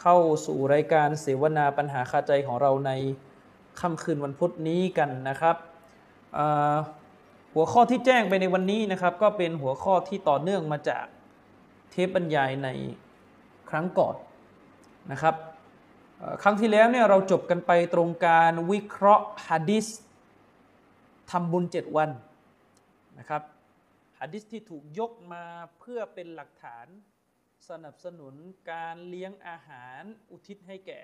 [0.00, 2.92] เข้าสู่รายการเสวนาปัญหาคาใจของเราใน
[3.80, 5.56] ค่ำคืนวันพุธนี้กันนะครับ
[7.54, 11.06] หัวข้อที่แจ้งไปในวันนี้นะครับ ก็เป็นหัวข้อที่ต่อเนื่องมาจาก
[11.90, 12.68] เทปบรรยายใน
[13.70, 14.16] ครั้งก่อน
[15.12, 15.34] นะครับ
[16.42, 19.86] ครั้งที่แล้วเนี่ยเราจบกันไปตรงการวิเคราะห์ฮะดิษ
[21.30, 22.10] ทำบุญเจ็ดวัน
[23.18, 23.42] นะครับ
[24.20, 25.44] ฮะดิษที่ถูกยกมา
[25.78, 26.86] เพื่อเป็นหลักฐาน
[27.70, 28.34] สนับสนุน
[28.72, 31.00] การเลี้ยงอาหารอุทิศให้แก่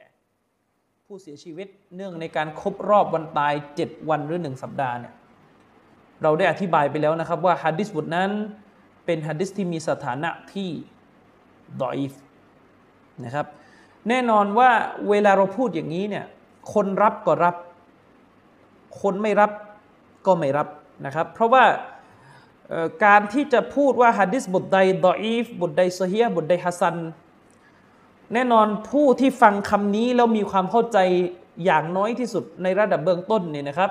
[1.06, 5.14] ผู้เสียชีวิตเนื่องในการครบรอบวันตาย 7 วันหรือ 1 สัปดาห์เนี่ย
[6.22, 8.30] เราได้อธิบายไปแล้วนะครับว่าฮะดิษบทนั้น
[9.04, 10.70] เป็นฮะดิษที่มีสถานะที่
[11.80, 12.12] ดอยฟ
[13.24, 13.46] นะครับ
[14.08, 14.70] แน่นอนว่า
[15.08, 16.24] เวลาเราพูดอย่างนี้เนี่ย
[16.74, 17.56] คนรับก็รับ
[19.00, 19.50] คนไม่รับ
[20.26, 20.68] ก็ไม่รับ
[21.06, 21.64] นะครับ เพราะว่า
[23.04, 26.96] การที่จะพูดว่าฮะดิษบทใดดออีฟบทใดซอฮียะห์บทใดฮัสัน
[28.34, 30.98] แน่นอนผู้ที่ฟังคำนี้แล้วมีความเข้าใจ
[31.64, 33.90] อย่างน้อยที่สุดในระดับเบื้องต้นเนี่ยนะครับ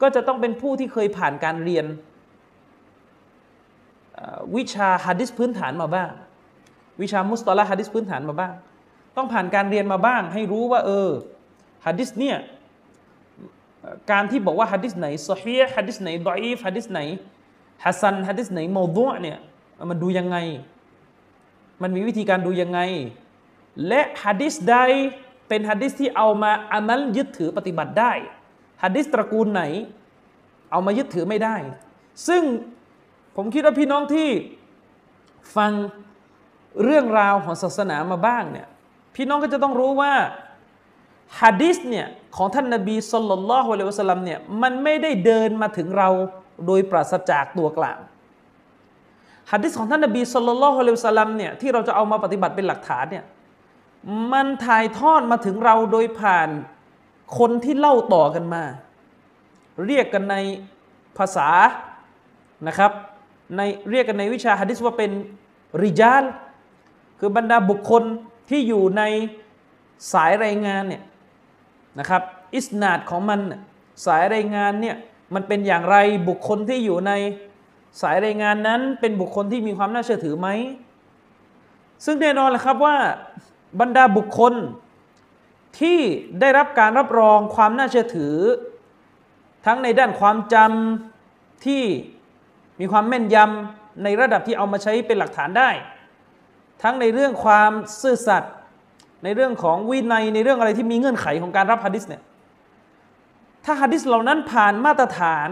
[0.00, 1.86] ก็จะต้องเป็นผู้ที่เคยผ่านการเรียน
[4.56, 6.10] วิชาฮะดิษพื้นฐานมาบ้าง
[7.00, 8.54] วิชามุสตอละฮะดิษพื้นฐานมาบ้าง
[9.16, 11.10] ต้องผ่านการเรียนมาบ้าง ให้รู้ว่าเออ
[11.86, 12.36] ฮะดิษเนี่ย
[14.10, 17.00] การที่บอกว่าฮะดิษไหนซอฮีฮ์ฮะดิษไหนดออีฟฮะดิษไหน
[17.84, 19.38] ฮัสซันฮะดิษไหนโมดุเนี่ย
[19.90, 20.36] มันดูยังไง
[21.82, 22.80] มันมีวิธีการดูยังไง
[23.86, 24.76] และฮะดิษใด
[25.48, 28.12] เป็นฮะดิษที่เอามาอามัลยึดถือปฏิบัติได้
[28.82, 29.62] ฮะดิษตระกูลไหน
[30.70, 31.56] เอามายึดถือไม่ได้
[32.28, 32.42] ซึ่ง
[33.36, 34.28] ผมคิดว่าพี่น้องที่
[35.56, 35.72] ฟัง
[36.84, 38.66] เรื่องราวของศาสนามาบ้างเนี่ย
[39.14, 40.12] พี่น้องก็จะต้องรู้ว่า
[41.40, 42.06] ฮะดิษเนี่ย
[42.36, 46.08] ของท่านนบีสุลต่านละฮ์อะลัยวะสัลลัมเนี่ยมันไม่ได้เดินมาถึงเรา
[46.66, 47.98] โดยปราศจากตัวกลาง
[49.50, 53.24] ฮะดิษของท่านนบีสุลต่านละฮ์อะลัยฮิวะสัลลัมเนี่ยที่เราจะเอามาปฏิบัติเป็นหลักฐานเนี่ย
[54.32, 56.48] มันถ่ายทอดมาถึงเราโดยผ่าน
[57.38, 58.64] คนที่เล่าต่อกันมา
[59.86, 60.36] เรียกกันใน
[61.18, 61.48] ภาษา
[62.68, 62.92] นะครับ
[63.56, 63.60] ใน
[63.90, 65.10] เรียกกันในวิชาฮะดิษว่าเป็น
[65.82, 66.22] ริจาล
[67.18, 68.02] คือบรรดาบุคคล
[68.50, 69.02] ที่อยู่ใน
[70.12, 71.02] สายรายงานเนี่ย
[71.98, 72.22] นะครับ
[72.54, 73.40] อิสนาดของมัน
[74.06, 74.96] สายรายงานเนี่ย
[75.34, 75.96] มันเป็นอย่างไร
[76.28, 77.12] บุคคลที่อยู่ใน
[78.00, 80.48] สายรายงานนั้น เป็นบุคคลที่มีความน่าเชื่อถือไหม
[82.04, 82.96] ซึ่งแน่นอนแหละครับว่า
[83.80, 84.54] บรรดาบุคคล
[85.80, 85.98] ที่
[86.40, 88.34] ได้รับการรับรองความน่าเชื่อถือ
[89.66, 91.82] ทั้งในด้านความจำที่
[92.80, 95.70] มีความแม่นยำในระดับที่เอามาใช้เป็นหลักฐานได้
[96.82, 97.70] ทั้งในเรื่องความ
[98.00, 98.52] ซื่อสัตย์
[99.24, 102.22] ในเรื่องของวินัยในเรื่องอะไรที่มีเงื่อนไขของการรับฮะดิษเนี่ย
[103.64, 105.48] ถ้าฮะดิษเหล่านั้นผ่านมาตรฐาน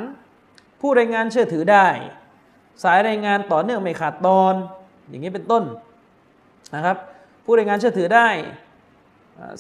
[0.81, 1.87] ผู้รายงานเชื่อถือได้
[2.83, 4.55] สายรายงานต่อเนื่องไม่ขาดตอน
[5.09, 5.65] อย่างนี้เป็นต้น
[6.75, 6.97] นะครับ
[7.45, 8.29] ผู้รายงานเชื่อถือได้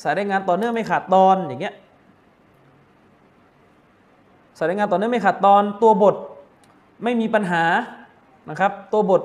[0.03, 1.75] สายรายงานต่อเนื่องไม่ขาดตอนอย่างเงี้ย
[4.59, 6.17] สายรายงานต่อเนื่องไม่ขาดตอนตัวบท
[7.05, 7.65] ไม่มีปัญหา
[8.51, 9.23] นะครับ ตัวบท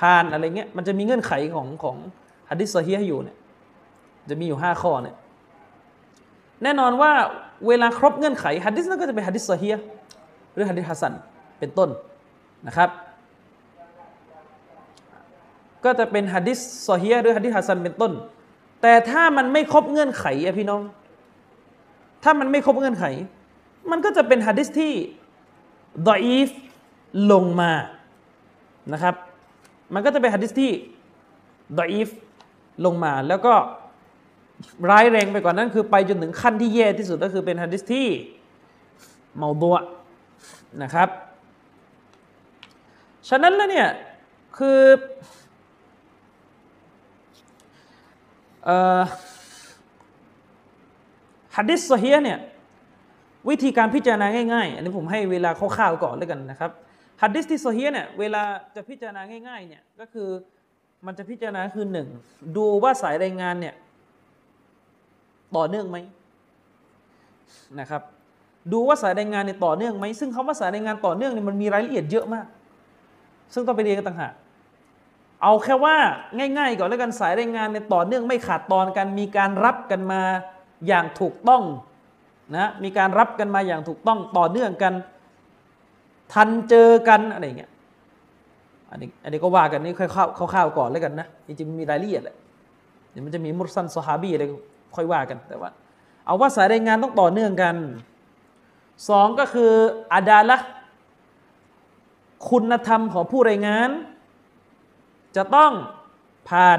[0.00, 1.96] ผ่านอะไรเงี้ยมันจะมีเงื่อนไขของของ
[2.50, 3.36] ฮะดิษซอฮีฮ์อยู่เนี่ย
[4.30, 5.16] จะมีอยู่ห้าข้อเนี่ย
[6.62, 7.12] แน่นอนว่า
[7.68, 9.84] เวลาครบเงื่อนไขฮะดิษนั้นก็จะเป็นฮะดิษซอฮีฮ์
[10.52, 11.12] หรือฮะดิษฮัสซัน
[11.58, 11.88] เป็นต้น
[12.66, 12.90] นะครับ
[15.84, 16.58] ก็จะเป็นฮะดิษ
[16.88, 18.12] ซอฮีฮ์หรือฮะดิษฮัสซันเป็นต้น
[18.82, 20.82] แต่ถ้ามันไม่ครบเงื่อนไขอะพี่น้อง
[22.22, 23.04] ถ้ามันไม่ครบเงื่อนไข
[23.90, 24.92] มันก็จะเป็นฮะดิษที่
[26.08, 26.48] ดออีฟ
[27.32, 27.72] ลงมา
[28.92, 29.14] นะครับ
[29.94, 30.72] มันก็จะเป็นฮะดิษที่
[31.78, 32.08] ดออีฟ
[32.84, 33.54] ลงมาแล้วก็
[34.90, 38.08] ร้ายแรงไปกว่านั้นคือไปจนถึงขั้นที่แย่ที่สุดก็คือเป็นฮะดิษที่
[39.36, 39.76] เมาบัว
[40.82, 41.08] นะครับ
[43.28, 43.88] ฉะนั้นแล้วเนี่ย
[44.58, 44.80] คือ
[48.64, 48.70] เอ
[49.00, 49.02] อ
[51.56, 52.38] ฮัดดิษซอฮีฮ์เนี่ย
[53.48, 56.70] วิธีการพิจารณาง่ายๆ อันนี้ผมให้เวลาคร่าวๆก่อนแล้วกันนะครับ
[57.22, 58.42] ฮัดดิษที่โซอฮีฮ์เนี่ยเวลา
[58.76, 60.28] จะพิจารณาง่ายๆเนี่ยก็คือ
[61.06, 62.08] มันจะพิจารณาคือหนึ่ง
[62.56, 63.74] ดูว่าสายรายงานเนี่ย
[65.56, 65.98] ต่อเนื่องไหม
[67.80, 68.02] นะครับ
[68.72, 72.46] ดูว่าสายรายงานเนี่ยต่อเนื่องไหมซึ่งคำว่าสายรายงานต่อเนื่องเนี่ยมันมีรายละเอียดเยอะมาก
[73.54, 74.32] ซึ่งต้องไปเรียนกันต่างหาก
[75.42, 75.96] เอาแค่ว่า
[76.58, 80.20] ง่าย ๆ ก่อนแล้วกันสายรายงานในต่อเนื่องไม่ขาดตอนกันมีการรับกันมา
[80.86, 81.62] อย่างถูกต้อง
[82.56, 84.94] นะมีการรับกันมาอย่างถูกต้องต่อเนื่องกัน
[86.32, 87.70] ทันเจอกันอะไรเงี้ย
[88.90, 92.36] อันนี้อันนี้ก็ว่ากันนี่ค่อยๆข้าวๆก่อนแล้วกันนะจริงๆมีรายละเอียดแหละ
[93.10, 94.44] เดี๋ยวมันจะมีมุสันสฮาบีอะไร
[94.96, 95.70] ค่อยว่ากันแต่ว่า
[96.26, 97.76] เอาว่าสายรายงานต้องต่อเนื่องกัน
[99.08, 99.70] สองก็คือ
[100.12, 100.58] อาดาละ
[102.50, 103.88] คุณธรรมของผู้รายงาน
[105.36, 105.72] จะต้อง
[106.50, 106.78] ผ่าน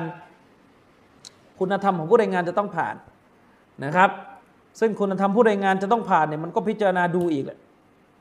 [1.59, 2.95] คุณธรรมของผู้รายงานจะต้องผ่าน
[3.85, 4.09] นะครับ
[4.79, 7.59] ซึ่งคุณธรรมผู้รายงานจะต้องผ่านเนี่ยมันก็พิจารณาดูอีกแหละ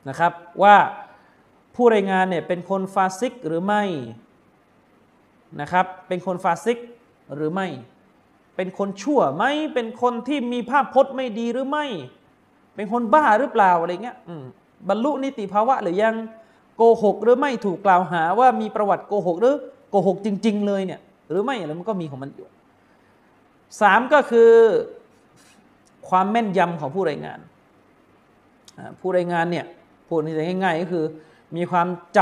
[0.08, 0.32] นะครับ
[0.62, 0.76] ว่า
[1.74, 3.82] ผู้รายงานเนี่ยเป็นคนฟาซิกหรือไม่
[5.60, 6.78] นะครับ เป็นคนฟาซิก
[7.34, 7.66] หรือไม่
[8.56, 9.44] เป็นคนชั่วไหม
[9.74, 11.86] เป็นคนที่มีภาพพจน์ไม่ดีหรือไม่
[12.74, 14.16] เป็นคนบ้าหรือเปล่าอะไรเงี้ย
[14.88, 16.14] บรรลุนิติภาวะหรือยัง
[16.76, 19.56] โกหกหรือไม่ถูกกล่าวหาว่ามีประวัติโกหกหรือ
[19.90, 21.00] โกหกจริง ๆ เลยเนี่ย
[21.30, 22.46] หรือไม่อะไรมันก็มีของมันอยู่
[23.80, 24.50] สามก็คือ
[26.08, 27.38] ความแม่นยำของผู้รายงาน
[29.00, 29.66] ผู้รายงานเนี่ย
[30.08, 30.20] พูด
[30.64, 31.04] ง่ายๆก็คือ
[31.56, 32.18] มีความจ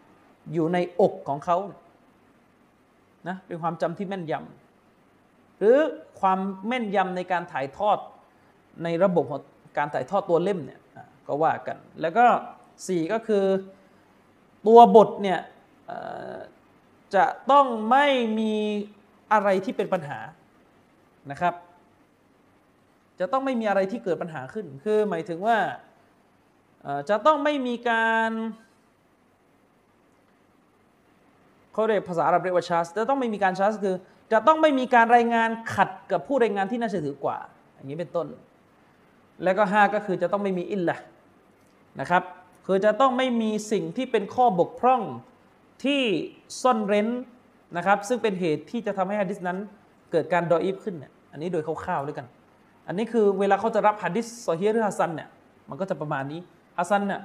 [0.00, 1.56] ำอยู่ในอกของเขา
[3.28, 4.65] นะเป็นความจำที่แม่นยำ
[5.58, 5.76] หรือ
[6.20, 7.98] ความแม่นยำในการถ่ายทอด
[8.84, 9.42] ในระบบของ
[9.78, 10.80] การถ่ายทอดตัวเล่มเนี่ย
[11.26, 12.26] ก็ว่ากัน แล้วก็
[12.86, 13.44] สี่ก็คือ
[14.66, 15.40] ตัวบทเนี่ย
[17.14, 18.06] จะต้องไม่
[18.38, 18.54] มี
[19.32, 20.18] อะไรที่เป็นปัญหา
[21.30, 21.54] นะครับ
[23.20, 25.58] จะต้องไม่มีอะไรที่เกิดปัญหาขึ้น คือหมายถึงว่า
[27.10, 28.30] จะต้องไม่มีการ
[31.72, 33.96] เขาเรียกภาษาอาหรับเรียกว่าชาสจะต้องไม่มีการชาร์สคือ
[34.32, 37.36] จะต้องไม่มีการรายงานขัดกับผู้รายงานที่น่าเชื่อถือกว่า
[37.74, 38.26] อย่างนี้เป็นต้น
[39.44, 40.96] แล้วก็ห้าก็คือจะต้องไม่มีอิลละ
[42.00, 42.22] นะครับ
[42.66, 45.02] คือจะต้องไม่มีสิ่งที่เป็นข้อบกพร่อง
[45.84, 46.02] ที่
[46.62, 47.08] ซ่อนเร้น
[47.76, 49.58] นะครับ ซึ่งเป็นเหตุที่จะทำให้ฮะดิษนั้น
[50.12, 52.26] เกิดการดออีฟขึ้นเนี่ยอันนี้โดยคร่าวๆด้วยกัน
[52.86, 55.28] อันนี้คือเวลาเขาจะรับฮะดิษซอฮีหรือฮัสซันเนี่ย
[55.68, 56.40] มันก็จะประมาณนี้
[56.78, 57.20] ฮัสซันเนี่ย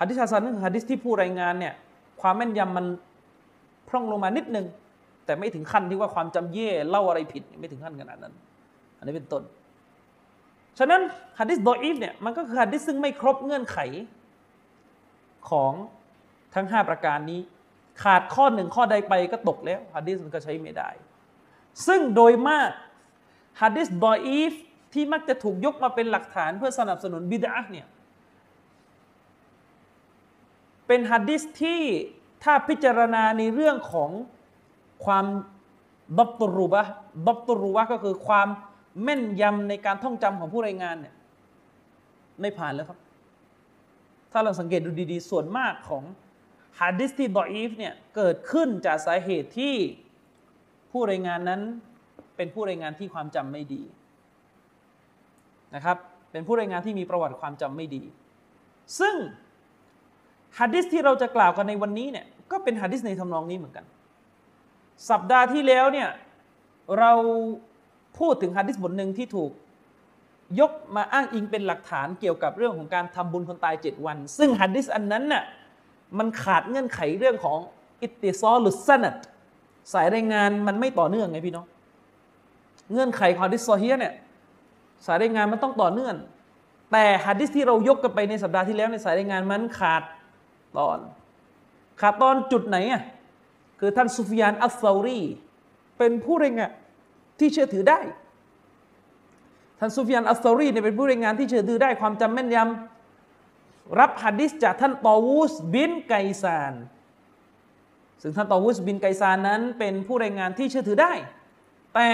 [0.00, 1.74] ฮะดิษฮัสซันนั่นคือฮะดิษที่ผู้รายงานเนี่ย
[2.20, 2.86] ความแม่นยำมัน
[3.88, 4.66] พร่องลงมานิดนึง
[5.26, 8.34] แต่ไม่ถึงขั้นที่ว่าความจำเย่เล่าอะไรผิดไม่ถึงขั้นขนาดนั้น
[8.98, 9.42] อันนี้เป็นต้น
[10.78, 11.00] ฉะนั้น
[11.38, 13.78] ฮะดิษดออีฟเนี่ยมันก็คือฮะดิษซึ่งไม่ครบเงื่อนไข
[15.50, 15.72] ของ
[16.54, 17.40] ทั้ง 5 ประการนี้
[18.02, 20.90] ขาดข้อหนึ่งข้อใดไปก็ตกแล้วฮะดิษมันก็ใช้ไม่ได้
[21.86, 22.70] ซึ่งโดยมาก
[23.62, 24.52] ฮะดิษดออีฟ
[24.92, 27.86] ที่มักจะถูกยกมาเป็นหลักฐานเพื่อสนับสนุนบิดาเนี่ย
[30.86, 31.80] เป็นฮะดิษที่
[32.44, 34.10] ถ้าพิจารณาในเรื่องของ
[35.04, 35.24] ความ
[36.18, 36.82] ดับตรูบะ
[37.26, 38.48] ดับตรูบะก็คือความ
[39.02, 41.14] แม่นยำในการท่องจำของผู้รายงานเนี่ย
[42.40, 42.98] ไม่ผ่านแล้วครับ
[44.32, 46.04] ถ้าเราสังเกตดูดีๆ ส่วนมากของ
[46.80, 49.74] ฮะดิษที่ดออีฟเนี่ยเกิดขึ้นจากสาเหตุที่
[50.90, 51.60] ผู้รายงานนั้น
[52.36, 53.82] เป็นผู้รายงานที่ความจำไม่ดี
[55.74, 55.96] นะครับ
[56.32, 58.02] เป็นผู้รายงานที่มีประวัติความจำไม่ดี
[59.00, 59.14] ซึ่ง
[60.58, 63.84] ฮะดิษที่เราจะกล่าวกันในวันนี้เนี่ยก็เป็นฮะดิษในทำนองนี้เหมือนกัน
[65.10, 66.08] สัปดาห์ที่แล้วเนี่ย
[66.98, 67.12] เรา
[68.18, 69.50] พูดถึงฮะดิษบทหนึ่งที่ถูก
[70.60, 75.44] ยกมาอ้างอิงเป็นหลักฐานเกี่ยวกับเรื่องของการทำบุญคนตายเจ็ดวัน ซึ่งฮะดิษอันนั้นน่ะ
[76.18, 77.58] มันขาดเงื่อนไขเรื่องของ
[78.02, 79.14] อิติซอลหรือสนัด
[79.92, 81.66] สายรายงานมันไม่ต่อเนื่องไงพี่น้อง
[82.92, 84.14] เงื่อนไขของฮะดิษซอเฮียเนี่ย
[85.06, 86.14] สายรายงานมันต้องต่อเนื่อง
[86.92, 90.02] แต่ฮะดิษที่เรายกกันไปในสัปดาห์ที่แล้วในสายรายงานมันขาด
[90.76, 90.98] ตอน
[92.00, 93.02] ขาดตอนจุดไหนอะ
[93.80, 95.20] คือท่านซุฟยานอัลซารี
[95.98, 96.70] เป็นผู้รายงาน
[97.38, 98.00] ที่เชื่อถือได้
[99.78, 106.74] ท่านซุฟยานอัลซารีเนี่ยเป็นผู้รายงานที่เชื่อถือได้ความจำแม่นยำรับฮะดิษจากท่านตอวูสบินไกซาน
[108.22, 111.12] ซึ่งท่านตอวูสบินไกซานนั้น เป็นผู้รายงานที่เชื่อถือได้
[111.94, 112.08] แต่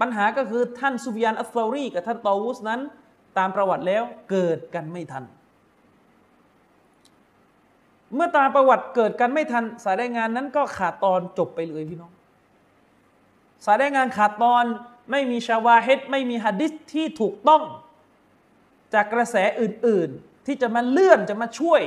[0.00, 2.80] ปัญหาก็คือท่านซุฟยานอัลซารีกับท่านตอวูสนั้น
[3.38, 5.24] ตามประวัติแล้วเกิดกันไม่ทัน
[8.14, 12.12] เมื่อตาประวัติเกิดกันไม่ทัน สายรายงานนั้นก็ขาดตอนจบไปเลยพี่น้อง
[13.64, 14.64] สายรายงานขาดตอน
[15.10, 17.62] ไม่มีชาวาเฮดไม่มีฮัดดิษที่ถูกต้อง
[18.94, 21.82] จากกระแสอื่น ๆ ที่จะมาเลื่อนจะมาช่วย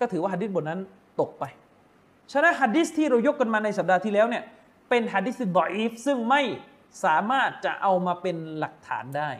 [0.00, 0.80] ก็ถือว่าฮัดดิษบทนั้น
[1.20, 1.44] ตกไป
[2.32, 4.44] ฉะนั้นฮัดดิษที่เรายกกันมาในสัปดาห์ที่แล้วเนี่ย
[4.88, 6.42] เป็นฮัดดิษดออีฟซึ่งไม่
[7.04, 9.30] สามารถจะเอามาเป็นหลักฐานได้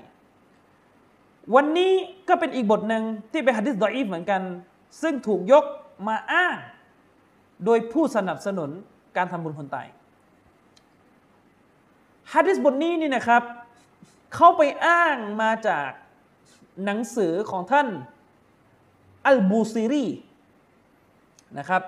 [1.54, 1.92] วันนี้
[2.28, 4.42] ก็เป็นอีกบทหนึ่งที่เป็นฮะดิษดออีฟเหมือนกัน
[5.02, 5.64] ซึ่งถูกยก
[6.08, 6.56] มาอ้าง
[7.64, 8.70] โดยผู้สนับสนุน
[9.16, 9.86] การทำบุญคนตาย
[12.32, 13.42] ฮะดิษบทนี้นี่นะครับ
[14.34, 15.90] เขาไปอ้างมาจาก
[16.84, 17.88] หนังสือของท่าน
[19.26, 20.06] อัลบูซีรี
[21.58, 21.82] นะครับ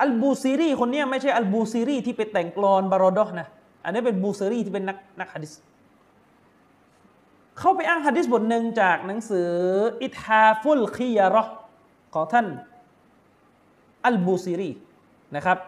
[0.00, 3.48] อัลบูซีรีคนนี้ไม่ใช่อัลบูซีรีที่ไปแต่งกลอนบารอดอนะ
[3.84, 5.52] อันนี้เป็นบูซีรีที่เป็นนักนักฮะดิษ
[7.58, 9.50] เข้าไปอ้างฮะดิษบทหนึ่งจากหนังสือ
[10.02, 11.44] อิทาฟุลคียรอ
[12.14, 12.46] ของท่าน
[14.04, 14.70] อัลบูซีรี
[15.36, 15.58] นะครับ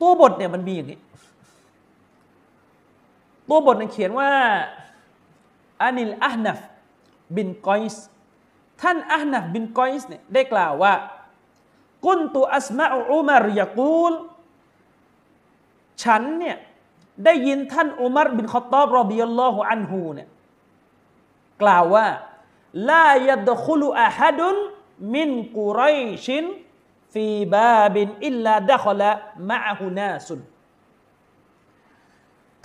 [0.00, 1.00] ตัวบทเนี่ยมันมีอย่างนี้
[3.48, 4.30] ตัวบทเนี่ยเขียนว่า
[5.82, 6.58] อานิลอาหนัฟ
[7.36, 8.04] บินกอยส์
[8.82, 10.92] ท่านอาหนัฟบินกอยส์เนี่ยได้กล่าวว่า
[12.06, 14.12] กุนตุอัสมาอุมารยากูล
[16.02, 16.56] ฉันเนี่ย
[17.24, 20.28] ได้ยินท่านอุมารบินขตอบรอบิยัลลอฮุอันฮูเนี่ย
[21.62, 22.06] กล่าวว่า
[22.90, 24.56] ลายัดคุลุอาฮัดุน
[25.14, 25.82] มินกุไร
[26.26, 26.44] ชิน
[27.12, 29.12] ฟีบาบินอิลลาดะคละ
[29.50, 30.40] มะฮุนาสุน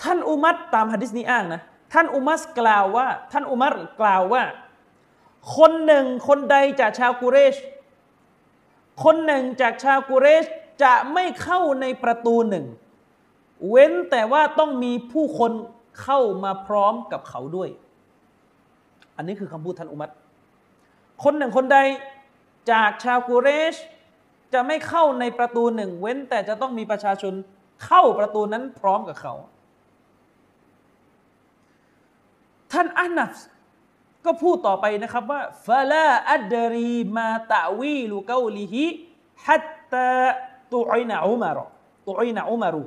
[0.01, 1.61] ท่านอุมัรตามฮะดิษนี้อ้างนะ
[1.93, 4.43] ท่านอุมัรกล่าวว่า ท่านอุมัรกล่าวว่า
[5.55, 7.55] คนหนึ่งคนใดจากชาวกุเรช
[9.03, 10.45] คนหนึ่งจากชาวกุเรช
[10.83, 12.65] จะไม่เข้าในประตูหนึ่ง
[13.69, 15.51] เว้นแต่ว่าต้องมีผู้คน
[16.01, 17.69] เข้ามาพร้อมกับเขาด้วย
[19.15, 20.11] อันนี้คือคำพูดท่านอุมัร
[21.23, 21.77] คนหนึ่งคนใด
[22.71, 23.75] จากชาวกุเรช
[24.53, 27.33] จะไม่เข้าในประตูหนึ่ง เว้นแต่จะต้องมีประชาชน
[27.85, 29.33] เข้าประตูนั้นพร้อมกับเขา
[32.71, 33.35] ท่านอานัฟ
[34.25, 38.85] ก็พูดต่อไปนะครับว่าฟาลาอัดรีมาตะวีลูกาลิฮิ
[39.45, 40.25] ฮัตตา
[40.73, 41.57] ตุอินาอุมาร
[42.07, 42.83] ตุอินาอุมารุ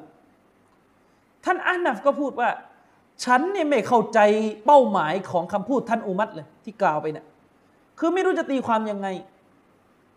[1.45, 2.51] ท่านอานัฟก็พูดว่า
[3.25, 4.21] ฉันเนี่ยไม่เข้าใจ
[4.67, 7.27] เป้าหมายของคำพูดท่านอุมัตเลยที่กล่าวไปเนี่ย
[7.99, 9.09] คือไม่รู้จะตีความยังไง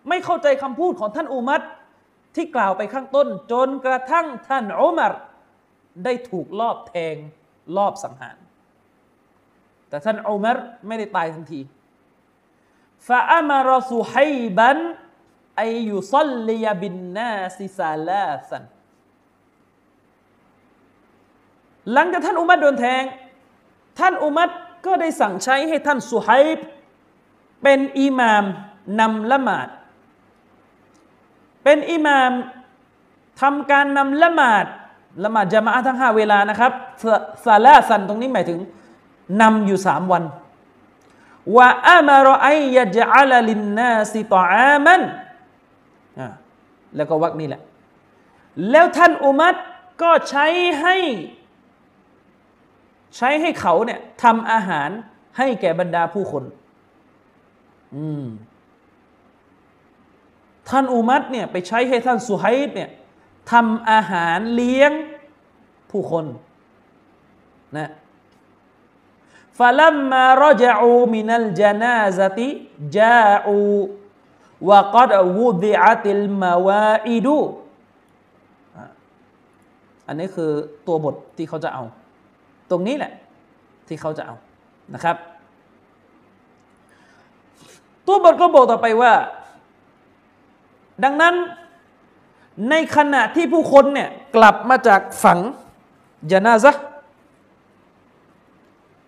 [0.10, 1.62] ไม่เข้าใจคำพูดของท่านอุมัต
[2.36, 5.13] ที่กล่าวไปข้างต้น จนกระทั่งท่านอุมาร
[6.03, 7.15] ได้ถูกลอบแทง
[7.77, 8.38] ลอบสังหาร
[9.89, 11.62] แต่ท่านอุมารไม่ได้ตายทันที
[13.08, 14.13] ฟาอามารสุไฮ
[14.58, 14.77] บัน
[15.62, 18.63] อยุซัลลียบินนาซิซาลาสัน
[21.94, 23.04] หลังจากท่านอุมัรโดนแทง
[24.00, 24.50] ท่านอุมัร
[24.86, 26.58] ก็ได้สั่งใช้ให้ท่านสุไฮบ
[27.63, 28.44] เป็นอิหมาม
[29.00, 29.68] นำละหมาด
[31.63, 32.32] เป็นอิหมาม
[33.42, 34.65] ทำการนำละหมาด
[35.24, 36.72] ละหมาดจะมาทั้งห้าเวลานะครับ
[37.46, 38.60] ซาลาสันตรงนี้หมายถึง
[39.42, 40.24] นำอยู่สามวัน
[41.56, 45.01] ว่าอามารอไอยะจัลลินนาสิตออามัน
[46.96, 47.62] แล้วก็วักนี่แหละ
[48.72, 49.56] แล้วท่านอุมัต
[50.01, 50.46] ก็ใช้
[50.82, 50.96] ให้
[53.15, 54.89] ใช้ให้เขาเนี่ยทำอาหาร
[55.38, 56.43] ให้แก่บรรดาผู้คน
[57.95, 58.25] อืม
[60.69, 62.89] ท่านอุมัตเนี่ยไปใช้ให้ท่านสุไฮบเนี่ย
[63.51, 64.91] ทำอาหารเลี้ยง
[65.91, 66.25] ผู้คน
[67.77, 67.89] นะ
[69.60, 72.50] ฟะลัมมารจอูมินัลจานาซติ
[72.98, 73.57] จาอู
[74.69, 77.39] วะกัดวูดิอัติลมาวาอิดู
[80.07, 80.51] อันนี้คือ
[80.88, 81.84] ตัวบทที่เขาจะเอา
[82.69, 83.13] ตรงนี้แหละ
[83.88, 84.36] ที่เขาจะเอา
[84.93, 85.15] นะครับ
[88.07, 89.13] ตัวบทก็บอกต่อไปว่า
[91.03, 91.36] ดังนั้น
[92.69, 95.39] ในขณะที่ผู้คนเนี่ยกลับมาจากฝัง
[96.31, 96.72] ยานาซะ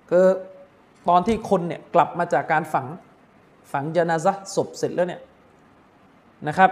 [0.09, 0.25] คือ
[1.09, 2.87] ตอนที่คนเนี่ยกลับมาจากการฝัง
[3.71, 5.21] ฝังยานาซะศพเสร็จแล้วเนี่ย
[6.47, 6.71] นะครับ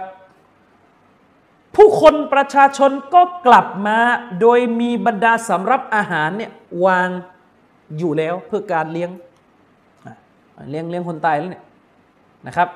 [1.76, 3.98] ผู้คนประชาชนก็กลับมา
[4.40, 6.52] โดยมีบรรดาสำรับอาหารเนี่ย
[6.84, 7.08] วาง
[7.98, 9.10] อยู่แล้วเพื่อการเลี้ยง
[10.70, 11.64] เลี้ยงเลี้ยงคนตายแล้วเนี่ย
[12.46, 12.68] นะครับ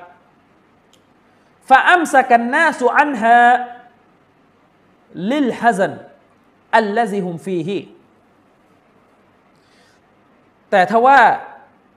[1.68, 3.36] ฟาอัมสกันนาสุอันฮะ
[5.30, 5.92] ลิลฮัซัน
[6.76, 7.78] อัลลซิฮุมฟีฮี
[10.70, 11.18] แต่ถ้าว่า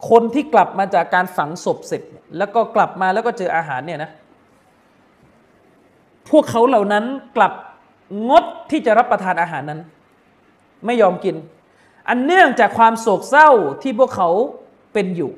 [0.10, 2.02] คนที่กลับมาจากการฝังศพเสร็จ
[2.38, 4.12] แล้วก็กลับมาแล้วก็เจออาหารเนี่ยนะ
[6.30, 7.06] พวกเขาเหล่านั้น
[7.38, 7.54] กลับ
[8.30, 9.82] งดที่จะรับประทานอาหารนั้น
[10.86, 11.36] ไม่ยอมกิน
[12.10, 13.50] อันเนื่องจากความโศกเศร้า
[13.82, 14.30] ที่พวกเขา
[14.94, 15.32] เป็นอยู่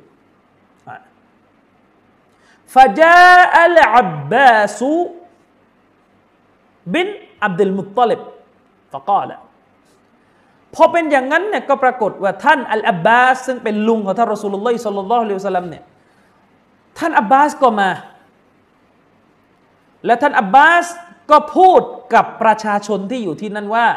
[2.74, 4.94] ฟาจาอัลอับบาสุ
[6.94, 7.08] บิน
[7.46, 8.22] อับดุลมุตตลิบ
[8.94, 9.38] ฟะกาละ
[10.76, 15.84] พอเป็นอย่างนั้นเนี่ยก็ปรากฏว่าท่านอัลอับบาสซึ่งเป็นลุงของท่านรอสูลุลลอฮิสัลลัลลอฮุอะลัยฮิวะสัลลัมเนี่ย
[16.98, 17.90] ท่านอับบาสก็มา
[20.06, 20.86] และท่านอับบาส
[21.32, 21.82] ก็พูด
[22.14, 23.88] กับประชาชนที่อยู่ที่นั่นว่า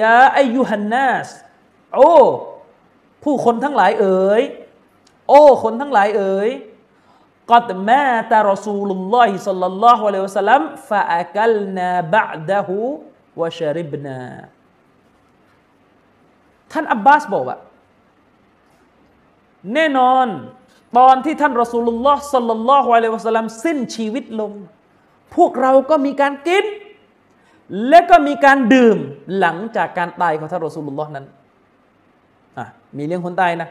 [0.00, 1.28] ยาอายุฮันนัส
[1.94, 2.14] โอ้
[3.24, 4.42] ผู้คนทั้งหลายเอ๋ย
[5.28, 6.50] โอ้คนทั้งหลายเอ๋ย
[7.50, 12.76] กัดมาตารอซูลุลลอฮิสัลลัลลอฮุอะลัยฮิวะสัลลัมฟะอักัลนาบะดะฮู
[13.40, 14.20] วะชริบนา
[16.72, 17.58] ท่านอับบาสบอกว่า
[19.74, 20.26] แน่นอน
[20.96, 24.52] ตอนที่ท่านรอสูลุลลอฮ์สัลลัลลอฮุอะลัยฮิวะสัลลัมสิ้นชีวิตลง
[25.36, 26.64] พวกเราก็มีการกิน
[27.88, 28.98] และก็มีการดื่ม
[29.38, 31.26] หลังจากการตายของท่านรอสูลุลลอฮ์นั้น
[32.98, 33.68] มีเรื่องคนตายนะ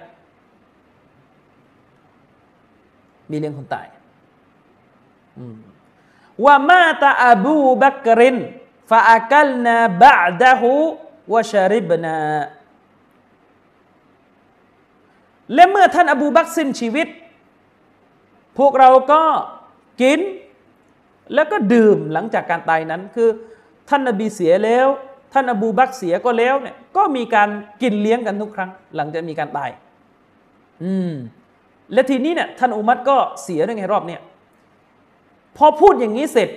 [3.32, 3.88] มีเรื่องคนตาย
[6.46, 8.38] ว่ามาตาอบูบักริน
[8.90, 10.72] ฟาอักลนาบะดะฮู
[11.34, 12.16] วะชาริบนา
[15.54, 17.08] และเมื่อท่านอบูบักสิ้นชีวิต
[18.58, 19.24] พวกเราก็
[20.02, 20.20] กิน
[21.34, 23.30] แล้วก็ดื่มหลังจากการตายนั้นคือ
[23.90, 24.88] ท่านนบีเสียแล้ว
[25.34, 27.50] ท่านอบูบักเสียก็แล้วเนี่ยก็มีการ
[27.82, 29.70] กินเลี้ยงกันทุกครั้ง หลังจากมีการตาย
[30.84, 31.14] อืม
[31.94, 34.22] และทีนี้เนี่ยท่านอุมัดก็เสียด้วยไงรอบเนี่ย
[35.58, 36.50] พอพูดอย่างนี้เสร็จ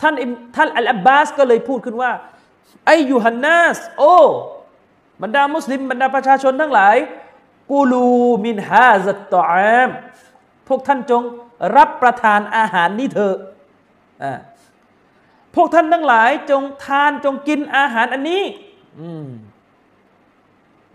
[0.00, 0.14] ท่าน
[0.56, 2.10] ท่านอัลอับบาสก็เลยพูดขึ้นว่า
[2.86, 4.16] ไอยูฮันนัสโอ้
[5.22, 6.96] บรรดามุสลิมบรรดาประชาชนทั้งหลาย
[7.72, 8.06] กูลู
[8.44, 9.90] มินฮาซัตตอาม
[10.68, 11.22] พวกท่านจง
[11.76, 13.36] รับประทานอาหารนี้เถอะ
[15.54, 18.42] พวกท่านทั้งหลายจงทานจงกินอาหารอันนี้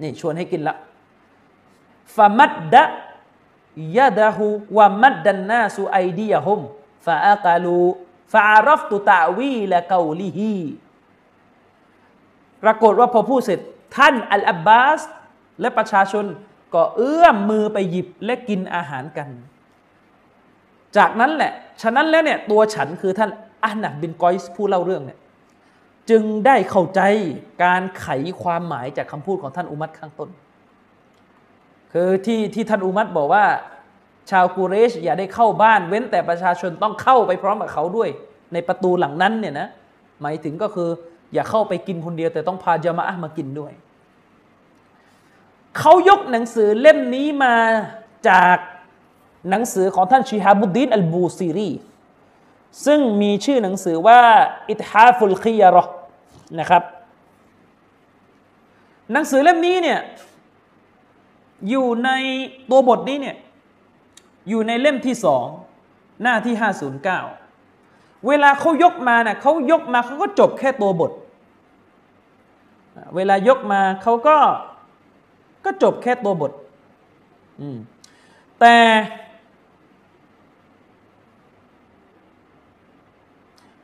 [0.02, 0.76] นี่ชวนให้กินละ
[2.16, 2.84] ฟามัดดะ
[3.98, 6.62] ยาดะฮูวามัดดันนาสุไอดียะฮุม
[7.06, 7.80] ฟาอากาลู
[8.34, 10.56] ฟาอารฟตุตาวีและเกาลีฮี
[12.64, 13.60] ปรากฏว่าพอพูดเสร็จ
[13.98, 15.02] ท่านอัลอับบาส
[15.62, 16.26] และประชาชน
[16.74, 19.30] ก็เอื้อมมือไปหยิบและกินอาหารกัน
[20.98, 23.30] จากนั้นแหละ ฉะนั้นแล้วเนี่ยตัวฉันคือท่าน
[23.64, 25.20] อานับบินกอยส์ผู้เล่าเรื่องเนี่ย
[26.10, 27.02] จึงได้เข้าใจ
[27.64, 28.08] การไข
[28.42, 30.30] ความหมายจากคำพูดของท่านอุมัตข้างต้น
[31.94, 33.46] คือที่ที่ท่านอุมัตบอกว่า
[34.32, 38.10] ชาวกูเรชอย่าได้เข้าบ้าน เว้นแต่ประชาชนต้องเข้าไปพร้อมกับเขาด้วย
[38.54, 39.68] ในประตูหลังนั้นเนี่ยนะ
[40.22, 40.90] หมายถึงก็คือ
[41.34, 43.74] อย่าเข้าไปกินคนเดียวแต่ต้องพาจามะมากินด้วย
[45.80, 47.56] เขายกหนังสือเล่มนี้มา
[48.30, 48.58] จาก
[49.50, 51.70] หนังสือของท่านชีฮาบุดดีนอัลบูซีรี
[52.86, 54.22] ซึ่งมีชื่อหนังสือว่า
[54.70, 55.84] อิทฮาฟุลคียรอ
[56.60, 56.84] นะครับ
[59.12, 60.00] หนังสือเล่มนี้เนี่ย
[61.70, 62.10] อยู่ใน
[62.70, 63.36] ตัวบทนี้เนี่ย
[64.50, 65.46] อยู่ในเล่มที่สอง
[66.24, 66.56] หน้าที่
[67.42, 71.12] 509 เวลาเขายกมานะ่ยเขายกมาเขาก็จบแค่ตัวบท
[73.16, 74.38] เวลายกมาเขาก็
[75.68, 76.52] ก็จบแค่ตัวบท
[78.60, 78.76] แต่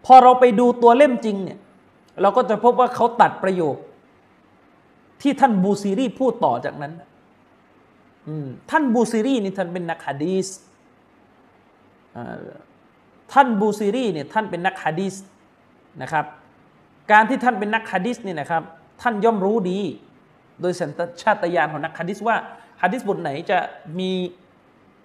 [0.05, 1.59] พอเราไปดูตัวเล่มจริงเนี่ย
[2.21, 3.75] เราก็จะพบว่าเขาตัดประโยค
[5.21, 6.93] ที่ท่านบูซีรีพูดต่อจากนั้น
[8.69, 10.47] ท่านบูซีรีนี่ท่านเป็นนักฮะดีส
[13.33, 15.15] ท่านบูซีรีเนี่ยท่านเป็นนักฮะดีส
[16.01, 16.25] นะครับ
[17.11, 18.63] การที่ท่านเป็นนักฮะดีสนี่นะครับ
[19.01, 19.79] ท่านย่อมรู้ดี
[20.63, 20.89] โดยสัญ
[21.21, 22.35] ชาตญาณของนักฮะดิษว่า
[22.81, 23.59] ฮะดิษบทไหนจะ
[23.99, 24.11] มี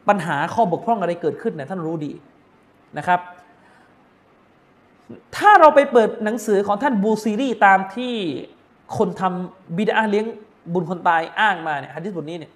[0.08, 2.12] ปัญหาข้อบกพร่องอะไรเกิดขึ้นเนี่ยท่านรู้ดี
[2.98, 3.20] นะครับ
[5.36, 8.14] ถ้าเราไปเปิดหนังสือของท่านบูซีรีตามที่
[8.96, 10.26] คนทำบิดาเลี้ยง
[10.72, 12.52] บุญคนตายอ้างมาเนี่ยฮะดิษบทนี้เนี่ย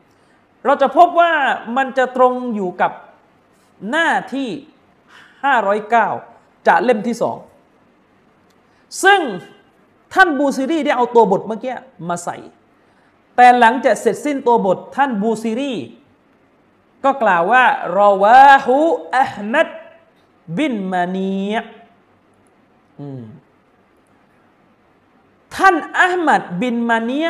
[0.67, 1.33] เราจะพบว่า
[1.77, 2.93] มันจะตรงอยู่กับ
[3.91, 4.49] หน้าที่
[5.83, 7.37] 509จากเล่มที่สอง
[9.05, 9.21] ซึ่ง
[10.15, 11.75] ท่านบูซีรีได้เอาตัวบทเมื่อกี้
[12.09, 12.37] มาใส่
[13.43, 15.75] แต่หลังจากเสร็จสิ้นตัวบทท่านบูซีรี
[17.05, 17.65] ก็กล่าวว่า
[17.97, 18.77] รอวาหู
[19.19, 19.69] อัลมัด
[20.59, 21.53] บินมานี
[25.55, 27.21] ท่านอัลมัดบินมานี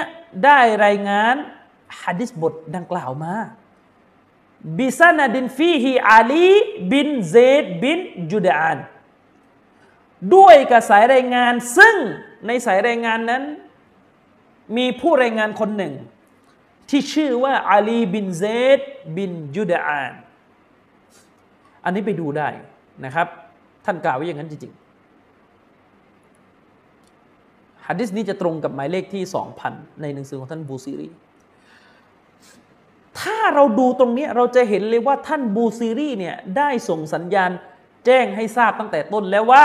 [0.44, 1.34] ได้รายงาน
[2.00, 3.34] ฮะดิษบทดังกล่าวมา
[4.78, 6.48] บิซานาดินฟีฮีอาลี
[6.92, 7.98] บินเซดบิน
[8.30, 8.76] จุดาน
[10.34, 11.96] ด้วยกับสายรายงานซึ่ง
[12.46, 13.44] ในสายรายงานนั้น
[14.76, 15.94] มีผู้รายงานคนหนึ่ง
[16.90, 18.42] ที่ชื่อว่าอาลีบินเซ
[18.78, 18.80] ด
[19.16, 20.12] บินยูดาน
[21.84, 22.48] อันนี้ไปดูได้
[23.04, 23.26] นะครับ
[23.84, 24.82] ท่านกล่าวไว้อย่างนั้นจริงๆ
[27.86, 29.22] ฮะดิษนี้จะตรงกับหมายเลขที่
[29.62, 31.08] 2,000 ในหนังสือของท่านบูซีรี
[33.20, 37.50] ถ้าเราดูตรงนี้เราจะเห็นเลยว่าท่านบูซีรีเนี่ยได้ส่งสัญญาณ
[38.06, 39.64] แจ้งให้ทราบตั้งแต่ต้นแล้วว่า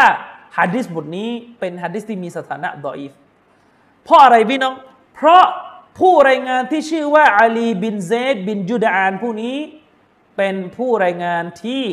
[0.58, 3.12] ฮัดดิสบทนี้เป็นฮัดดิสที่มีสถานะดออีฟ
[4.04, 4.74] เพราะอะไรพี่น้อง
[5.18, 5.46] เพราะ
[6.00, 9.56] ผู้รายงานที่ชื่อว่าอาลีบินเซดบินจูดานผู้นี้
[10.38, 11.84] เป็นผู้รายงานที่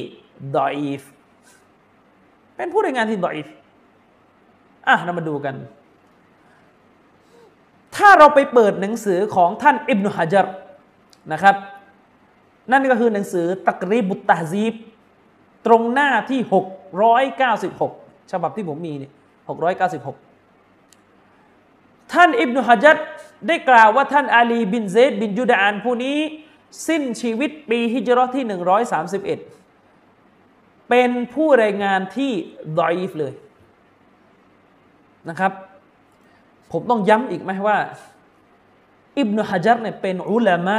[0.57, 1.03] ดออีฟ
[2.57, 3.49] เป็นผู้รายงานที่ดออีฟ
[4.89, 5.55] อะเรามาดูกัน
[7.97, 10.47] ถ้าเราไปเปิดหนังสือของท่านอิบนุฮะจัร
[11.33, 11.57] นะครับ
[12.73, 14.75] นั่นก็คือหนังสือตักรีบุตตาซีบ
[15.67, 16.41] ตรงหน้าที่
[17.57, 19.13] 696 ฉบับที่ผมมีเนี่ย
[19.93, 20.34] 696
[22.15, 22.97] ท่านอิบนุฮะจัด
[23.49, 26.19] ได้กล่าวว่าท่านอาลีบินเซดบินยูดานผู้นี้
[26.89, 28.45] สิ้นชีวิตปีฮิจรัตที่
[29.67, 32.33] 131 เป็นผู้รายงานที่
[32.79, 33.33] ดอยฟเลย
[35.29, 35.53] นะครับ
[36.73, 37.79] ผมต้องย้ำอีกไหมว่า
[39.19, 40.79] อิบนุฮะจัรเนี่ยเป็นอุลามะ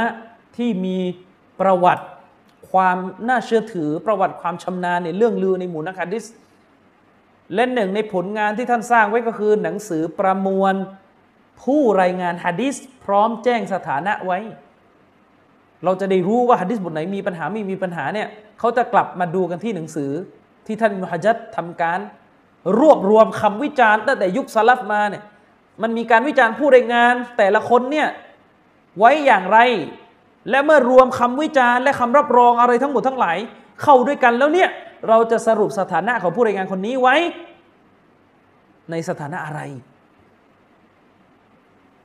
[0.56, 0.98] ที่มี
[1.60, 2.04] ประวัติ
[2.70, 2.96] ความ
[3.28, 6.24] น่าเชื่อถือประวัติความชำนาญในเรื่องลือในหมู่นักฮะดิษ
[7.54, 10.74] และหนึ่งในผลงานที่ท่านสร้างไว้ก็คือหนังสือประมวล
[11.62, 14.38] ผู้รายงานฮะดิษพร้อมแจ้งสถานะไว้
[15.84, 20.10] เราจะได้รู้ว่าฮะดิษบทไหนมีปัญหาไม่มีปัญหาเนี่ยเขาจะกลับมาดูกันที่หนังสือ
[20.66, 21.98] ที่ท่านมุฮัจัดทำการ
[22.78, 25.22] รวบรวมคำวิจารณ์ตั้งแต่ยุคสลับมาเนี่ย
[25.82, 28.08] มันมีการวิจารณ์ผู้รายงาน แต่ละคนเนี่ย
[28.98, 29.58] ไว้อย่างไร
[30.50, 33.36] และเมื่อรวมคำวิจารณ์และคำรับรองอะไรทั้งหมดทั้งหลาย
[33.82, 34.68] เข้าด้วยกันแล้วเนี่ย
[35.08, 37.16] เราจะสรุปสถานะของผู้รายงานคนนี้ไว้
[38.90, 39.60] ในสถานะอะไร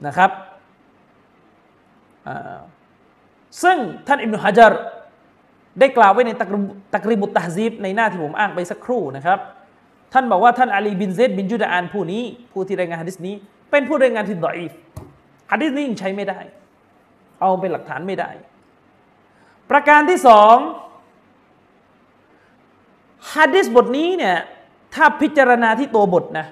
[0.07, 0.31] นะครับ
[3.63, 4.73] ซึ่งท่านอิบนุฮะจัร
[5.79, 9.39] ได้กล่าวไว้ในตักริบุตตะซีบในหน้าที่ผมอ้างไปสักครู่นะครับ
[10.13, 13.35] ท่านบอกว่าท่านอาลีบินเซดบินจุดาอานผู้นี้ผู้ที่รายงานฮะดิษนี้
[13.71, 14.71] เป็นผู้รายงานที่ดออีฟ
[15.51, 16.39] ฮะดิษนี้ยังใช้ไม่ได้
[17.39, 18.29] เอาเป็นหลักฐานไม่ได้
[19.71, 20.55] ประการที่สอง
[23.33, 24.37] ฮะดิษบทนี้เนี่ย
[24.95, 26.47] ถ้าพิจารณาที่ตัวบทนะ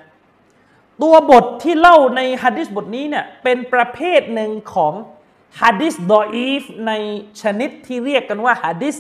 [1.02, 4.94] ตัวบทที่เล่าในฮะดิษบทนี้เนี่ยเป็นประเภทหนึ่งของ
[5.62, 6.92] ฮะดิษดออีฟใน
[7.42, 8.96] ชนิดที่เรียกกันว่าฮะดิษ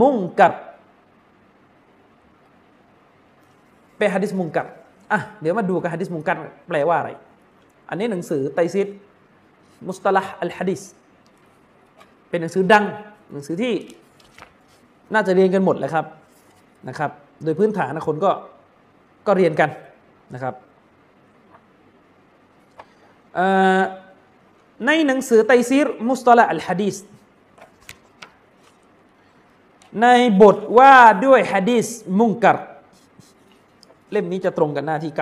[0.00, 0.54] มุงกัด
[3.98, 4.66] เป็นฮะดิษมุงกัด
[5.12, 6.36] อะเดี๋ยวมาดูกันฮะดิษมุงกัด
[6.68, 7.10] แปลว่าอะไร
[7.88, 8.88] อันนี้หนังสือไตซิด
[9.88, 10.80] มุสตลัฮอัลฮะดิษ
[12.28, 12.84] เป็นหนังสือดัง
[13.32, 13.74] หนังสือที่
[15.14, 16.06] น่าจะเรียนกันหมดแหละครับ
[16.88, 17.10] นะครับ
[17.44, 18.30] โดยพื้นฐานนะคนก็
[19.26, 19.70] ก็เรียนกัน
[20.34, 20.54] นะครับ
[24.86, 26.96] ในหนังสือไตซีรมุสตละอัลฮะดีส
[30.02, 30.06] ใน
[30.42, 31.86] บทว่าด้วยฮะดีส
[32.18, 32.58] มุงกัร
[34.10, 35.20] เล่มนี้จะตรงกันหน้าที่ 95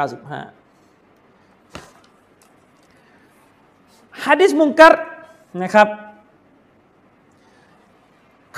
[4.26, 4.94] ฮะดีสมุงกัร
[5.62, 5.88] นะครับ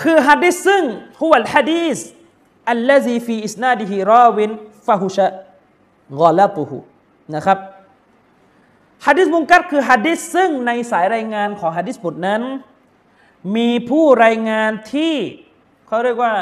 [0.00, 0.82] คือฮะดีสซึ่ง
[1.20, 1.98] ฮุวัลฮะดีส
[2.70, 4.50] อัลลซีฟีอิสนาดิฮิราวิน
[4.86, 5.28] ฟะฮุชะ
[6.20, 6.76] กอลาตุฮุ
[7.34, 7.58] นะครับ
[9.06, 12.42] ฮะดิษมุงกัดคือฮะดิษซึ่งในสายรายงานของฮะดิษบทนั้น
[13.56, 15.14] มีผู้รายงานที่
[15.86, 16.34] เขาเรียกว่า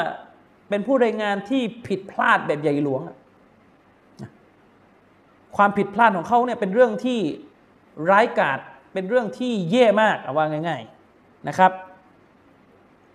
[0.69, 3.01] เป็นผู้รายงานที่ผิดพลาดแบบใหญ่หลวง
[5.55, 7.19] ความผิดพลาดของเขาเนี่ยเป็นเรื่องที่
[8.09, 8.59] ร้ายกาจ
[8.93, 10.81] เป็นเรื่องที่แย่มากเอาว่าง่าย
[11.15, 11.71] ๆนะครับ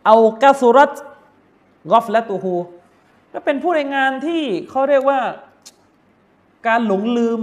[0.07, 0.93] เอากาสุรัต
[1.91, 2.55] กอฟและตูฮู
[3.33, 5.21] ก็เป็นผู้รายงานที่เขาเรียกว่า
[6.67, 7.41] การหลงลืม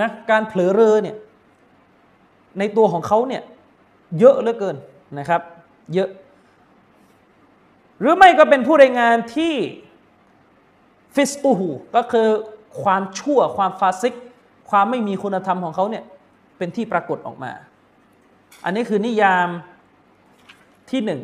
[0.00, 1.16] นะการเผลอเรอเนี่ย
[2.58, 3.42] ในตัวของเขาเนี่ย
[4.18, 4.76] เยอะเหลือเกิน
[5.18, 5.40] นะครับ
[5.94, 6.08] เยอะ
[8.00, 9.54] หรือไม่ก็เป็นผู้รายงานที่
[11.14, 12.28] فسقه ก็คือ
[12.82, 14.14] ความชั่วความ فاسق
[14.70, 16.04] ความไม่มีคุณธรรมของเขาเนี่ย
[16.58, 17.52] เป็นที่ปรากฏออกมา
[18.64, 19.48] อันนี้คือนิยาม
[20.90, 21.20] ที่หนึ่ง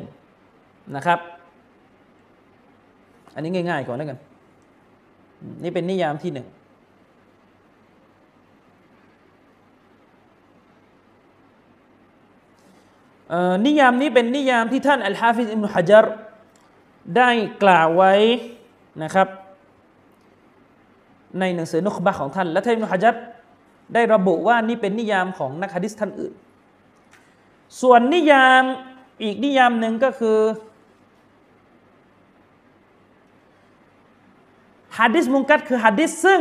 [0.97, 1.19] นะครับ
[3.35, 4.19] อันนี้ง่ายๆก่อนแล้วกัน
[5.63, 6.47] นี่เป็นนิยามที่หนึ่ง
[13.67, 16.05] นิยามนี้เป็นนิยามที่ท่านอัลฮาฟิซอิบนุฮะจัร
[17.17, 17.31] ได้
[17.63, 18.15] กล่าวไว้
[19.03, 19.29] นะครับ
[21.39, 23.15] ในหนังสือนุคบะของท่าน และท่านอิมนุฮะจัร
[23.95, 26.33] ได้ระบุว่านี่เป็นนิยามของนักฮะดิษท่านอื่น
[27.81, 28.63] ส่วนนิยาม
[29.23, 30.39] อีกนิยามหนึ่งก็คือ
[34.99, 36.41] ฮะดิษมุงกัดคือฮะดิษซึ่ง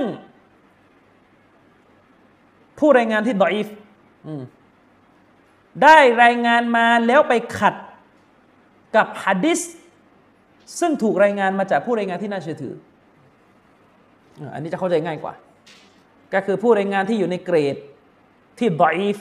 [2.80, 3.68] ผู้รายงานที่ดออีฟ
[5.84, 7.76] ได้รายงานมาแล้วไปขัด
[8.96, 9.62] กับฮะดิษ
[10.80, 12.74] ซึ่งถูกรายงานมาจากผู้รายงานที่น่าเชื่อถือ
[14.54, 15.34] อันนี้จะเข้าใจง่ายกว่า
[16.34, 17.76] ก็คือผู้รายงานที่อยู่ในเกรด
[18.60, 19.18] ที่ดอยฟ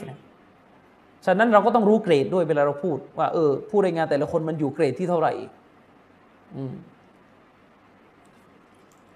[1.25, 5.33] ฉะนั้นเราก็ต้องรู้เกรดด้วยเวลาเราพูด ว่าเออผู้รายงานแต่ละคนมันอยู่เกรดที่เท่าไหร่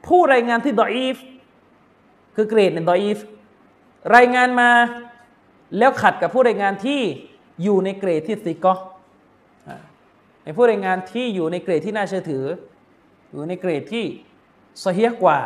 [0.08, 1.18] ผู้รายงานที่ดอยฟ
[2.36, 3.18] คือเกรดในดอยฟ
[4.16, 4.70] รายงานมา
[5.78, 7.02] แล้วขัดกับผู้รายงานที่
[7.64, 8.74] อยู่ในเกรดที่ซิกอ
[10.44, 12.46] ในผู้รายงานที่อยู่ในเกรดที่น่าเชื่อถือ
[13.32, 14.06] อยู่ในเกรดที่
[14.84, 15.40] สเฮียกว่า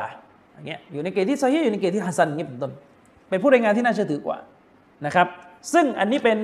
[0.53, 2.71] อย่างเงี้ยอยู่ในเกรดที่สเฮียอยู่ในเกรดที่ฮัสซันงเงี้ยเป็นต้น
[3.29, 4.37] เป็นผู้รายงานที่น่าเชื่อถือกว่า
[5.05, 5.27] นะครับ
[5.73, 6.37] ซึ่งอันนี้เป็น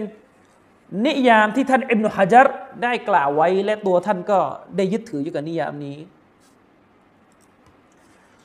[1.05, 2.47] นิยามที่ท่านอิบนุฮะจัร
[2.83, 4.39] ได้กล่าวไว้และตัวท่านก็
[4.77, 5.97] ได้ยึดถืออยู่กับนิยามนี้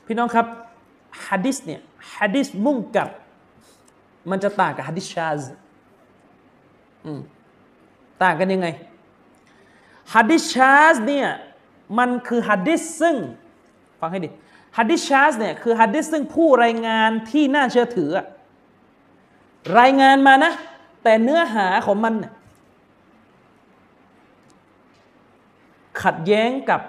[0.05, 0.45] พี่น้องครับ
[1.25, 1.81] ฮะดิษเนี่ย
[2.15, 3.09] ฮะดิษมุ่งกับ
[4.29, 5.41] มันจะต่างกับฮะดิษชาซ
[8.23, 8.67] ต่างกันยังไง
[10.13, 11.27] ฮัดดิชาสเนี่ย
[11.97, 13.15] มันคือฮัดดิสซึ่ง
[13.99, 14.29] ฟังให้ดี
[14.77, 18.11] ฮัดดิชาสเนี่ยคือฮัดดิสซึ่งผู้รายงานที่น่าเชื่อถือ
[19.79, 20.53] รายงานมานะ
[21.03, 22.13] แต่เนื้อหาของมัน
[26.03, 26.81] ขัดแย้งกับ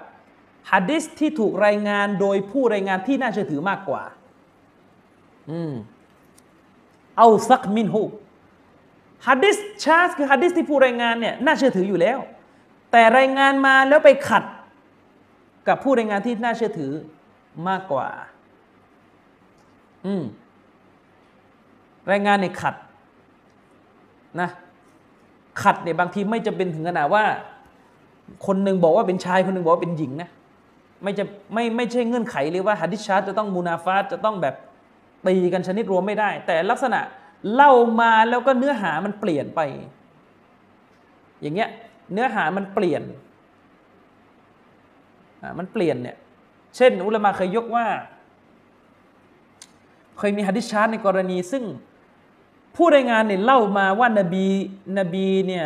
[0.71, 4.03] ฮัดดิสที่ถูกรายงานโดยผู้รายงานที่น่าเชื่อถือมากกว่า
[5.51, 5.73] อืม
[7.17, 8.03] เอาซักมินฮู
[9.27, 12.19] ฮัดดิสชาสคือฮัดดิสที่ผู้รายงานเนี่ยน่าเชื่อถืออยู่แล้ว
[12.91, 14.43] แต่รายงานมาแล้วไปขัด
[15.67, 16.91] กับผู้รายงานที่น่าเชื่อถือ
[17.67, 18.07] มากกว่า
[20.05, 20.23] อืม
[22.11, 22.75] รายงานในขัด
[24.41, 24.49] นะ
[25.63, 27.23] ขัดเนี่ยบางทีไม่จะเป็นถึงขนาดว่า
[28.45, 30.29] คนหนึ่งบอกว่าเป็นชายคนหนึ่งบอกว่าเป็นหญิงนะ
[31.03, 34.55] ไม่จะไม่ไม่ใช่เงื่อนไขเลยว่าฮัดดิชาจะต้องมูนาฟาจะต้องแบบ
[35.25, 36.99] ตีกันชนิดรวมไม่ได้ แต่ลักษณะ
[37.55, 39.61] เล่ามาแล้วก็เนื้อหามันเปลี่ยนไป
[41.41, 41.69] อย่างเงี้ย
[42.13, 43.01] เนื้อหามันเปลี่ยน
[45.59, 46.17] มันเปลี่ยนเนี่ย
[46.75, 47.85] เช่น อุลมะเคยยกว่า
[50.17, 51.63] เคยมีฮัดดิชาร์ในกรณี ซึ่ง
[52.75, 54.45] ผู้รายงานเนี่ยเล่ามาว่านบี
[54.97, 55.65] นบีเนี่ย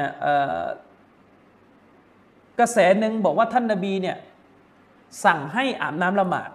[2.60, 4.18] กระแสหนึ่งบอกว่าท่านนบีเนี่ย
[5.26, 6.50] สั่งให้อาบน้ำละหมาด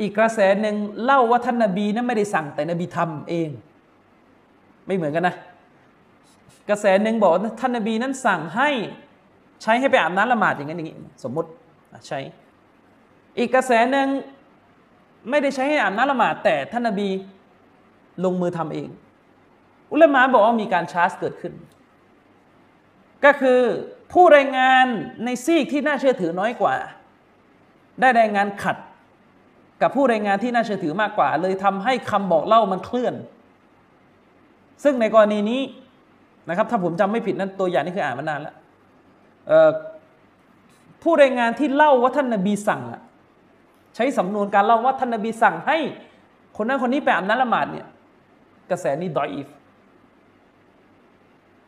[0.00, 3.50] อีกกระแสหนึ่งเล่าว่าท่านนบีนั้นไม่ได้สั่งแต่นบีทำเอง
[4.86, 5.36] ไม่เหมือนกันนะ
[6.68, 8.68] กระแสหนึ่งบอกว่าท่านนบีนั้นสั่งให้
[9.62, 11.50] ใช้ให้ไปอาบน้ำละหมาดอย่างนั้นอย่างนี้ สมมติ
[12.08, 12.20] ใช้
[13.38, 14.08] อีกกระแสหนึ่ง
[15.30, 17.08] ไม่ได้ใช้ให้อาบน้ำละหมาดแต่ท่านนบี
[18.24, 18.88] ลงมือทำเอง
[19.92, 21.52] อุลามะบอกว่ามีการชาร์จเกิดขึ้น
[23.24, 23.60] ก็คือ
[24.12, 24.86] ผู้รายงาน
[25.24, 26.74] ในซีกที่น่าเชื่อถือน้อยกว่า
[28.00, 28.76] ได้รายงานขัด
[29.82, 33.14] กับผู้รายงานที่น่าเชื่อถือมากกว่า เลยทำให้คำบอกเล่ามันเคลื่อน
[34.82, 35.60] ซึ่งในกรณีนี้
[36.48, 38.54] นะครับถ้าผมจำไม่ผิดนั้นตัวอย่างนี้คืออ่านมานานแล้ว
[41.02, 43.00] ผู้รายงานที่เล่าว่าท่านนบีสั่งอะ
[43.94, 45.78] ใช้สำนวนการเล่าว่าท่านนบีสั่งให้
[46.56, 47.86] คนนั้นคนนี้ไปอาบน้ำละหมาดเนี่ย
[48.70, 49.48] กระแสนี้ดอยอีฟ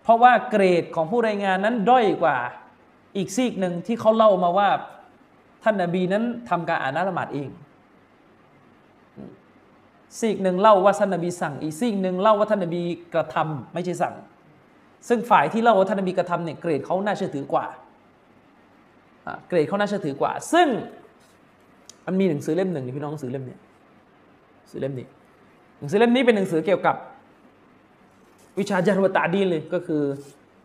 [0.02, 2.36] เพราะว่าเกรดของผู้รายงานนั้นด้อยกว่า
[3.16, 4.68] อีกซีกหนึ่งที่เขาเล่ามาว่า
[5.62, 7.48] ท่านนบีนั้นทำการอ่านน้ำละหมาดเอง
[10.20, 12.82] ซีกหนึ่งเล่าว่าท่านนบีสั่ง อีกซีกหนึ่งเล่าว่าท่านนบี
[13.14, 14.14] กระทำไม่ใช่สั่ง
[15.08, 17.66] ซึ่งฝ่ายที่เล่าว่าท่านนบีกระทำเนี่ยเกรดเขาน่าเชื่อถือกว่า
[19.48, 20.68] เกรดเขาน่าเชื่อถือกว่า ซึ่ง
[22.06, 23.56] มันมีหนังสือเล่มหนึ่งพี่น้องหนังสือเล่มนี้
[24.58, 25.06] หนังสือเล่มนี้
[25.78, 26.96] หนังสือเล่มนี้เป็นหนังสือเกี่ยวกับ
[28.58, 30.02] วิชาจารวตาดีเลยก็คือ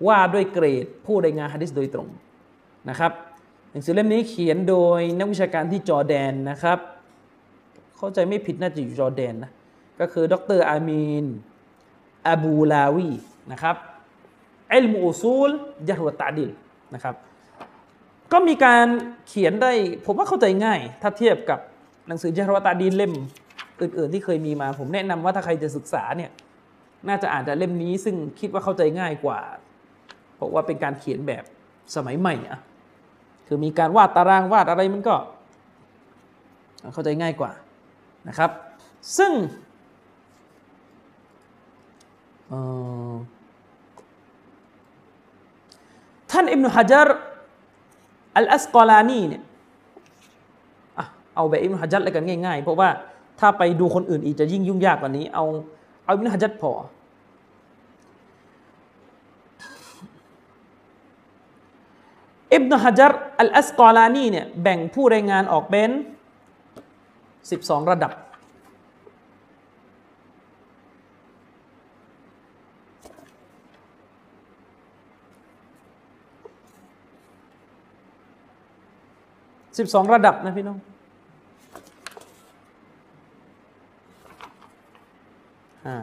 [0.08, 2.08] ว่าด้วยเกรดผู้รายงานฮะดิษโดยตรง
[2.90, 3.12] นะครับ
[3.72, 6.80] หนังสือเล่มนี้เขียนโดยนักวิชาการที่จอแดนนะครับ
[8.04, 9.52] เข้าใจไม่ผิดน่าจะอยู่จอร์แดนนะ
[10.00, 11.26] ก็คือดรอามีน
[12.28, 13.10] อบูลาวี
[13.52, 13.76] นะครับ
[14.72, 15.52] อิลมูอุซูล
[15.88, 16.52] จารวตาดีล
[16.94, 17.16] นะครับ
[18.32, 18.88] ก็มีการ
[19.28, 19.72] เขียนได้
[20.06, 21.60] ผมว่าเข้าใจง่าย ถ้าเทียบกับ
[22.08, 23.14] หนังสือจารวตาดีเล่ม
[23.82, 26.32] อื่นๆที่เคยมีมา ผมแนะนำว่าถ้าใครจะศึกษาเนี่ย
[27.08, 29.40] น่าจะอ่านจากเล่มนี้ซึ่งคิดว่าเข้าใจง่ายกว่า
[30.36, 31.44] เพราะว่าเป็นการเขียนแบบ
[31.96, 32.60] สมัยใหม่อะ
[33.48, 35.16] คือมีการวาดตารางวาดอะไรมันก็
[36.94, 37.52] เข้าใจง่ายกว่า
[38.28, 38.52] นะครับ
[39.18, 39.32] ซึ่ง
[46.32, 47.10] ท่านอิบนุฮะจาร
[48.38, 49.44] อัลอัสกอลานีเนี่ย
[51.36, 52.90] เอาแบบอิบนุฮะจัดเลยกันง่ายๆ เพราะว่า
[53.40, 55.46] ถ้าไปดูคนอื่นอีกจะยิ่งยุ่งยากกว่านี้ เอา
[56.06, 56.72] เอาอิบนุฮะจัดพอ
[62.54, 65.92] อิบนุฮะจัรอัลอัสกอลานีเนี่ยแบ่งผู้รายงานออกเป็น
[67.50, 68.12] 12 ระดับ
[79.78, 80.78] สิบสองระดับนะพี่น้อง
[85.86, 85.98] อ่า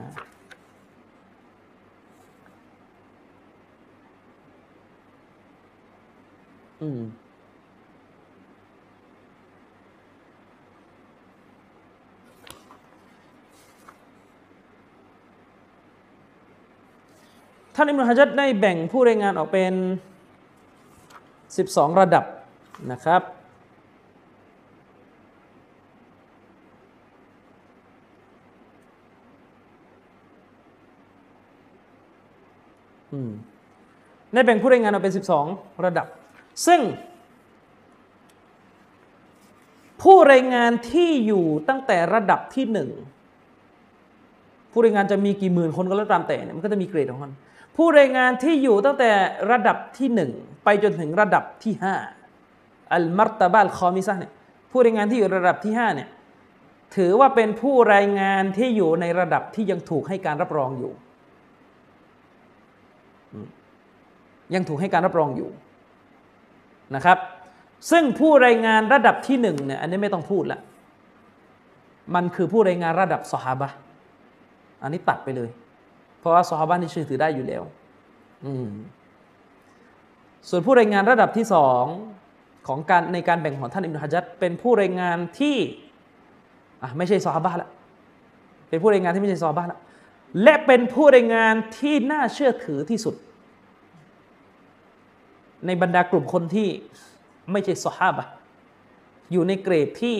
[6.82, 7.00] อืม
[17.80, 19.72] ท่านอิมรุฮัจัดได้แบ่งผู้รายงานออกเป็น
[21.40, 22.24] 12 ระดับ
[22.92, 23.22] นะครับ
[34.32, 35.14] ได้แบ่งผู้รายงานออกเป็น
[35.46, 36.06] 12 ระดับ
[36.66, 36.80] ซึ่ง
[40.02, 42.90] ผู้รายงานที่อยู่ตั้งแต่ระดับที่หนึ่ง
[44.72, 47.32] ผู้รายงานจะมีกี่หมื่นคนก็แล้วตามแต่เนี่ยมันก็จะมีเกรดของมัน
[47.78, 49.10] ผู้รายงานที่อยู่ตั้งแต่
[49.50, 50.30] ระดับที่หนึ่ง
[50.64, 51.94] ไปจนถึงระดับที่ห้า
[52.92, 54.32] อัลมัตตาบัลคอมิซะเนี่ย
[54.70, 56.08] ผู้รายงานที่อยู่ระดับที่ห้าเนี่ย
[56.96, 60.92] ถือว่าเป็นผู้รายงานที่อยู่ในระดับที่ยังถูกให้การรับรองอยู่
[64.54, 65.50] ยังถูกให้การรับรองอยู่
[66.94, 67.18] นะครับ
[67.90, 70.60] ซึ่งผู้รายงานระดับที่หนึ่งเนี่ยอันนี้ไม่ต้องพูดละ
[72.14, 73.68] มันคือผู้รายงานระดับสหาบะ
[74.82, 75.50] อันนี้ตัดไปเลย
[76.18, 77.62] เพราะว่าสหาบะนี่เชื่อถือได้อยู่แล้ว
[80.48, 81.84] ส่วนผู้รายงานระดับที่สอง
[82.66, 85.56] ของการในการแบ่งของท่านอิมรุฮัจัดเป็นผู้รายงานที่
[86.96, 87.68] ไม่ใช่ซอฮาบะละ
[88.68, 89.78] เป็นผู้รายงานที่ไม่ใช่ซอฮาบะละ
[90.42, 93.14] และเป็นผู้รายงานที่น่าเชื่อถือที่สุด
[95.66, 96.68] ในบรรดากลุ่มคนที่
[97.52, 98.24] ไม่ใช่ซอฮาบะ
[99.32, 100.16] อยู่ในเกรดที่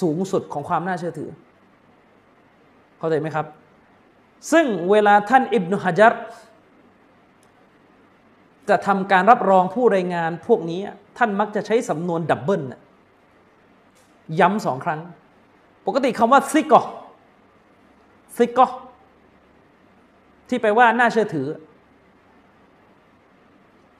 [0.00, 1.30] สูงสุดของความน่าเชื่อถือ
[2.98, 3.46] เข้าใจไหมครับ
[4.52, 6.12] ซึ่งเวลาท่านอิบนุฮะจัร
[8.68, 10.80] จะทำการรับรองผู้รายงานพวกนี้
[11.18, 12.62] ท่านมักจะใช้สำนวนดับเบิล
[14.40, 15.00] ย้ำสองครั้ง
[15.86, 18.66] ปกติคำว่าثقة ثقة
[20.48, 21.46] ที่แปลว่าน่าเชื่อถือ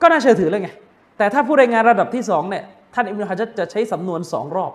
[0.00, 0.70] ก็น่าเชื่อถือเลยไง
[1.18, 4.72] แต่ถ้าผู้รายงานระดับที่สองเนี่ยท่านอิบนุฮะจัรจะใช้สำนวนสองรอบ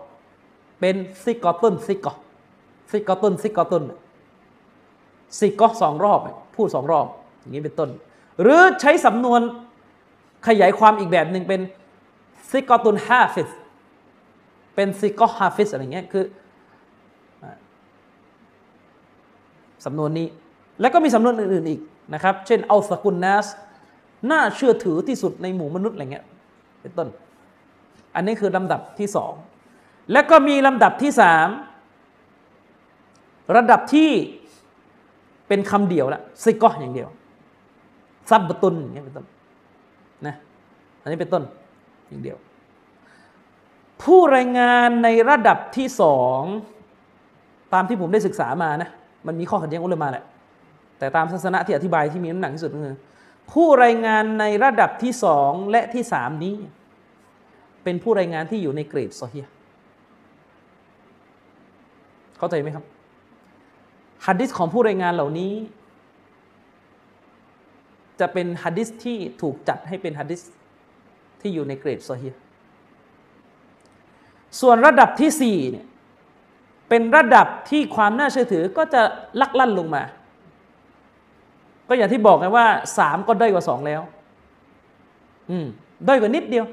[0.79, 6.19] เป็น ثقة ثقة ثقة ثقة ثقة สองรอบ
[6.55, 7.05] พูดสองรอบ
[7.39, 7.89] อย่างนี้เป็นต้น
[8.41, 9.41] หรือใช้สำนวน
[10.47, 11.61] ขยายความอีกแบบหนึ่งเป็น
[12.51, 13.49] ثقة حافظ
[14.75, 16.25] เป็น ثقة حافظ อะไรเงี้ยคือ
[19.85, 20.27] สำนวนนี้
[20.81, 21.81] แล้วก็มีสำนวนอื่นๆอีก
[22.13, 23.47] นะครับ เช่นأوثق الناس
[24.31, 26.25] น่าเชื่อถือที่สุดในหมู่มนุษย์อะไรเงี้ย
[26.81, 27.07] เป็นต้น
[28.15, 29.33] อันนี้คือลำดับที่สอง
[30.11, 31.47] แล้วก็มีลำดับที่สาม
[33.55, 34.09] ระดับที่
[35.47, 37.09] เป็นคำเดียวละ ثقة อย่างเดียว
[38.29, 39.25] ซับบตุนอย่างเงี้ยเป็นต้น
[40.27, 40.35] นะ
[41.01, 41.43] อันนี้เป็นต้น
[42.09, 42.37] อย่างเดียว
[44.01, 46.41] ผู้รายงานในระดับที่สอง
[47.73, 48.89] ตามที่ผมได้ศึกษามานะ
[49.27, 50.23] มันมีข้อขัดแย้งอุลามาแหละ
[50.99, 52.95] แต่ตามศาสนาที่อธิบายที่มีน้ำหนักที่สุดก็คือ
[53.51, 56.55] ผู้รายงานในระดับที่สองและที่สามนี้
[57.83, 59.47] เป็นผู้รายงานที่อยู่ในเกรดโซเฮีย
[62.37, 62.85] เข้าใจไหมครับ
[64.25, 65.53] ฮัดดิสของผู้รายงานเหล่านี้
[68.19, 70.41] จะเป็นฮัดดิสที่ถูกจัดให้เป็นฮัดดิส
[71.41, 72.29] ที่อยู่ในเกรดโซฮี
[74.61, 75.85] ส่วนระดับที่สี่เนี่ย
[76.89, 79.01] เป็นระดับที่ความน่าเชื่อถือก็จะ
[79.41, 80.03] ลักลั่นลงมา
[81.87, 84.01] ก็อย่างที่บอกไงว่าสามก็ด้อยกว่าสองแล้ว
[85.49, 85.65] อืม
[86.07, 86.65] ด้อยกว่านิดเดียว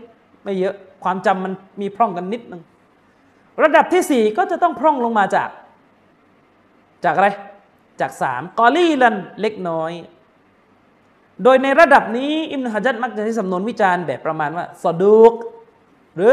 [0.42, 0.74] ไม่เยอะ
[1.04, 2.62] ความจำมันมีพร่องกันนิดนึง
[3.62, 5.48] ระดับที่สี่ก็จะต้องพร่องลงมาจาก
[7.04, 7.28] จากอะไร
[8.00, 9.92] จากสามกอลี่ลันเล็กน้อย
[11.44, 15.32] โดยในระดับนี้อิมนุฮะจัดมักจะใช้สำนวนวิจารณ์แบบประมาณว่าสอดูก
[16.16, 16.32] หรือ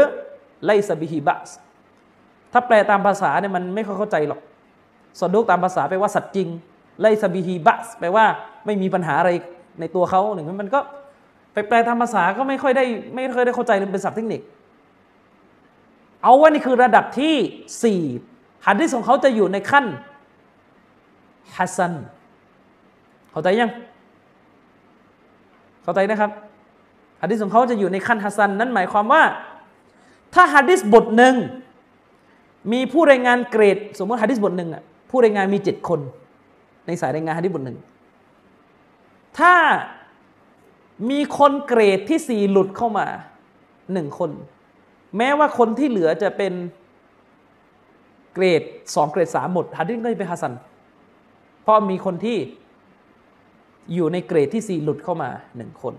[0.64, 1.48] ไลซบิฮิบัส
[2.52, 4.40] ถ้าแปลตามภาษาเนี่ยมันไม่ค่อยเข้าใจหรอก
[5.18, 6.48] สอดูกตามภาษาแปลว่าสัตว์จริง
[7.00, 8.24] ไลซบิฮิบัสแปลว่า
[8.66, 9.30] ไม่มีปัญหาอะไร
[9.80, 10.80] ในตัวเขาหนึ่งมันก็
[11.52, 14.40] ไปแปลตามภาษาก็ไม่ค่อยได้ไม่ค่อยได้เข้าใจเป็นศัพท์เทคนิค
[16.22, 17.34] เอาว่านี่คือระดับที่
[17.84, 18.02] สี่
[18.64, 19.84] หัดที่ของเขาจะอยู่ในขั้น
[21.56, 21.92] ฮัสซัน
[23.30, 23.70] เข้าใจยัง
[25.82, 26.30] เข้าใจนะครับ
[27.22, 29.22] ฮัดดิสของเขาจะอยู่ในขั้นฮัสซันนั่นหมายความว่า
[30.34, 31.34] ถ้าฮัดดิสบทหนึ่ง
[32.72, 36.00] มีผู้รายงานเกรด สมมติฮัดดิสบทหนึ่งอะผู้รายงานมีเจ็ดคน
[36.86, 37.78] ในสายรายงานฮัดดิสบทหนึ่ง
[39.38, 39.54] ถ้า
[41.10, 43.06] มีคนเกรดที่สี่หลุดเข้ามา
[43.92, 44.30] หนึ่งคน
[45.16, 46.52] แม้ว่าคนที่เหลือจะเป็น
[48.34, 48.62] เกรด
[48.94, 50.52] สองเกรดสามหมดฮัดดิสก็จะเป็นฮัสซัน
[51.62, 52.38] เพราะมีคนที่
[53.94, 55.94] อยู่ในเกรดที่สี่หลุดเข้ามาหนึ่งคน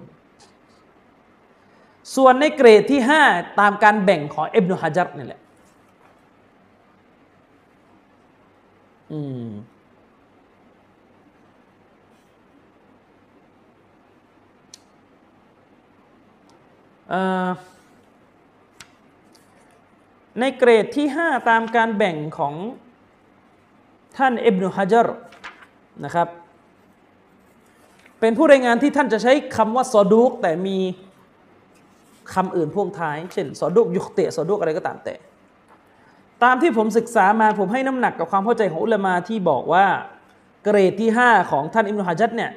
[2.16, 3.22] ส่วนในเกรดที่ห้า
[3.60, 5.42] ตามการแบ่งของเอบนุฮะจัรนี่แหละ
[9.12, 9.48] อืม
[20.40, 22.54] ในเกรดที่ห้าตามการแบ่งของ
[24.18, 25.08] ท่านเอบนุฮะจัร
[26.06, 26.28] นะครับ
[28.20, 30.78] เป็นผู้รายงานที่ท่านจะใช้คำว่าซอดูกแต่มี
[32.34, 35.16] คำอื่นพ่วงท้าย เช่นซอดุกยุกเตะซอดุกอะไรก็ตามแต่
[36.44, 39.86] ตามที่ผมศึกษามาผมให้น้ำหนักกับความเข้าใจของอุลามาที่บอกว่า
[40.64, 42.52] เกรดที่ 5 ของท่านอิมนุฮะจัดเนี่ย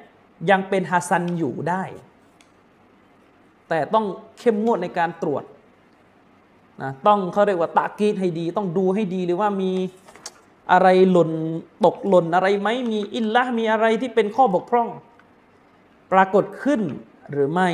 [0.50, 1.82] ยังเป็นฮัสซันอยู่ได้
[3.68, 4.04] แต่ต้อง
[4.38, 5.44] เข้มงวดในการตรวจ
[6.82, 9.72] นะต้องเขาเรียกว่าตะกีดให้ดี ต้องดูให้ดีเลยว่ามี
[10.72, 11.30] อะไรหล่น
[11.84, 14.88] ตกหล่นอะไรไหมมีอินละมีอะไรที่เป็นข้อบกพร่อง
[16.12, 16.80] ปรากฏขึ้น
[17.30, 17.70] หรือไม่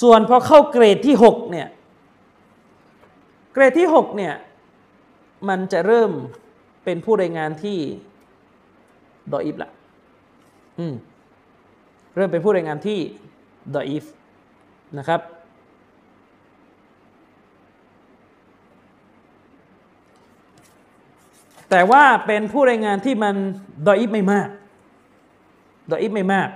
[0.00, 1.68] ส่วนพอเข้าเกรดที่หกเนี่ย
[3.52, 4.34] เกรดที่หกเนี่ย
[5.48, 6.10] มันจะเริ่ม
[6.84, 7.78] เป็นผู้รายงานที่
[9.32, 9.70] ดออิฟละ
[10.78, 10.94] อืม
[12.16, 12.98] เริ่มเป็นผู้รายงานที่
[13.74, 14.04] ดออิฟ
[14.98, 15.20] นะครับ
[21.70, 23.34] แต่ว่าเป็นผู้รายงานที่มัน
[23.88, 24.48] ดออิฟไม่มาก
[25.92, 26.48] ดออิฟไม่มาก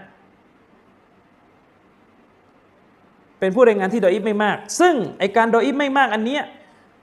[3.41, 6.43] เป็นผู้รายงานที่ดออิฟไม่มาก ซึ่งไอการดออิฟไม่มากอันเนี้ย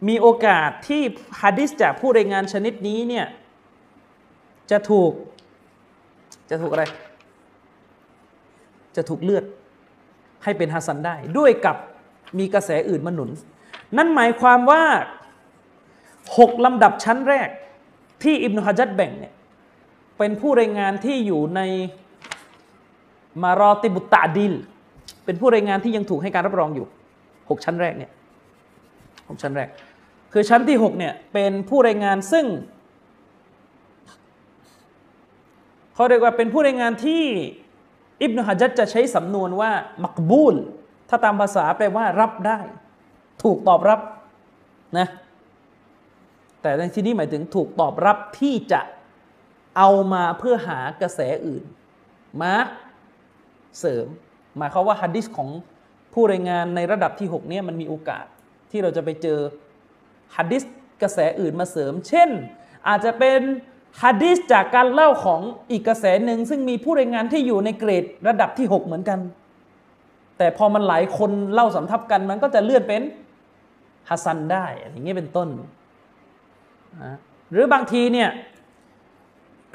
[0.07, 1.01] มีโอกาสที่
[1.41, 3.26] ฮะดิษจากผู้รายงานชนิดนี้เนี่ย
[4.72, 5.12] จะถูก
[6.49, 6.84] จะถูกอะไร
[8.95, 9.43] จะถูกเลือด
[10.43, 11.78] ให้เป็นฮัสซันได้ ด้วยกับ
[12.39, 13.30] มีกระแสอื่นมาหนุน
[13.97, 14.84] นั่นหมายความว่า
[16.38, 17.49] หกลำดับชั้นแรก
[18.24, 19.34] ที่อิบนุฮะจัดแบ่งเนี่ย
[20.17, 21.61] เป็นผู้รายงานที่อยู่ใน
[23.43, 24.53] มารอติบุตตะดิล
[25.26, 26.86] เป็นผู้รายงานที่ยังถูกให้การรับรองอยู่
[27.49, 28.11] หกชั้นแรกเนี่ย
[29.30, 29.69] หกชั้นแรก
[30.34, 32.45] คือชั้นที่หกเนี่ยเป็นผู้รายงานซึ่ง
[35.93, 37.24] เขาเรียกว่าเป็นผู้รายงานที่
[38.22, 39.72] อิบนุฮะจัดจะใช้สำนวนว่า
[40.03, 40.55] มักบูล
[41.09, 42.59] ถ้าตามภาษาแปลว่ารับได้
[43.43, 43.99] ถูกตอบรับ
[44.97, 45.07] นะ
[46.62, 48.82] แต่ในที่นี้หมายถึงถูกตอบรับที่จะ
[49.78, 51.64] เอามาเพื่อหากระแสอื่น
[52.41, 52.53] มา
[53.80, 54.05] เสริม
[54.57, 55.49] หมายความว่าฮัดดิสของ
[56.14, 58.26] ผู้รายงานในระดับที่ 6 เนี่ยมันมีโอกาส
[58.72, 59.39] ที่เราจะไปเจอ
[60.36, 60.64] ฮัดดิส
[61.01, 62.30] กระแสอื่นมาเสริม เช่น
[62.88, 63.39] อาจจะเป็น
[64.03, 65.41] ฮัดดิสจากการเล่าของ
[65.72, 69.20] อีกกระแสหนึ่งซึ่งมีผู้รายงานที่อยู่ในเกรดระดับที่ 6 เหมือนกัน
[70.38, 73.01] แต่พอมันหลายคนเล่าสำทับกันมันก็จะเลื่อนเป็น
[74.09, 75.47] ฮัสซันได้อย่างนี้เป็นต้น
[76.99, 77.17] นะ
[77.51, 78.29] หรือบางทีเนี่ย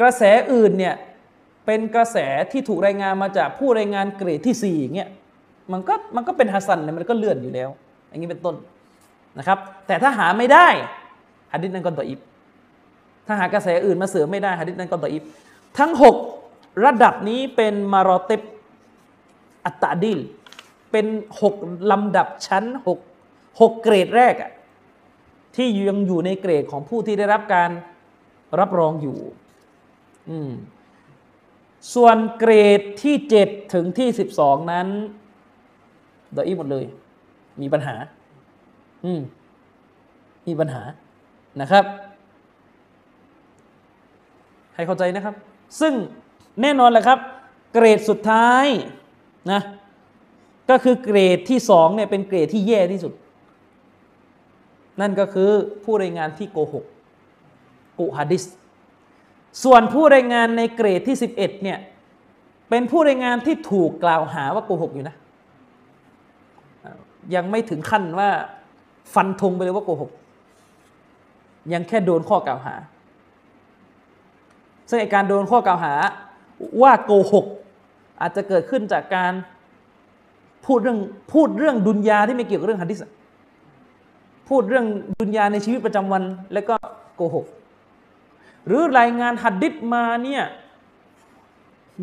[0.00, 0.94] กระแสอื่นเนี่ย
[1.66, 2.16] เป็นกระแส
[2.52, 5.10] ที่ถูกรายงานมาจากผู้รายงานเกรดที่4เงี้ย
[5.72, 7.68] มันก็มันก็เป็นฮัสซันเนี่ยมันก็เลื่อนอยู่แล้ว
[8.08, 8.56] อย่างนี้เป็นต้น
[9.38, 10.68] นะครับแต่ถ้าหาไม่ได้
[11.52, 12.20] ฮัดดิษนั้นก็ต่ออิบ
[13.26, 15.24] ถ้าหากระแสอื่นมาเสริมไม่ได้ฮัดดิษนั้นก็ต่ออิบ
[15.78, 15.92] ทั้ง
[16.36, 18.42] 6 ระดับนี้เป็นมารอเตบ
[19.64, 20.20] อัตตาดิล
[20.92, 21.06] เป็น
[21.50, 22.64] 6 ลำดับชั้น
[23.18, 24.50] 6 6 เกรดแรกอะ
[25.56, 27.70] ที่ยังอยู่ในเกรดของผู้ที่ได้รับการ
[28.60, 29.18] รับรองอยู่
[31.94, 34.08] ส่วนเกรดที่ 7 ถึงที่
[34.40, 34.88] 12 นั้น
[36.36, 36.84] ดออีหมดเลย
[37.60, 37.94] มีปัญหา
[39.04, 39.20] อืม
[40.46, 40.82] มีปัญหา
[41.60, 41.84] นะครับ
[44.74, 45.34] ให้เข้าใจนะครับ
[45.80, 45.92] ซึ่ง
[46.62, 47.18] แน่นอนแหละครับ
[47.72, 48.66] เกรดสุดท้าย
[49.52, 49.60] นะ
[50.70, 53.12] ก็คือเกรดที่สองเนี่ยเป็นเกรดที่แย่ที่สุด
[55.00, 55.50] นั่นก็คือ
[55.84, 56.84] ผู้รายงานที่โกหก
[57.98, 58.44] กุฮัดิส
[59.64, 61.78] ส่วนผู้รายงานในเกรดที่ 11เนี่ย
[62.70, 65.16] เป็นผู้รายงานที่ถูกกล่าวหาว่าโกหกอยู่นะ
[67.34, 68.30] ยังไม่ถึงขั้นว่า
[69.14, 70.10] ฟันธงไปเลยว่าโกหก
[71.72, 72.74] ยังแค่โดนข้อกล่าวหา
[74.88, 75.94] ซึ่งการโดนข้อกล่าวหา
[76.82, 77.46] ว่าโกหก
[78.20, 79.32] อาจจะเกิดขึ้นจากการ
[80.66, 80.98] พูดเรื่อง
[81.32, 82.98] พูดเรื่องดุนยาที่ไม่เกี่ยวกับเรื่องฮัดดิส
[84.48, 84.86] พูดเรื่อง
[85.20, 86.22] ดุนยาในชีวิตประจำวัน
[86.52, 86.74] แล้วก็
[87.16, 87.46] โกหก
[88.66, 90.44] หรือรายงานฮัดดิสมาเนี่ย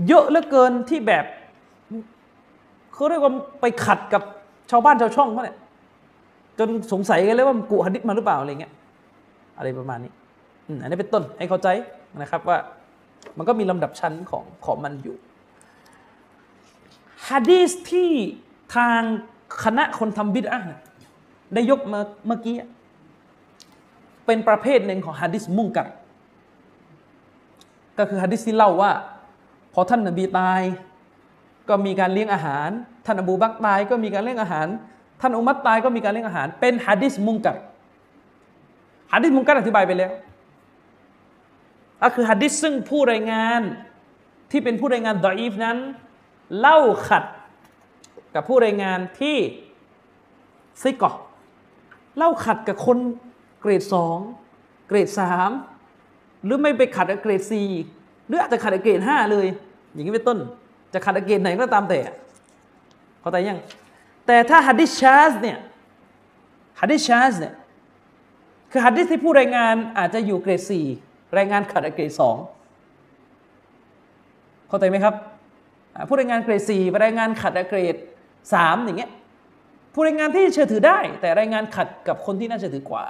[0.08, 1.26] เยอะเหลือเกินที่แบบ
[2.94, 4.24] เขาเรียกว่าไปขัดกับ
[4.72, 5.58] ชาวบ้านชาวช่องเขาเนี่ย
[6.60, 8.74] จนสงสัยกันเลยว่ามันกุฮัดดิสมาหรือเปล่าอะไรเงี้ย
[9.58, 10.12] อะไรประมาณนี้
[10.82, 11.68] อันนี้เป็นต้นให้เข้าใจ
[12.22, 12.58] นะครับว่า
[13.38, 15.16] มันก็มีลำดับชั้นของของมันอยู่
[17.30, 18.10] ฮะดีสที่
[18.76, 19.00] ทาง
[19.64, 20.62] คณะคนทำบิดอะ
[21.54, 22.56] ได้ยกมาเมื่อกี้
[24.26, 25.88] เป็นประเภทหนึ่งของฮะดิษมุ่งกัด
[27.98, 28.92] ก็คือฮะดิษที่เล่าว่า
[29.74, 30.62] พอท่านนบีตาย
[31.70, 32.70] ก็มีการเลี้ยงอาหาร
[33.06, 34.68] ท่านอบูบักตายก็มีการเลี้ยงอาหาร
[35.22, 37.58] ท่านอุมัตตายก็มีการเลี้ยงอาหาร เป็นฮะดิษมุ่งกัด
[39.14, 40.12] ฮะดิษมุ่งกัดอธิบายไปแล้ว
[42.02, 43.62] ก็คือฮะดิษซึ่งผู้รายงาน
[44.52, 45.78] ที่เป็นผู้รายงานดออีฟนั้น
[46.60, 47.24] เล่าขัด
[48.36, 49.38] กับผู้รายงานที่
[50.84, 51.12] ซิกอ
[52.18, 52.98] เล่าขัดกับคน
[53.62, 54.18] เกรดสอง
[54.88, 55.50] เกรดสาม
[56.46, 57.70] หรือไม่ไปขัดกับเกรดสี่
[58.28, 59.48] หรืออาจจะขัดกับเกรดห้าเลย
[59.94, 60.38] อย่างนี้เป็นต้น
[60.94, 62.00] จะขัดกับเกรดไหนก็ตามแต่
[63.22, 63.60] เข้าใจยัง
[64.28, 65.58] แต่ถ้าฮัดดิชชาสเนี่ย
[66.80, 67.54] ฮัดดิชชาสเนี่ย
[68.72, 70.86] คือฮัดดิษที่ผู้รายงานอาจจะอยู่เกรดสี่
[71.38, 72.38] รายงานขัดกับเกรดสอง
[74.68, 75.16] เข้าใจไหมครับ
[76.08, 77.96] ผู้รายงานเกรดสี่รายงานขัดกับเกรด
[78.54, 79.12] สามอย่างเงี้ย
[79.94, 83.06] ผู้รายงานที่เชื่อถือได้ แต่รายงานขัดกับคนที่น่าเชื่อถือกว่า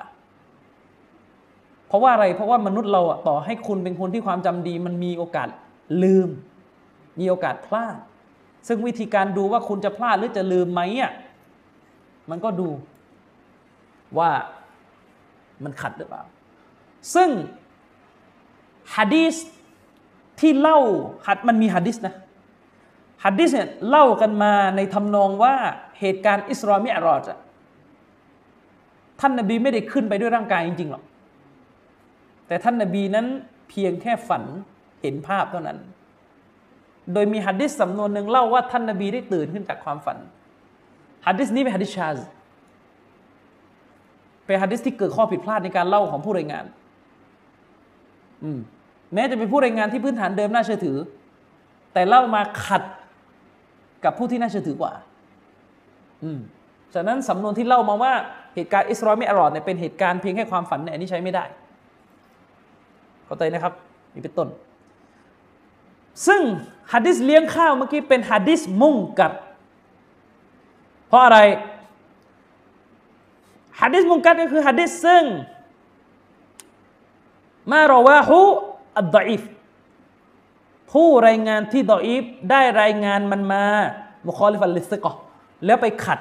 [1.87, 5.47] เพราะว่าอะไรเพราะว่ามนุษย์เราอะต่อให้คุณเป็นคนที่ความจำดี มันมีโอกาส
[6.03, 6.29] ลืม
[7.19, 7.97] มีโอกาสพลาด
[8.67, 11.11] ซึ่งวิธีการดูว่าคุณจะพลาดหรือจะลืมไหมอะ
[12.29, 12.69] มันก็ดู
[14.17, 14.29] ว่า
[15.63, 16.23] มันขัดหรือเปล่า
[17.15, 17.29] ซึ่ง
[18.95, 19.35] ฮะดีส
[20.39, 20.79] ที่เล่า
[21.27, 22.15] หัดมันมีฮะดิษนะ
[23.23, 25.55] ฮะดิษเนี่ยเล่ากันมาในทำนองว่า
[25.99, 27.27] เหตุการณ์อิสรามิอรอจ
[29.19, 31.03] ท่านนบีไม่ได้ขึ้นไปด้วยร่างกายจริงๆหรอก
[32.47, 33.25] แต่ท่านนบีนั้น
[33.69, 34.43] เพียงแค่ฝัน
[35.01, 35.77] เห็นภาพเท่านั้น
[37.13, 40.17] โดยมีฮะดิษสำนวนหนึ่งเล่าว่าท่านนบีได้ตื่นขึ้นจากความฝัน
[41.27, 42.17] ฮะดิษนี้เป็นฮะดิษชาซ
[44.45, 46.65] เป็นฮะดิษที่เกิดข้อผิดพลาดในการเล่าของผู้รายงาน
[48.43, 48.59] อืม
[49.13, 50.97] แม้จะเป็นผู้รายงานที่พื้นฐานเดิมน่าเชื่อถือ
[51.93, 52.83] แต่เล่ามาขัด
[54.03, 54.93] กับผู้ที่น่าเชื่อถือกว่า
[56.93, 58.13] ฉะนั้นสำนวนที่เล่ามาว่า
[58.55, 61.43] เหตุการณ์อิสราเอลอรอดเนี่ยเป็นเหตุการณ์เพียงแค่ความฝันเนี่ยอันนี้ใช้ไม่ได้
[63.25, 63.73] เข้าใจนะครับ
[64.13, 64.47] นี่เป็นต้น
[66.27, 66.41] ซึ่ง
[66.93, 69.33] ฮะดิษเลี้ยงข้าวเมื่อกี้เป็นฮะดิษมุ่งกัด
[71.07, 71.39] เพราะอะไร
[73.81, 75.23] ฮะดิษ منكر ก็คือฮะดิษซึ่ง
[77.71, 79.41] ما رواه الضعيف
[80.91, 83.63] ผู้รายงานที่ ضعيف ได้รายงานมันมา
[84.27, 85.11] مخالفا للثقة
[85.65, 86.19] แล้วไปขัด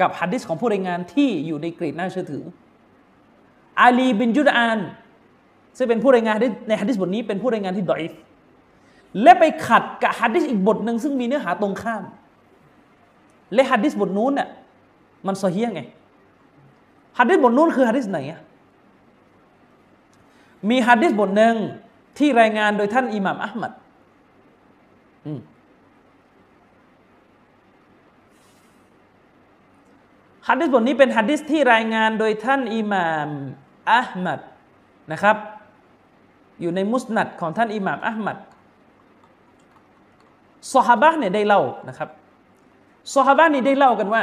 [0.00, 2.44] กับฮะดิษของผู้รายงานที่อยู่ในเกรดน่าเชื่อถือ
[3.80, 4.78] อาลีบินยุดอาน
[5.76, 6.36] ซึ่งเป็นผู้รายงาน
[6.68, 8.12] ในฮะดิษบทนี้เป็นผู้รายงานที่ ضعيف
[9.22, 12.02] และไปขัดกับฮะดิษอีกบทหนึ่งซึ่งมีเนื้อหาตรงข้าม
[13.54, 14.48] และฮะดิษบทนู้นน่ะ
[15.26, 15.82] มันเฮียไง
[17.18, 18.40] ฮะดิษบทนู้นคือฮะดิษไหนอะ
[20.68, 21.54] มีฮะดิษบทหนึ่ง
[22.18, 23.72] ที่รายงานโดยท่านอิหม่ามอัลมัด
[30.50, 33.28] ฮะดิษบทนี้เป็นฮะดิษที่รายงานโดยท่านอิหม่าม
[33.92, 34.40] อัลมัด
[35.12, 35.36] นะครับ
[36.60, 38.36] อยู่ในมุสนัดของท่านอิหม่ามอัลมัด
[40.74, 42.08] สฮาบะเนี่ยได้เล่านะครับ
[43.14, 44.22] สฮาบะนี่ได้เล่ากันว่า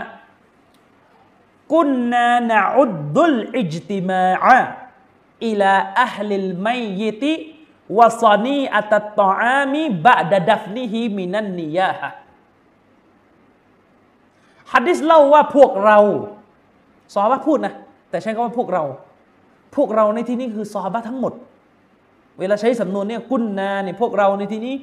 [1.74, 12.10] كنا نعد الاجتماع إلى أهل الميت وصنيعة الطعام بعد دفنه من النياحة
[14.74, 15.98] ฮัดดิสเล่าว่าพวกเรา
[17.14, 17.74] ซอฮาบะพูดนะ
[18.10, 18.84] แต่ใช้คำว่าพวกเรา
[19.76, 21.34] พวกเราในที่นี้คือซอฮาบะทั้งหมด
[22.40, 24.76] เวลาใช้สำนวนเนี่ยกุนนาเนี่ยพวกเราในที่นี้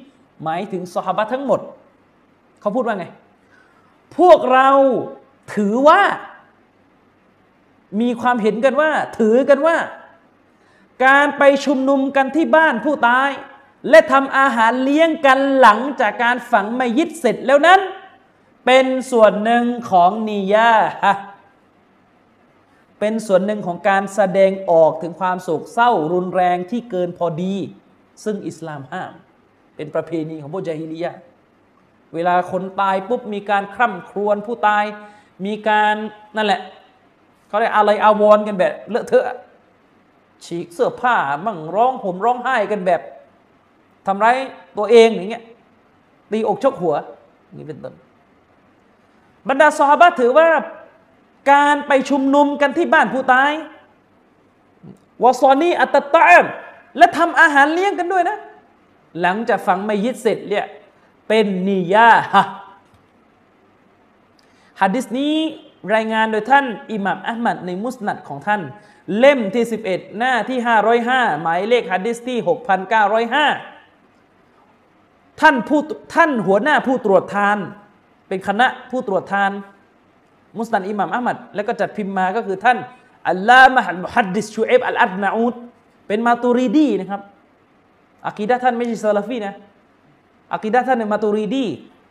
[0.43, 1.59] หมายถึงซอฮาบะทั้งหมด
[2.61, 3.05] เขาพูดว่าไง
[4.17, 4.69] พวกเรา
[5.55, 6.01] ถือว่า
[8.01, 9.77] มีความเห็นกันว่า ถือกันว่า
[11.05, 13.29] การไปชุมนุมกันที่บ้านผู้ตาย
[13.89, 17.79] และทำอาหารเลี้ยงกันหลังจากการฝังไมยิดเสร็จแล้วนั้น
[18.65, 20.71] เป็นส่วนหนึ่งของนิยา
[22.99, 27.55] เป็นส่วนหนึ่งของการแสดงออกถึงความโศกเศร้ารุนแรงที่เกินพอดี
[28.23, 29.13] ซึ่งอิสลามห้าม
[29.75, 31.15] เป็นประเพณีของพวกจาฮิลียะ
[32.13, 34.83] เวลาคนตายปุ๊บมีการคร่ำครวญผู้ตาย
[35.45, 35.95] มีการ
[36.35, 36.61] นั่นแหละ
[37.47, 39.37] เขาเรียกอะไรอาวรกันแบบเลอะเทอะ
[40.45, 43.01] ฉีกเสื้อผ้ามั่งร้องผมร้องไห้กันแบบ
[44.07, 44.37] ทำร้าย
[44.77, 45.43] ตัวเองอย่างเงี้ย
[46.31, 46.95] ตีอกชกหัว
[47.57, 47.93] นี่เป็นต้น
[49.49, 50.49] บรรดาซอฮาบะถือว่า
[51.51, 53.51] การไปชุมนุมกันที่บ้านผู้ตาย
[55.23, 56.45] วอซอนีอัตตาม
[56.97, 58.37] และทำอาหารเลี้ยงกันด้วยนะ
[59.21, 60.65] หลังจากฝังไม่ยิดเสร็จเนี่ย
[61.27, 62.43] เป็นนิยาฮะ
[64.81, 65.35] ฮะดิษนี้
[65.95, 68.61] รายงานโดยท่านอิหม่ามอัลมัดในมุสนัดของท่าน
[69.17, 70.59] เล่มที่ 11 หน้าที่
[71.01, 72.37] 505 หมายเลขฮะดิษที่
[73.89, 75.81] 6,905 ท่านผู้
[76.15, 77.57] ท่านหัวหน้าผู้ตรวจทาน
[78.27, 79.51] เป็นคณะผู้ตรวจทาน
[80.57, 82.77] มุสนัดอิหม่ามอะห์มัดแล้วก็จัดพิมพ์มาก็คือท่าน
[83.29, 85.55] อัลลามะฮัลมุฮัดดิสชูเอฟอัลอัดนาอูด
[86.07, 87.21] เป็นมาตูรีดีนะครับ
[88.27, 89.53] อากีดะท่านไม่ใช่ซาลาฟีนะ
[90.53, 91.65] อากีดะท่านเป็นมาตูรีดี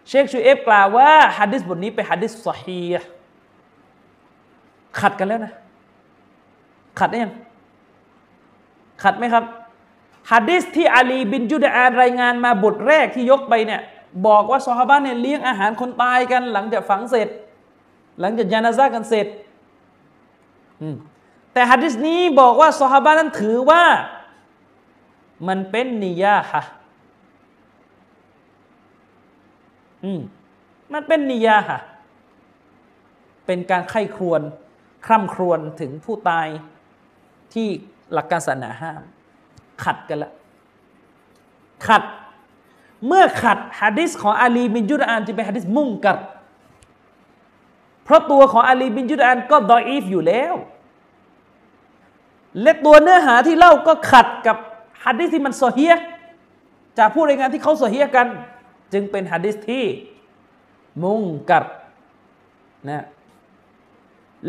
[0.08, 3.06] เชคชูเอฟกล่าวว่าฮะดิษบทนี้เป็นฮะดิษสฮีห์
[5.00, 5.52] ขัดกันแล้วนะ
[6.98, 7.32] ขัดได้ยัง
[9.02, 9.44] ขัดไหมครับ
[10.32, 13.80] ฮะดิษที่อาลีบินจุดอานรายงานมาบทแรกที่ยกไปเนี่ย
[14.26, 17.28] บอกว่าซอฮาบะเนี่ยเลี้ยงอาหารคนตายกัน หลังจากฝังเสร็จ
[18.20, 19.26] หลังจากยานาซากันเสร็จ
[21.52, 23.82] แต่ฮะดิษนี้บอกว่าซอฮาบะนั้นถือว่า
[25.48, 26.62] มันเป็นนิยาฮะ
[30.04, 30.20] อืม
[30.92, 31.80] มันเป็นนิยาฮะ
[33.46, 34.42] เป็นการไข้ครวน
[35.06, 36.46] คร่ำครวญถึงผู้ตาย
[37.54, 37.68] ที่
[38.12, 39.02] หลักการศาสนาห้าม
[39.84, 40.32] ขัดกันละ
[41.86, 42.02] ขัด
[43.06, 46.18] เมื่อขัดฮะดิษของอาลีบินยุดอานจะเป็นฮะดิษมุ่งกัด
[48.04, 50.54] เพราะตัวของอาลีบินยุดอานก็ดออีฟอยู่แล้ว
[52.62, 54.56] และตัวเนื้อหาที่เล่าก็ขัดกับ
[55.04, 55.94] ฮัดดิสที่มันโซเฮีย
[56.98, 58.26] จากผู้รายงานที่เขาโซเฮียกัน
[58.92, 59.84] จึงเป็นฮัดดิสที่
[61.02, 61.64] มุ่งกัด
[62.88, 63.04] นะ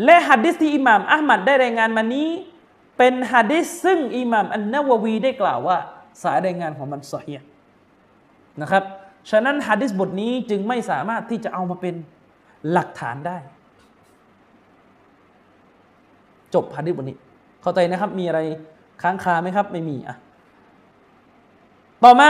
[0.04, 2.28] และฮัดดิสที่อิหม่ามอัลมัดได้รายงานมานี้
[2.98, 5.78] เป็นฮัดดิสซึ่งอิหม่ามอันนาววีได้กล่าวว่า
[6.22, 7.40] สายรายงานของมันโซเฮีย
[8.62, 8.84] นะครับ
[9.30, 11.94] ฉะนั้นฮัดดิสบทนี้จึงไม่สามารถที่จะเอามาเป็น
[12.72, 13.36] หลักฐานได้
[16.54, 17.16] จบฮัดดิสบทนี้
[17.62, 18.40] เข้าใจนะครับ มีอะไร
[19.02, 20.16] ค้างคาไหมครับ ไม่มีอะ
[22.04, 22.28] ต่อมา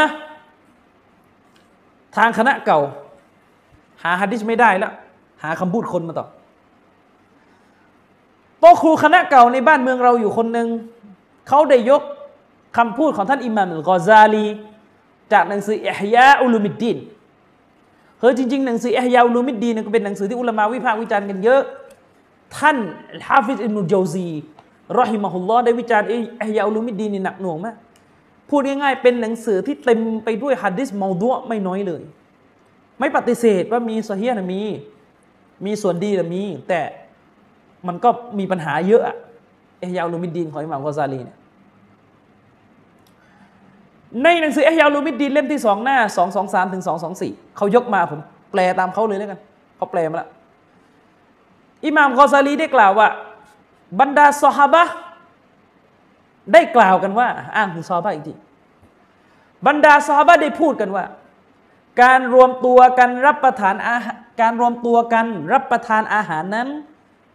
[2.17, 2.81] ทางคณะเก่า
[4.03, 4.93] หาฮะดิษไม่ได้แล้ว
[5.43, 6.27] หาคำพูดคนมาต่อ
[8.61, 10.69] โต๊ะครูคณะเก่าในบ้านเมืองเราอยู่คนหนึ่ง
[11.49, 12.03] เขาได้ยก
[12.77, 14.45] คำพูดของท่านอิหม่ามอัลกอซาลี
[15.33, 16.99] จากหนังสืออิฮยาอุลุมิดดีน
[18.21, 21.63] เฮ้ยจริงๆหนังสืออิฮยาอุลุมิดดีนก็เป็นหนังสือที่อุลามะวิพากษ์วิจารณ์กันเยอะ
[22.57, 22.77] ท่าน
[23.29, 24.29] ฮาฟิซอิบนุโจซี
[24.99, 26.19] رحمه اللهได้วิจารณ์อิ
[26.49, 27.77] ฮยาอุลุมิดดีนนี่หนักหน่วงมาก
[28.49, 32.03] พูดง่ายๆเป็นหนังสือที่เต็มไปด้วยฮัดดิสมอดัวไม่น้อยเลย
[32.99, 34.63] ไม่ปฏิเสธว่ามีโซเฮียนะมี
[35.65, 36.81] มีส่วนดีนะมี แต่
[37.87, 39.17] มันก็มีปัญหาเยอะอะ
[39.81, 41.37] เอยาลูมิดดีนของอิหม่ามกอซาลีเนี่ย
[44.23, 48.21] ในหนังสือเอยาลูมิดดีนเล่มที่สองหน้าสองสองสามถึงสองสองสี่เขายกมาผม
[48.53, 49.41] แปลตามเขาเลยแล้วกัน
[49.77, 50.29] เขาแปลมาแล้ว
[51.85, 53.09] อิหม่ามกอซาลีได้กล่าวว่า
[54.01, 54.85] บรรดาซอฮาบะ
[56.53, 58.35] ได้กล่าวกันว่า อ้างถึงซอฮาบะอีกที
[59.67, 61.05] บรรดาซอฮาบะได้พูดกันว่า
[62.03, 66.69] การรวมตัวกันรับประทานอาหารการรวมตัวกันรับประทานอาหารนั้น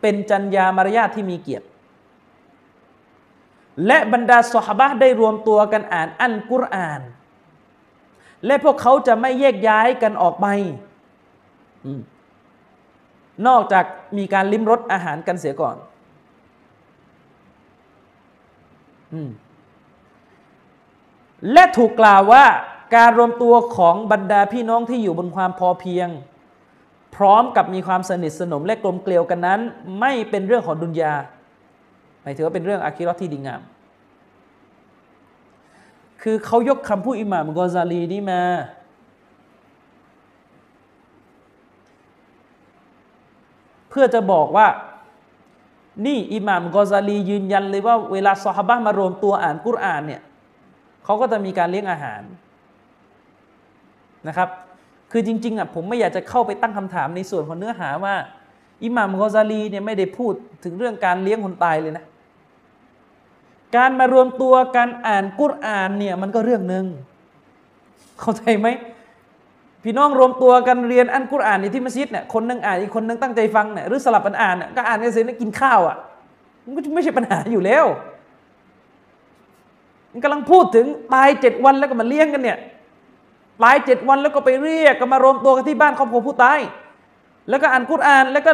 [0.01, 1.65] เป็นจัญญามารยาทที่มีเกียรติ
[3.87, 7.01] และบรรดาสหบะได้รวมตัวกันอ่านอันกุรอาน
[8.45, 10.47] และพวกเขาจะไม่แยกย้ายกันออกไป
[13.47, 13.85] นอกจาก
[14.17, 15.75] มีการลิ้มรสอาหารกันเสียก่อน
[21.53, 22.45] และถูกกล่าวว่า
[22.95, 26.09] การรวมตัวของบรรดาพี่น้องที่อยู่บนความพอเพียง
[27.15, 29.59] พร้อมกับมีความสนิทสนมและกลมเกลียวกันนั้น
[29.99, 31.13] ไม่เป็นเรื่องของดุนยา
[32.21, 33.61] หมายถึงว่าเป็นเรื่องอาคิรอที่ดีงาม
[36.21, 38.41] คือเขายกคำพูดอิหม่ามกอซาลีนี่มา
[43.89, 44.67] เพื่อจะบอกว่า
[46.05, 50.21] นี่อิหม่ามกอซาลียืนยันเลยว่าเวลาซอฮาบะมารวมตัวอ่านกุรอานเนี่ย
[51.03, 52.21] เขาก็จะมีการเลี้ยงอาหาร
[54.27, 54.49] นะครับ
[55.11, 58.15] คือจริงๆอะผมไม่อยากจะเข้าไปตั้งคำถามในส่วนของเนื้อหาว่า
[58.83, 62.05] อิหม่ามกอซาลีเนี่ยไม่ได้พูดถึงเรื่องการเลี้ยงคนตายเลยนะ
[63.75, 66.85] การมารวมตัวกันอ่านกุรอานเนี่ยมันก็เรื่องหนึ่ง
[68.19, 68.67] เข้าใจไหม
[69.83, 75.97] พี่น้องรวมตัวกันเรียนอันกุรอานในที่มัสยิดเนี่ยคนนึงอ่านอีกคนนึงตั้งใจฟังเนี่ยหรือสลับกันอ่านเนี่ยก็อ่านกันเสร็จแล้วกินข้าวอะ
[76.63, 77.85] มันก็ไม่ใช่ปัญหาอยู่แล้ว
[80.11, 82.57] มันกำลังพูดถึงตายเจ็ดวันแล้วก็มาเลี้ยงกันเนี่ย
[83.61, 86.59] หลายเจ็ดวันแล้วก็ไปเรียกก็มารวมตัวกันที่บ้านครอบครัวผู้ตาย
[87.49, 88.51] แล้วก็อ่านกุรอานแล้วก็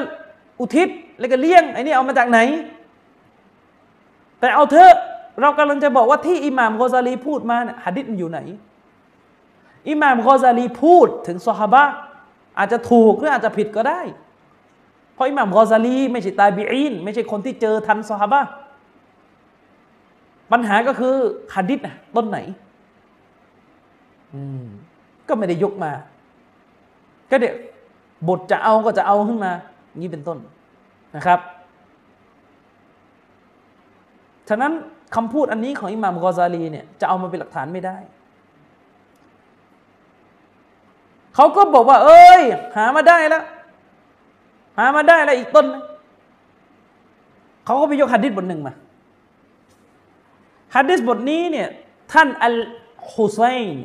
[0.59, 0.89] อุทิศ
[1.20, 2.39] แล้วก็เลี้ยงไอ้นี่เอามาจากไหน
[4.40, 4.94] แต่เอาเถอะ
[5.42, 8.40] เรากำลังจะบอกว่าที่อิหม่ามกอซาลีพูดมาเนี่ยหะดิษมันอยู่ไหน
[9.90, 11.84] อิหม่ามกอซาลีพูดถึงซอฮาบะ
[12.58, 14.02] อาจจะถูกหรืออาจจะผิดก็ได้
[15.14, 18.42] เพราะอิหม่ามกอซาลีไม่ใช่ตาบีอินไม่ใช่คนที่เจอทันซอฮาบะ
[20.52, 21.16] ปัญหาก็คือ
[21.56, 21.80] หะดิษ
[22.16, 22.38] ต้นไหน
[24.34, 24.66] อืม
[25.28, 25.92] ก็ไม่ได้ยกมา
[27.30, 27.56] ก็เดี๋ยว
[28.28, 29.52] บทจะเอาก็จะเอาขึ้นมา
[30.02, 30.38] นี้เป็นต้น
[31.16, 31.40] นะครับ
[34.50, 34.72] ฉะนั้น
[35.16, 37.98] คำพูดอันนี้ของอิหม่ามกอซาลีเนี่ยจะเอามาเป็นหลักฐานไม่ได้
[41.36, 42.41] เขาก็บอกว่า เอ้ย
[42.76, 43.43] หามาได้แล้ว
[44.78, 45.66] หามาได้แล้วอีกต้น
[47.66, 48.74] เขาก็ไปยกฮัดดิษบทหนึ่งมา
[50.76, 51.68] ฮัดดิษบทนี้เนี่ย
[52.14, 52.58] ท่านอัล
[53.14, 53.78] ฮุซัยน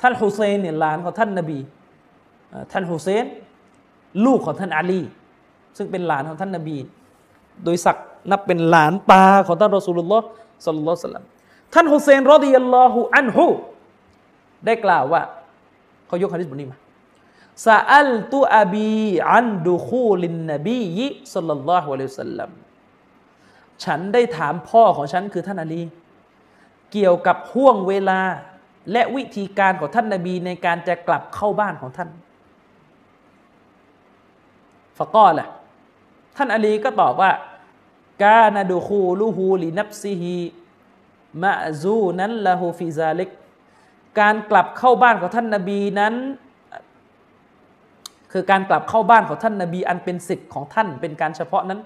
[0.00, 1.58] ท่านฮุเซนเนี่ยหลานของท่านนบี
[2.72, 3.26] ท่านฮุเซน
[4.24, 5.00] ลูกของท่านอาลี
[5.76, 6.76] ซึ่งเป็นหลานของท่านนบี
[7.64, 8.00] โดยศักด
[8.30, 10.24] นับเป็นหลานตาของท่านรอสูลุลลอฮ์
[10.66, 11.24] สัลลัลลอฮุสลัม
[11.74, 13.46] ท่านฮุเซนรอดิยัลลอฮุอันฮุ
[14.66, 15.22] ได้กล่าวว่า
[16.06, 16.78] เขายกฮะดิษบทนี้มา
[17.66, 18.90] ซาอัลตุอบี
[19.32, 22.50] อันดูคูลินนบียิสัลลัลลอฮุอะลัยฮิสัลลัม
[23.84, 25.82] ฉันได้ถามพ่อของฉันคือท่านอาลี
[26.92, 28.20] เกี่ยวกับห่วงเวลา
[28.92, 32.08] และวิธีการของท่านนาบีในการจะกลับเข้าบ้านของท่าน
[34.98, 35.48] ฟะก้อแหละ
[36.36, 37.30] ท่านอาลีก็ตอบว่า
[38.22, 40.36] กานาดูคูลูฮูลีนับซีฮี
[41.42, 41.52] มะ
[41.82, 43.30] ซูนั้นละฮูฟิซาลิก
[44.20, 46.14] การกลับเข้าบ้านของท่านนาบีนั้น
[48.32, 51.80] คือการกลับเข้าบ้านของท่านนาบี อันเป็นสิทธิ์ของท่านเป็นการเฉพาะนั้น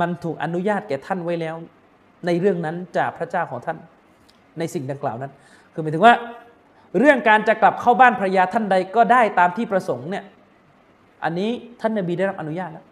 [0.00, 1.54] มันถูกอนุญาตแก่ท่านไว้แล้ว
[2.26, 3.78] ในเรื่องนั้นจากพระเจ้าของท่าน
[4.58, 5.32] ในสิ่งดังกล่าวนั้น
[5.72, 6.14] คือหมายถึงว่า
[6.98, 10.24] เรื่องการจะกลับเข้าบ้านภรรยาท่านใดก็ได้ตามที่ประสงค์เนี่ย
[11.24, 11.50] อันนี้
[11.80, 12.86] ท่านนบีได้รับอนุญาตแล้ว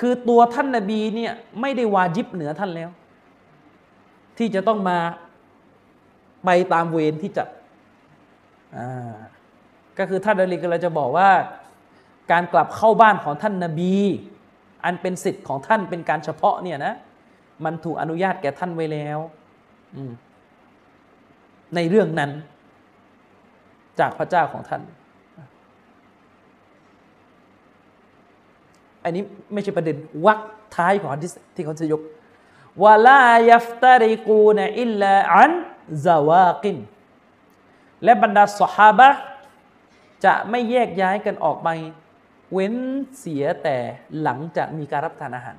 [0.00, 2.90] คือตัวท่านนบีเนี่ยไม่ได้วาจิบเหนือท่านแล้ว
[4.38, 4.98] ที่จะต้องมา
[6.44, 7.44] ไปตามเวรที่จะ
[8.76, 9.14] อ่า
[9.98, 11.30] ก็คือท่านอลีก็เลยจะบอกว่า
[12.32, 13.94] การกลับเข้าบ้านของท่านนบี
[14.84, 16.94] อันเป็นสิทธิ์ของท่านเป็นการเฉพาะเนี่ยนะ
[17.64, 19.18] มันถูกอนุญาตแก่ท่านไว้แล้ว
[21.74, 22.30] ในเรื่องนั้น
[24.00, 24.82] จากพระเจ้าของท่าน
[29.06, 30.40] อันนี้ไม่ใช่ประเด็นวัก
[30.76, 32.02] ท้ายของที่ที่เขาจะยก
[32.84, 35.52] วลายัฟตาริกูนอิลลาอัน
[36.04, 36.78] ซาวากิน
[38.04, 39.08] และบรรดาสหาบะ
[40.24, 41.68] จะไม่แยกย้ายกันออกไป
[42.52, 42.74] เว้น
[43.18, 43.76] เสียแต่
[44.22, 45.56] หลังจากมีการรับทานอาหาร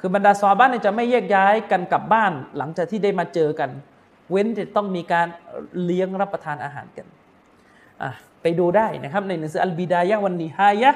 [0.00, 3.70] คือบรรดาซอบ้านเนี่ยจะไม่แยกย้ายกันกลับบ้าน หลังจากที่ได้มาเจอกัน
[4.30, 5.26] เว้นจะต้องมีการ
[5.84, 7.06] เลี้ยงรับประทานอาหารกัน
[8.42, 10.90] ไปดูได้นะครับในหนังสืออัลบิดายะวันนีฮายะ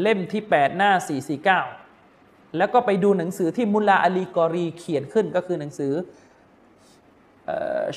[0.00, 0.92] เล่มที่ 8 หน้า
[1.74, 5.92] 449 แล้วก็ไปดูหนังสือที่มุลลาอาลีกอรีเขียนขึ้นก็คือหนังสือ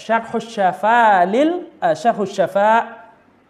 [0.05, 1.49] ชัรฮุชฟาลิล
[2.01, 2.71] ชัรฮุชฟา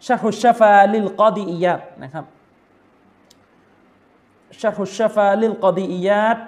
[0.06, 2.24] ชัรฮุชฟาลิลกอดีอียาตนะครับ
[4.60, 6.38] ชัรฮุชฟาลิลกอดีอียาต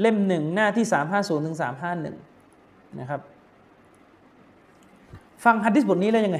[0.00, 0.86] เล่มหนึ่งหน้าที่
[1.16, 1.56] 350ถึง
[2.26, 3.20] 351 นะครับ
[5.44, 6.38] ฟังฮะดิษบทนี้แล้วยังไง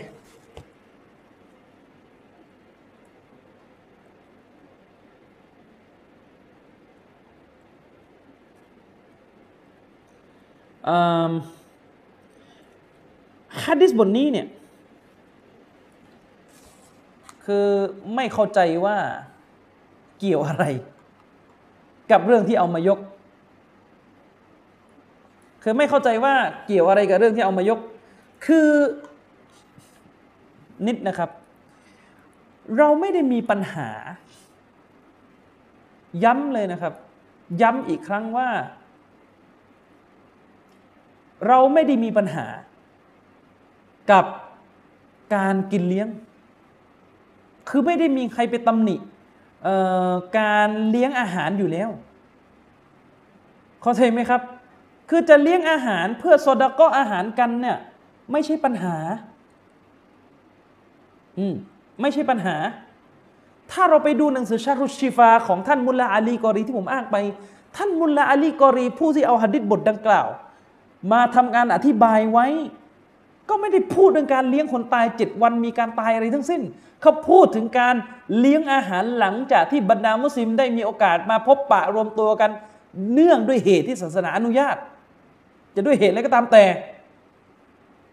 [13.64, 14.46] ฮะดิษบทนี้เนี่ย
[17.44, 17.66] คือ
[18.14, 18.96] ไม่เข้าใจว่า
[20.18, 20.64] เกี่ยวอะไร
[22.10, 22.98] กับเรื่องที่เอามายก
[25.62, 26.34] คือไม่เข้าใจว่า
[26.66, 27.78] เกี่ยวอะไรกับเรื่องที่เอามายก
[28.46, 28.68] คือ
[30.86, 31.30] นิดนะครับ
[32.76, 33.88] เราไม่ได้มีปัญหา
[36.24, 36.94] ย้ำเลยนะครับ
[37.62, 38.48] ย้ำอีกครั้งว่า
[41.46, 42.46] เราไม่ได้มีปัญหา
[44.10, 44.24] กับ
[45.34, 46.08] การกินเลี้ยง
[47.68, 48.96] คือไม่ได้มีใครไปตำหนิ
[50.38, 51.90] การเลี้ยงอาหารอยู่แล้ว
[53.82, 54.40] เข้าใจไหมครับ
[55.10, 57.78] คือจะเลี้ยงอาหารเพื่อสดก็อาหารกันเนี่ย
[58.32, 58.96] ไม่ใช่ปัญหา
[61.38, 61.54] อืม
[62.00, 62.56] ไม่ใช่ปัญหา
[63.72, 67.16] ถ้าเราไปดูหนังสือชารุชิฟาของท่านมุลลาอาลีกอรีที่ผมอ้างไป
[67.76, 70.26] ท่านมุลลาอาลีกอรีผู้ที่เอาหะดิษบทดังกล่าว
[71.12, 72.46] มาทำงานอธิบายไว้
[73.48, 76.62] ก็ไม่ได้พูดเรื่องการเลี้ยงคนตายเจ็ดวันมีการตายอะไรทั้งสิ้น
[77.00, 77.94] เขาพูดถึงการ
[78.38, 82.50] เลี้ยงอาหารหลังจากที่บรรดามุสลิมได้มีโอกาสมาพบปะรวมตัวกัน
[83.12, 84.76] เนื่องด้วยเหตุที่ศาสนาอนุญาต
[85.74, 86.64] จะด้วยเหตุอะไรก็ตามแต่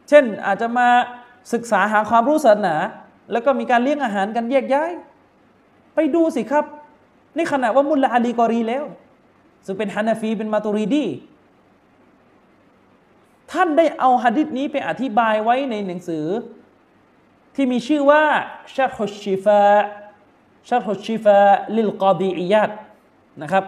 [0.10, 0.88] เช่นอาจจะมา
[1.54, 2.76] ศึกษาหาความรู้ศาสนา
[3.32, 4.92] แล้วก็มีการเลี้ยงอาหารกันแยกย้าย
[5.96, 6.66] ไปดูสิครับ
[7.36, 8.86] ในขณะว่ามุลลาอาลีกอรีแล้ว
[9.66, 11.06] ซึ่งเป็นฮานาฟีเป็นมาตูรีดี
[13.52, 16.26] ท่านได้เอาหะดิษนี้ไปอธิบายไว้ในหนังสือ
[17.56, 18.24] ที่มีชื่อว่า
[18.76, 19.62] ชัรฮุชิฟา
[20.68, 21.40] ชัรฮุชิฟา
[21.76, 22.70] ลิลกอดีอียัด
[23.42, 23.66] นะครับ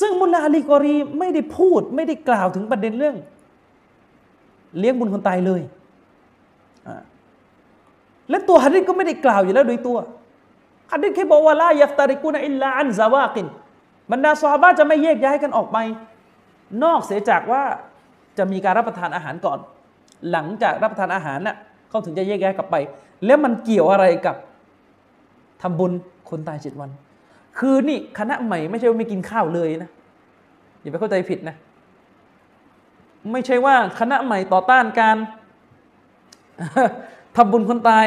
[0.00, 3.16] ซึ่งมุลลาลีกอรีไม่ได้พูดไม่ได้กล่าวถึงประเด็นเรื่อง
[4.78, 5.62] เลี้ยงบุญคนตายเลย
[8.30, 9.98] และตัวฮะดิษก็ไม่ได้กล่าวอยู่แล้วโดยตัว
[10.92, 13.46] ฮะดิษแค่บอกว่าลายัฟตาริกุนอิลลาอันซาวากิน
[14.10, 15.78] บรรดาซอฮาบะจะไม่แยกย้ายกันออกไป
[16.84, 17.62] นอกเสียจากว่า
[18.40, 19.58] จะมีการรับประทานอาหารก่อน
[20.30, 21.56] หลังจากรับประทานอาหารน่ะ
[21.88, 22.76] เขาถึงจะแยกแย้ายกลับไป
[23.26, 24.36] แล้วมันเกี่ยวอะไรกับ
[25.62, 25.92] ทำบุญ
[26.30, 26.90] คนตายเจ็ดวัน
[27.58, 29.90] คือนี่คณะใหม่ไม่ใช่ว่าไม่กินข้าวเลยนะ
[30.80, 31.56] อย่าไปเข้าใจผิดนะ
[33.32, 35.16] ไม่ใช่ว่าคณะใหม่ต่อต้านการ
[37.36, 38.06] ทำบุญคนตาย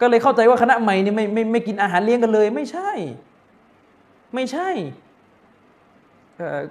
[0.00, 2.90] ก็เลยเข้าใจว่าคณะใหม่นี่ไม่ไม่ไม่กินอาหารเลี้ยงกันเลย ไม่ใช่
[4.34, 4.68] ไม่ใช่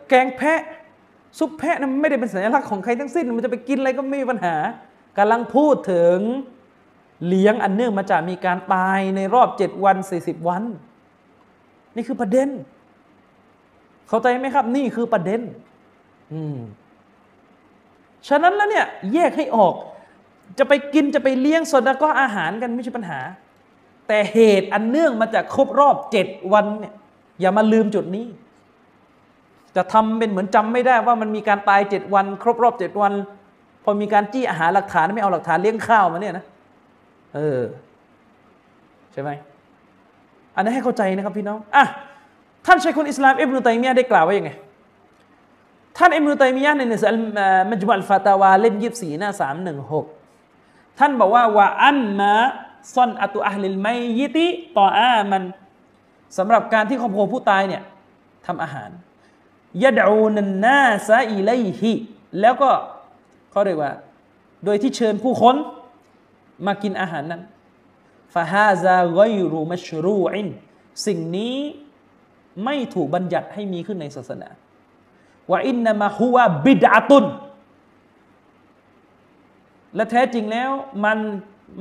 [0.08, 0.62] แกงแพะ
[1.38, 4.56] ซุปแพะนั้นไม่ได้เป็นสัญลักษณ์ของใครทั้งสิ้น มันจะไปกินอะไรก็ไม่มีปัญหา
[5.18, 6.18] กำลังพูดถึง
[7.28, 10.64] เลี้ยงอันเนื่องมาจากมีการตายในรอบเจ็ดวันสี่สิบวัน
[11.96, 12.50] นี่คือประเด็น
[14.08, 15.42] เข้าใจไหมครับ นี่คือประเด็น
[16.34, 16.58] อืม
[18.28, 19.76] ฉะนั้นแล้วเนี่ยแยกให้ออก
[20.60, 23.20] จะไปกินจะไปเลี้ยงสดก็อาหารกันไม่ใช่ปัญหา
[24.08, 26.94] แต่เหตุอันเนื่องมาจากครบรอบเจ็ดวันเนี่ย
[27.40, 28.26] อย่ามาลืมจุดนี้
[29.76, 33.14] จะทำเป็นเหมือนจำไม่ได้ว่ามันมีการตายเจ็ดวัน ครบรอบเจ็ดวัน
[33.84, 36.46] พอมีการจี้อาหารหลักฐานไม่เอาหลักฐานเลี้ยงข้าวมาเนี่ยนะ
[37.36, 37.62] เออ
[39.12, 39.30] ใช่ไหม
[40.56, 41.86] อันนี้ให้เข้าใจนะครับพี่น้องอะ
[42.66, 44.52] ท่านชัยคุลอิสลามอิบนุตัยมียะได้กล่าวว่ายังไง
[45.98, 47.10] ท่านอิบนุตัยมียะในหนังสือ
[47.70, 50.06] มัจมุอัลฟาตาวาเล่มยี่สี่หน้าสามหนึ่งหก
[51.00, 52.32] ท่านบอกว่าว่าอันมา
[52.94, 53.88] ซอนอตุอัลลิลไม
[54.20, 54.48] ยิติ
[54.78, 55.44] ต่ออามัน
[56.38, 57.84] สำหรับการที่ครอบครัวผู้ตายเนี่ย
[58.46, 58.90] ทำอาหาร
[59.84, 61.92] ยะดูนันนาซาอิไลฮิ
[62.42, 62.72] แล้วก็
[63.52, 63.92] เขาเรียกว่า
[64.66, 65.56] โดยที่เชิญผู้คน
[66.66, 67.42] มากินอาหารนั้น
[68.34, 69.20] ฟาฮาซาไก
[69.52, 70.48] รูมัชรูอิน
[71.06, 71.58] สิ่งนี้
[72.66, 74.50] ไม่ถูกบัญญัติให้มีขึ้นในศาสนา
[75.52, 77.26] ว่าอินนามาฮุวาบิดาตุน
[79.96, 80.72] และแท้จริงแล้ว
[81.06, 81.20] มัน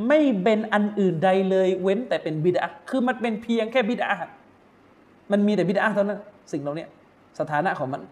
[0.09, 4.11] ไม่เป็นอันอื่นใดเลยเว้นแต่เป็นบิดาคือมันเป็นเพียงแค่บิดา
[5.31, 6.21] มันมีแต่บิดาเท่านั้น
[6.53, 6.87] สิ่งเหล่านี้
[7.41, 8.03] สถานะของมัน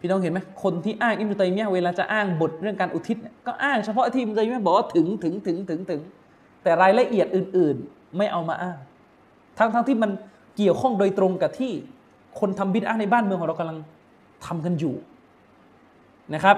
[0.00, 3.16] พี่น้องเห็นไหมคนที่อ้างอิมตัยมียเวลาจะอ้างบทเรื่องการอุทิศ
[3.46, 6.00] ก็อ้างเฉพาะที่อิมตัยมียบอกว่าถึงถึงถึงถึงถึง
[6.62, 8.78] แต่รายละเอียดอื่น ๆ ไม่เอามาอ้าง
[9.58, 10.10] ทั้งทั้งที่มัน
[10.56, 11.72] เกี่ยวข้องโดยตรงกับที่
[12.40, 13.78] คนทำบิดอาในบ้านเมืองของเรากำลัง
[14.46, 14.94] ทำกันอยู่
[16.34, 16.56] นะครับ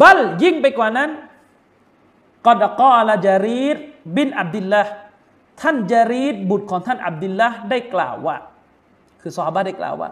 [0.00, 1.10] บัลยิ่งไปกว่านั้น
[2.46, 3.76] กอดกอลาจารีด
[4.16, 4.82] บินอับดิลละ
[5.62, 8.36] ท่านจารีดบุตรของท่านอับดิลละได้กล่าวว่า
[9.24, 10.10] คือซอฮาบะได้กล่าวว่า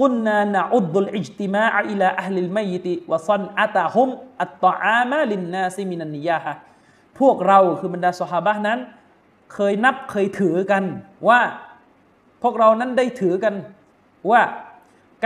[0.00, 4.08] กุนนานะอุดุลอิจติมาอิลาอัลลิลมัยติวะซันอัตาฮุม
[4.42, 6.54] อัตตออามาลินนาซิมินันนิยาฮะ
[7.20, 8.78] พวกเราคือบรรดาซอฮาบะนั้น
[9.52, 10.84] เคยนับเคยถือกัน
[11.28, 11.40] ว่า
[12.42, 13.54] พวกเรานั้นได้ถือกัน
[14.30, 14.42] ว่า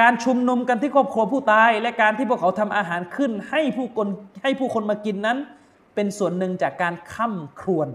[0.00, 4.08] การชุมนุมกันที่ครอบครัวผู้ตาย และการที่พวกเขาทำอาหารขึ้น ให้ผู้คน
[4.42, 5.38] ให้ผู้คนมากินนั้น
[5.94, 7.88] เป็นส่วนหนึ่งจากการค้ำครวญ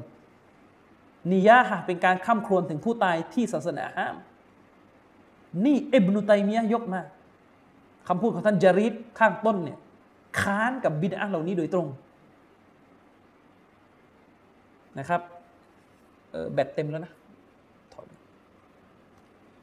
[1.32, 4.16] นิยาฮะเป็นการค้ำครวญถึงผู้ตายที่ศาสนาห้าม
[5.66, 7.02] นี่อิบนุตัยมียะยกมา
[8.08, 9.78] คำพูดของท่านจาริดข้างต้นเนี่ย
[10.42, 11.88] ค้านกับบิดาเหล่านี้โดยตรง
[15.00, 15.22] นะครับ
[16.54, 17.14] แบตเต็มแล้วนะ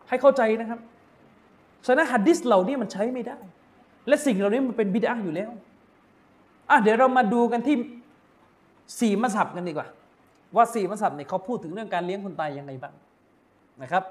[0.09, 0.81] ให้เข้าใจนะครับ
[1.87, 3.39] ฉะนั้นฮัดดิสเหล่านี้มันใช้ไม่ได้
[4.09, 5.51] และสิ่งเหล่านี้มันเป็นบิดาอยู่แล้ว
[6.71, 7.77] อะเดี๋ยวเรามาดูกันที่
[9.01, 9.89] สี่มัสยิดกันดีกว่า
[10.57, 12.95] ว่าสี่มัสยิดเนี่ยเขาพูดถึงเรื่องการเลี้ยงคนตายยังไงบ้าง
[13.83, 14.05] นะครับ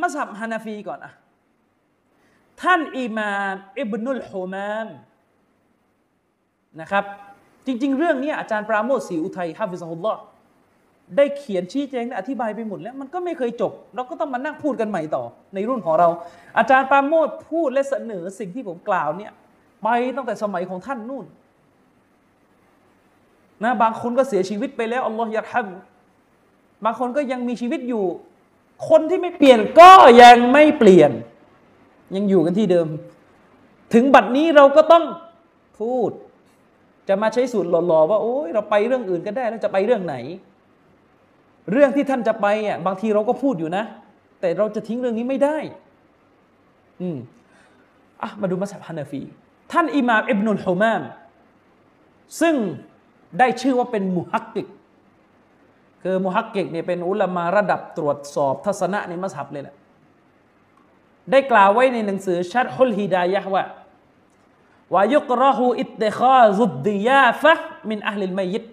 [0.00, 1.12] มัสยิดฮานาฟีก่อนอะ
[2.62, 4.88] ท่านอิมามอิบนุลฮุมาม
[6.80, 7.04] นะครับ
[7.66, 10.20] จริง ๆ เรื่องนี้อาจารย์ปราโมทศรีอุทัยฮะฟิซฮุลลอฮ์
[11.16, 15.24] ได้เขียนชี้แจงอธิบายไปหมดแล้ว มันก็ไม่เคยจบ เราก็ต้องมานั่งพูดกันใหม่ต่อ
[15.54, 16.08] ในรุ่นของเรา
[16.58, 19.32] อาจารย์ปราโมดพูดและเสนอสิ่งที่ผมกล่าวเนี่ย
[19.82, 21.26] ไปตั้งแต่สมัยของท่านนู่น
[23.64, 25.68] นะบางคนก็เสียชีวิตไปแล้วอัลลอฮฺยัดฮัม
[26.84, 28.04] บางคนก็ยังมีชีวิตอยู่
[28.88, 31.10] คนที่ไม่เปลี่ยนก็ยังไม่เปลี่ยน
[32.16, 32.88] ยังอยู่กันที่เดิม
[33.94, 35.04] ถึงบัดนี้เราก็ต้อง
[35.80, 36.10] พูด
[37.08, 40.16] จะมาใช้สูตรหล่อๆว่าโอ้ยเราไปเรื่องอื่นก็ได้แล้วจะไปเรื่องไหน
[41.72, 43.84] เรื่องที่ท่านจะไปอะบางทีเราก็พูดอยู่นะ
[44.40, 45.58] แต่เราจะทิ้งเรื่องนี้ไม่ได้
[47.00, 47.18] อืม
[48.22, 49.22] อะมาดูมัสยิดฮานาฟี
[49.72, 51.02] ท่านอิหม่ามอิบนุลฮุมาม
[52.40, 52.54] ซึ่ง
[53.38, 54.66] ได้ชื่อว่าเป็นมุฮักกิก
[56.02, 59.76] คือมุฮักกิกเนี่ยเป็นอุลามาระดับตรวจสอบทัศนะในมัสยิดเลยแหละ
[61.30, 63.64] ได้กล่าวไว้ในหนังสือชัดฮุลฮิดายะว่า
[64.94, 67.52] วายุกรหูอิตติคาซุดดิยาฟะ
[67.90, 68.64] มินอัลลิลมัยยิต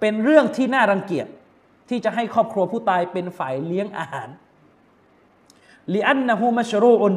[0.00, 1.26] เป็นเรื่องที่น่ารังเกียจ
[1.88, 4.28] ที่จะให้ครอบครัวผู้ตายเป็นฝ่ายเลี้ยงอาหาร
[5.94, 7.14] لأنه مشروع في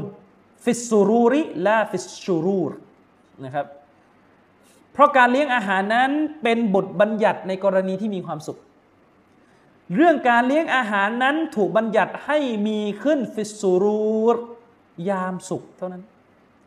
[0.63, 2.71] السرور لا في الشرور
[3.43, 3.65] นะครับ
[4.93, 6.11] เพราะการเลี้ยงอาหารนั้น
[6.43, 8.59] เป็นบทบัญญัติในกรณีที่มีความสุข
[9.95, 12.37] เรื่องการเลี้ยงอาหารนั้นถูกบัญญัติให้
[12.67, 14.37] มีขึ้นفي السرور
[15.09, 16.03] ยามสุขเท่านั้น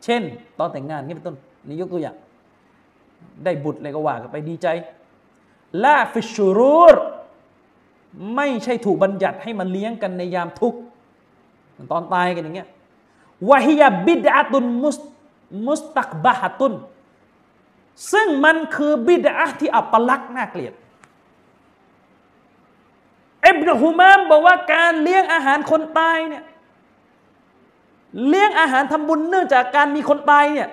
[0.03, 0.21] เช่น
[0.59, 1.35] ตอนแต่งงานนี่เป็นต้น
[1.67, 2.15] นี่ยกตัวอย่าง
[3.43, 4.67] ได้บุตรอะไรก็ว่ากันไปดีใจ
[5.83, 6.95] لا في الشرور
[8.35, 10.79] ไม่ใช่ถูกบัญญัติให้มันเลี้ยงกันในยามทุกข์
[11.91, 12.69] ตอนตายกันอย่างเงี้ย
[13.49, 14.97] วะฮิยาบิดาตุนมุส
[15.67, 16.73] มุสตักบะฮตุน
[18.11, 20.73] ซึ่งมันคือบิดาที่อัปลักษณ์น่าเกลียด
[23.47, 26.43] อิบนฮุมามบอกว่าการเลี้ยงอาหารคนตายเนี่ย
[28.27, 30.69] เลี้ยงอาหารทำบุญเนื่องจากการมีคนตายเนี่ย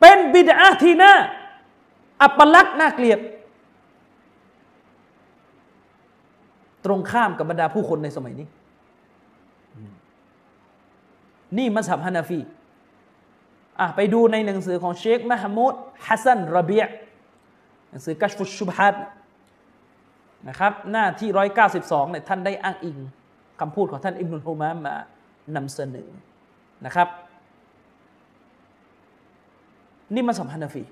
[0.00, 1.12] เป็นบิดาทีน่า
[2.22, 3.20] อัปลักษณ์น่าเกลียด
[6.84, 8.48] ตรงข้ามกับบรรดาผู้คนในสมัยนี้
[11.58, 12.40] นี่มัสยิดฮานาฟี
[13.80, 15.74] อะไปดูในหนังสือของเชคมหมูด
[16.06, 16.82] ฮัสซันรบีย
[17.90, 18.94] หนังสือกัชฟุชุบฮัด
[20.48, 22.98] นะครับหน้าที่ร้อยเก้าสิบสองเนี่ยท่านได้อ้างอิง
[23.60, 24.94] คำพูดของท่านอิบนุลฮุมามา
[25.56, 26.08] นำเสนอ
[26.86, 27.08] นะครับ
[30.14, 30.82] นี่มัสยิดฮานาฟี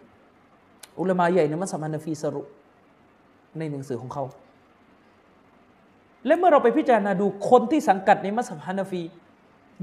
[1.01, 2.47] อุลามาใหญ่ในมัสยิดฮานาฟีสรุป
[3.59, 4.25] ในหนังสือของเขา
[6.27, 9.03] และเมื่อเราไปพิจารณาดูคนที่สังกัดในมัสยิดฮานาฟี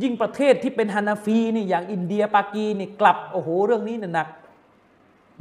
[0.03, 4.27] ยิ่งประเทศที่เป็นฮานาฟีนี่อย่างอินเดียปากีนี่กลับ โอ้โห เรื่องนี้เนี่ยหนัก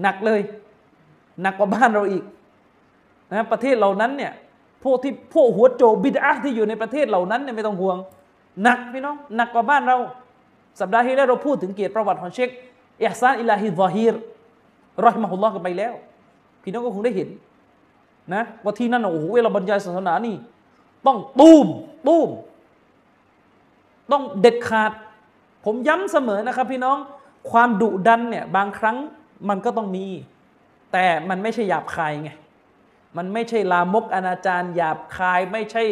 [0.02, 0.40] หนักเลย
[1.42, 2.24] หนักกว่าบ้านเราอีก
[3.32, 4.32] นะประเทศเหล่านั้นเนี่ย
[4.84, 7.96] พวกที่พวกหัวโจบิดอะที่อยู่ในประเทศเหล่านั้นเนี่ยไม่ต้องห่วง
[8.62, 9.96] หนักพี่น้องหนักกว่าบ้านเรา
[10.80, 12.50] สัปดาห์ที่แล้วเราพูดถึงเกียรติประวัติของเชค
[13.02, 14.14] อิฮซานอิลาฮิซอฮีร
[15.04, 15.94] رحمه اللهกันไปแล้ว
[16.62, 17.28] พี่น้องก็คงได้เห็น
[18.34, 20.36] นะว่าท่านนั้นโอ้โหเวลาบรรยายศาสนานี่
[21.06, 21.66] ต้องตูม
[22.06, 22.28] ตูม
[24.12, 24.92] ต้องเด็ดขาด
[25.64, 26.96] ผมย้ำเสมอนะครับ พี่น้อง
[27.50, 28.96] ความดุดันเนี่ยบางครั้ง
[29.48, 30.06] มันก็ต้องมี
[30.92, 32.30] แต่มันไม่ใช่หยาบคายไง
[33.16, 35.84] มันไม่ใช่ลามกอนาจารหยาบคายไม่ใช่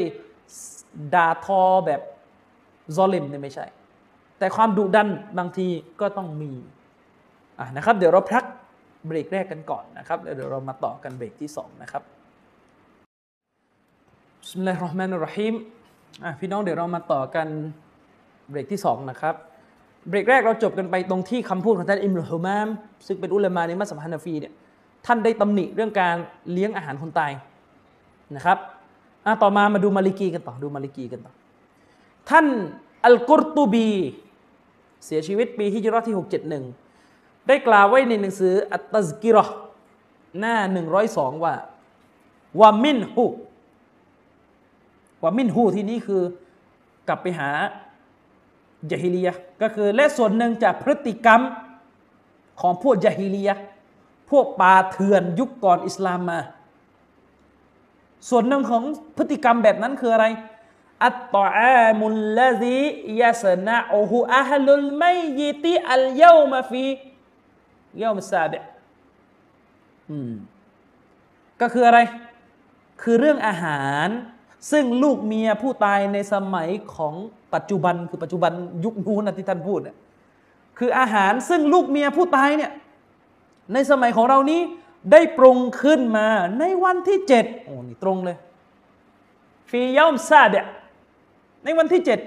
[1.15, 2.01] ด่าทอแบบ
[2.97, 3.67] ซอลิมเนี่ยไม่ใช่
[4.39, 5.09] แต่ความดุดัน
[5.39, 5.67] บางที
[6.01, 6.53] ก็ต้องมี
[7.59, 8.45] อะนะครับ เดี๋ยวเราพัก
[9.07, 12.03] เบรกแรกกันก่อนนะครับแล้วเดี๋ยวเรามาต่อกันเบรกที่สองนะครับ
[14.41, 15.55] بسم الله الرحمن الرحيم
[16.25, 17.49] อะพี่น้องเดี๋ยวเรามาต่อกัน
[18.51, 19.35] เบรกที่สองนะครับ
[20.09, 22.69] เบรกแรกเราจบกันไปตรงที่คำพูดของท่านอิบนุฮุมาม
[23.07, 24.53] ซึ่งเป็นอุลามะในมัสฮับฮานาฟีเนี่ย
[25.07, 26.17] ท่านได้ตำหนิเรื่องการ
[26.53, 27.33] เลี้ยงอาหารคนตาย
[28.37, 28.59] นะครับ
[29.43, 31.33] ต่อมามาดูมาลิกีกันต่อดูมาลิกีกันต่อ
[32.31, 32.47] ท่าน
[33.07, 33.89] อัลกุรตูบี
[35.05, 36.17] เสียชีวิตปีฮิจรัตที่
[36.81, 39.45] 671 ได้กล่าวไว้ในหนังสืออัตตซกิรอ
[40.39, 40.57] หน้า
[41.01, 41.55] 102 ว่า
[42.61, 43.27] ว่ามินฮู
[45.23, 46.23] ว่ามินฮูที่นี้คือ
[47.09, 47.51] กลับไปหา
[48.91, 51.41] ยะฮิลียะก็คือและส่วนหนึ่งจากพฤติกรรม
[52.61, 53.55] ของพวกยะฮิลียะ
[54.31, 56.41] พวกป่าเถื่อนยุคก่อนอิสลามมา
[58.29, 58.83] ส่วนหนึ่งของ
[59.17, 60.27] พฤติกรรมแบบนั้นคืออะไร
[61.05, 62.81] อัตตอามุลลซี
[63.21, 65.05] ยาสนะอูฮูอัฮลุลไม
[65.41, 66.87] ยิติอัลเยามาฟี
[67.99, 68.55] เยามัสซาเบ
[71.61, 72.01] ก็คืออะไร
[73.03, 74.09] คือเรื่องอาหาร
[74.71, 77.15] ซึ่งลูกเมียผู้ตายในสมัยของ
[77.55, 78.53] ปัจจุบันคือปัจจุบัน
[78.85, 79.97] ยุคนู้นที่ท่านพูดเนี่ย
[80.79, 82.73] คืออาหารซึ่งลูกเมียผู้ตายเนี่ย
[83.73, 84.61] ในสมัยของเรานี้
[85.13, 86.27] ได้ปรุงขึ้นมา
[86.61, 88.37] ในวันที่เจ็ดโอ้นี่ตรงเลย
[89.71, 90.67] ฟียอมซาเดะ
[91.65, 92.21] ในวันที่เจ็ด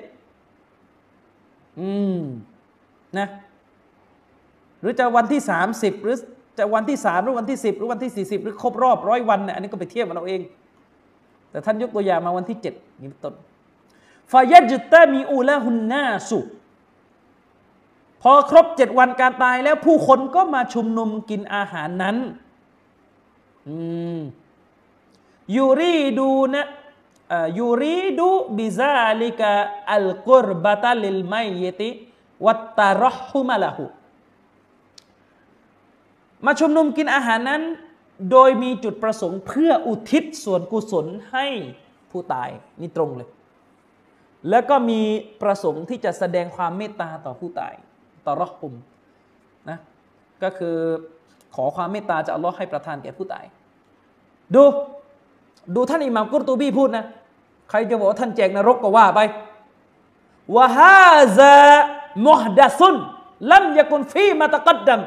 [1.80, 2.22] อืม
[3.18, 3.28] นะ
[4.82, 6.16] หรือจะวันที่สามสิบหรือ
[6.58, 10.42] จะวันที่สามหรือวันที่สิบหรือวันที่สี่สิบหรือครบรอบร้อยวันเนี่ยอันนี้ก็ไปเทียบกันเราเอง
[11.52, 13.34] แต่ท่านยกตัวอย่างมาวันที่เจ็ดนี่ต้น
[14.32, 16.40] ฟายจตามีอูละหุนนาสุ
[18.22, 22.18] พอครบเจ็ดวันการตายแล้วผู้คนก็มาชุมนุมกินอาหารนั้น
[25.56, 26.68] ยูรีดูนะ
[27.60, 29.52] ยูรีดูบิซาลิกะ
[29.92, 31.90] อัลกุรบะตาลิลไมยติ
[32.46, 33.86] วัตตารฮุมะละหุ
[36.46, 37.62] มาชุมนุมกินอาหารนั้น
[38.32, 41.48] โดยมีจุดประสงค์เพื่ออุทิศส่วนกุศลให้
[42.12, 42.50] ผู้ตาย
[42.82, 43.30] นี่ตรงเลย
[44.50, 45.02] แล้วก็มี
[45.42, 47.76] ประสงค์ที่จะแสดงความเมตตาต่อผู้ตาย
[48.30, 48.74] ตรอคุม
[49.70, 49.78] นะ
[50.44, 50.76] ก็คือ
[51.56, 53.46] ขอความเมตตาจากอัลลอฮ์ให้ประทานแก่ผู้ตาย
[54.56, 54.64] ดู
[55.76, 57.06] ดูท่านอิหม่ามกุรตูบีพูดนะ
[57.70, 59.20] ใครจะบอกว่าท่านแจกนรกก็ว่าไป
[60.56, 61.58] วะฮาซา
[62.28, 62.96] มุฮดัซุน
[63.52, 65.02] ลัมยากุนฟีมาตะกัดดัม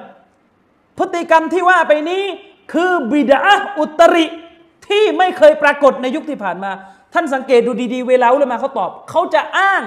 [0.98, 2.22] พฤติกรรมที่ว่าไปนี้
[2.72, 3.38] คือบิดา
[3.78, 4.26] อุตริ
[4.86, 6.72] ที่ไม่เคยปรากฏในยุคที่ผ่านมา
[7.14, 9.82] ท่านสังเกตดูดีๆ เวลาอุลามาเขาตอบ เขาจะอ้าง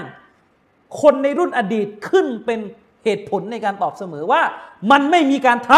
[1.01, 2.59] คนในรุ่นอดีตขึ้นเป็น
[3.05, 4.41] เหตุผลในการตอบเสมอว่า
[4.91, 5.71] มันไม่มีการท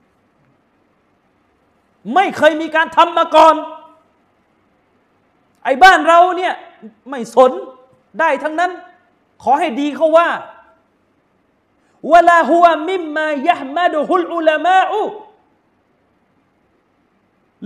[0.00, 3.54] ำไม่เคยมีการทำมาก่อน
[5.64, 6.52] ไอ้บ้านเราเนี่ย
[7.10, 7.52] ไม่สน
[8.20, 8.70] ได้ทั้งนั้น
[9.42, 10.28] ขอให้ดีเขาว่า
[12.12, 15.02] วลาหัวมิมมายะมาดุฮุลอุลามาอุ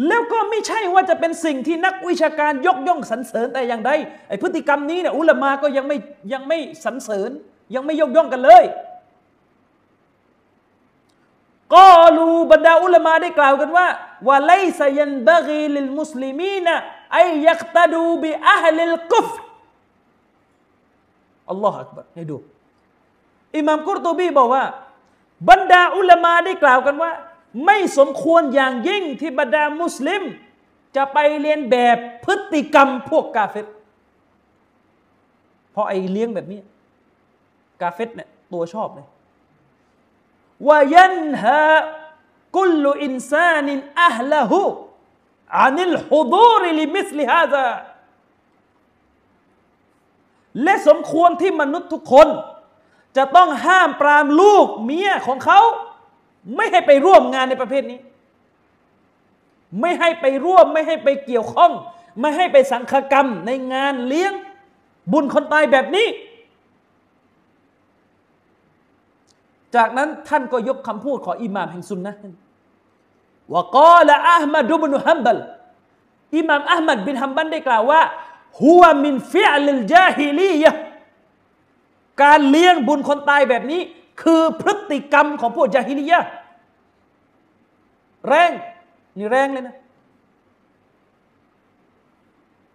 [0.06, 3.90] แล้วก็ไม่ใช่ว่าจะเป็นสิ่งที่นักวิชาการยกย่องสรรเสริญแต่อย่างใด
[4.28, 5.96] ไอ้พฤติกรรมนี้เนี่ยอุลามาก็ยังไม่
[6.32, 7.30] ยังไม่สรรเสริญ
[7.74, 8.64] ยังไม่ยกย่องกันเลย
[11.74, 13.86] ก็รูบรรดาอุลามาได้กล่าวกันว่า
[14.26, 16.74] ว่าไลซยันบะกีลิลมุสลิมีนะ
[17.12, 19.28] ไอยักตาดูบิอัลลิลกุฟ
[21.50, 22.36] อัลลอฮฺอักบัรให้ดู
[23.56, 24.64] อิหม่ามกุรตูบีบอกว่า
[25.48, 27.10] บรรดาอุลามาได้กล่าวกันว่า
[27.64, 30.22] ไม่สมควรอย่างยิ่งที่บรรดามุสลิม
[30.96, 33.66] จะไปเรียนแบบพฤติกรรมพวกกาเฟต
[35.72, 36.60] เพราะไอ้เลี้ยงแบบนี้
[37.84, 39.06] กาเฟตเนี่ยตัวชอบเลย
[40.68, 47.68] وينهى كل إنسان أهله عن الحضور لمثل هذا
[50.62, 52.28] และสมควรที่มนุษย์ทุกคน
[53.16, 55.60] จะต้องห้ามปรามลูกเมียของเขา
[56.56, 58.00] ไม่ให้ไปร่วมงานในประเภทนี้
[59.80, 61.72] ไม่ให้ไปร่วม ไม่ให้ไปเกี่ยวข้อง
[62.20, 64.32] ไม่ให้ไปสังฆกรรมในงานเลี้ยง
[65.12, 66.06] บุญคนตายแบบนี้
[69.76, 72.14] จากนั้นท่านก็ยกคำพูดของอิหม่ามแห่งสุนนะ
[73.52, 75.38] ว่ากอละอัลมัดบุนฮัมบัล
[76.36, 78.02] อิหม่ามอัลมัดบินฮัมบัลได้กล่าวว่า
[78.60, 80.70] ฮุวมินฟิอัลลจาฮิลียะ
[82.22, 83.80] การเลี้ยงบุญคนตายแบบนี้
[84.22, 86.20] คือพฤติกรรมของพวกจาฮิลียะ
[88.28, 88.50] แรง
[89.18, 89.76] นี่แรงเลยนะ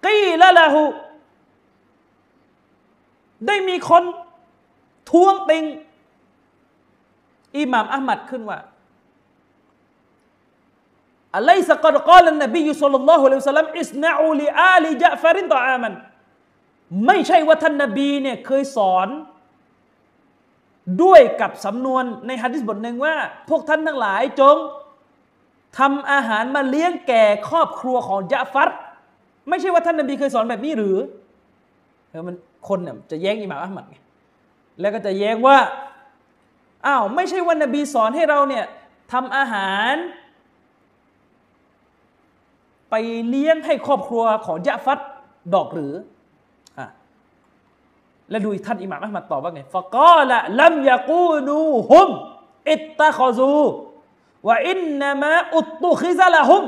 [0.06, 0.84] กีละละหู
[3.48, 4.04] ได้มีคน
[5.10, 5.64] ทวงติง
[7.58, 8.60] อิหม่ามอัลมัดขึ้นว่า
[11.36, 15.94] อะไรสักกรกาลนบีสุลต่านละฮ์อะลัยฮิสลามอิสนาอูลีอาลีจาฟารินตออามัน
[17.06, 19.08] ไม่ใช่ว่าท่านนบีเนี่ยเคยสอน
[21.04, 23.16] ด้วยกับสำนวนในฮะดิษบทหนึ่งว่า
[23.50, 24.56] พวกท่านทั้งหลายจง
[25.78, 28.70] ทำอาหารมาเลี้ยงแก่ครอบครัวของยะฟัด
[29.50, 30.98] ไม่ใช่ว่าท่านนบีเคยสอนแบบนี้หรือ
[32.10, 32.36] เออมัน
[32.68, 33.96] คนเนี่ยจะแย้งอิหม่ามอัลมัดไง
[34.80, 35.58] แล้วก็จะแย้งว่า
[36.86, 38.66] อ้าวไม่ใช่ว่านบีสอนให้เราเนี่ย
[39.12, 39.96] ทำอาหาร
[42.90, 42.96] ไป
[43.30, 45.00] เลี้ยงให้ครอบครัวของยะฟัด
[45.54, 45.94] ดอกหรือ
[46.78, 46.80] อ
[48.30, 51.60] และดูท่านอิหม่ามอัลมัตอบว่าไงฟะกอละลัมยากูนู
[51.92, 52.10] ฮุม
[52.72, 53.64] อิตตะคอซู
[54.48, 56.64] ว่าอินนามะอุตตุคิซะละฮุม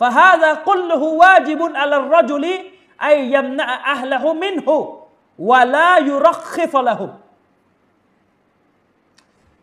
[0.00, 2.54] ฟะฮาดะกุลฮุวาจิบุนอัลรจุลี
[3.04, 4.76] ไอยัมนะอัลฮุมินฮุ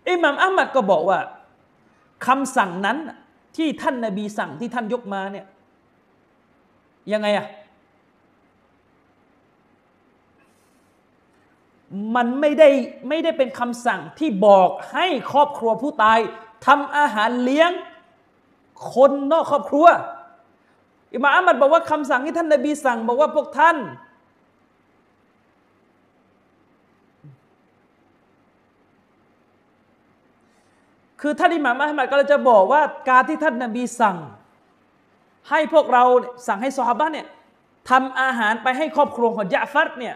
[0.09, 1.19] อิหม่ามอัลมัดก็บอกว่า
[2.27, 2.97] คำสั่งนั้น
[3.57, 5.45] ที่ท่านนาบีสั่งที่ท่านยกมาเนี่ย
[7.11, 7.47] ยังไงอะ
[12.15, 12.69] มันไม่ได้
[13.09, 16.19] ไม่ได้เป็นคำสั่งที่บอกให้ครอบครัวผู้ตาย
[16.65, 17.71] ทำอาหารเลี้ยง
[18.93, 19.87] คนนอกครอบครัว
[21.13, 23.77] อิมามอัมัดบอกว่าคำสั่งที่ท่านนบีสั่ง บอกว่าพวกท่าน
[31.26, 34.17] คือท่านอิหม่ามอัลมัดก็เลยจะบอกว่าการที่ท่านนบีสั่ง
[35.49, 36.03] ให้พวกเรา
[36.47, 37.28] สั่งให้ซอฮาบะเนี่ย
[37.89, 40.15] ทำอาหารไปให้ครอบครัวของยะฟัดเนี่ย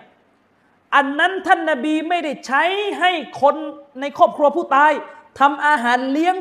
[0.96, 2.64] อันนั้นท่านนบีไม่ได้ใช้
[3.00, 3.56] ให้คน
[4.02, 4.92] ในครอบครัวผู้ตาย
[5.40, 6.36] ทำอาหารเลี้ยง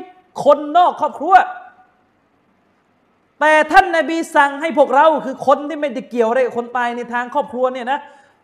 [0.45, 1.35] คนนอกครอบครัว
[3.41, 8.01] แต่ท่านนาบีสั่งให้พวกเราคือคนที่ไม่ได้เกี่ยวอะไรกับคนตายในทางครอบครัวเนี่ยนะ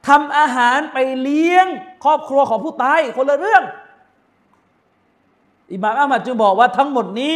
[0.08, 1.66] ทำอาหารไปเลี้ยง
[2.04, 3.62] ครอบครัวของผู้ตายคนละเรื่อง
[5.72, 7.34] อิมามอามัดจึงบอกว่าทั้งหมดนี้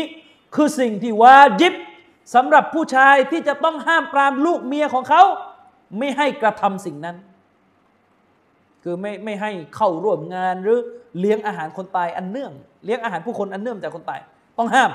[0.54, 1.74] คือสิ่งที่วาจิบ
[2.34, 5.22] สำหรับผู้ชายที่จะต้องห้ามปรามลูกเมียของเขา
[5.98, 7.16] ไม่ให้กระทำสิ่งนั้น
[8.82, 10.78] คือไม่ไม่ให้เข้าร่วมงานหรือ
[11.18, 12.52] เลี้ยงอาหารคนตายอันเนื่อง
[12.84, 14.20] เลี้ยงอาหารผู้คนอันเนื่องจากคนตาย
[14.58, 14.90] ต้องห้าม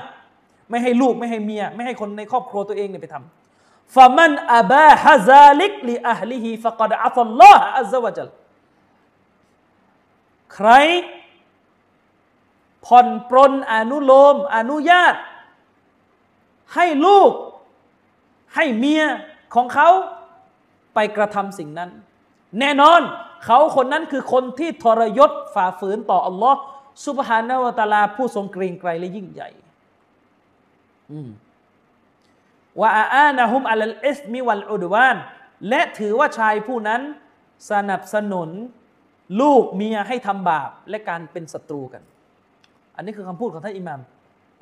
[0.70, 8.30] ไม่ให้ลูกไม่ให้เมีย ไม่ให้คนในครอบครัวตัวเองเนี่ยไปทำฟามันอับาฮะซาลิกลีอัลลิฮิฟะกดอัฟลลอฮ์อัลลอฮฺจัล
[10.54, 10.70] ใคร
[12.86, 15.14] ผ่อนปรนอนุโลม อนุญาต
[16.74, 17.30] ให้ลูก
[18.54, 19.04] ให้เมีย
[19.54, 19.88] ของเขา
[20.94, 21.90] ไปกระทำสิ่งนั้น
[22.60, 23.00] แน่นอน
[23.44, 26.60] เขาคนนั้นคือคนที่ทรยศฝ่าฝืนต่ออัลลอฮ์
[27.06, 29.50] สุบฮานาวตาลา ผู้ทรงเกรงไกรและยิ่งใหญ่
[32.80, 35.16] ว่าอานะฮุมอัลลอิสมิวัลอุดวาน
[35.68, 37.00] และถือว่าชายผู้นั้น
[37.70, 38.50] สนับสนุน
[39.40, 42.02] ลูกเมียให้ทำบาปและการเป็นศัตรูกัน
[42.96, 44.00] อันนี้คือคำพูดของท่านอิหม่าม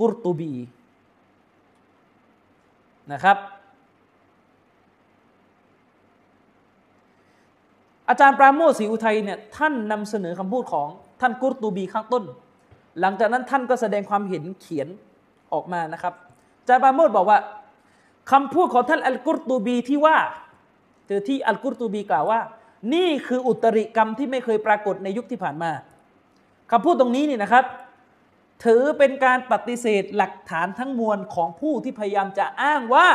[0.01, 0.53] กุรตูบี
[3.13, 3.37] นะครับ
[8.09, 10.89] อาจารย์ปราโมทศรีอุทัยเนี่ยท่านนำเสนอคำพูดของ
[11.21, 12.25] ท่านกุรตูบีข้างต้น
[13.01, 14.89] หลังจากนั้นท่านก็แสดงความเห็นเขียน
[15.53, 16.15] ออกมานะครับ
[16.63, 17.39] อาจาบาโมดบอกว่า
[18.31, 20.17] คำพูดของท่านอัลกุรตูบีที่ว่า
[21.09, 22.41] คือที่อัลกุรตูบีกล่าวว่า
[22.95, 25.71] นี่คืออุตริกรรมที่ไม่เคยปรากฏในยุคที่ผ่านมา
[26.73, 27.65] คำพูดตรงนี้นี่นะครับ
[28.65, 33.07] ถือเป็นการปฏิเสธหลักฐานทั้งมวลของผู้ที่พยายามจะอ้างว่า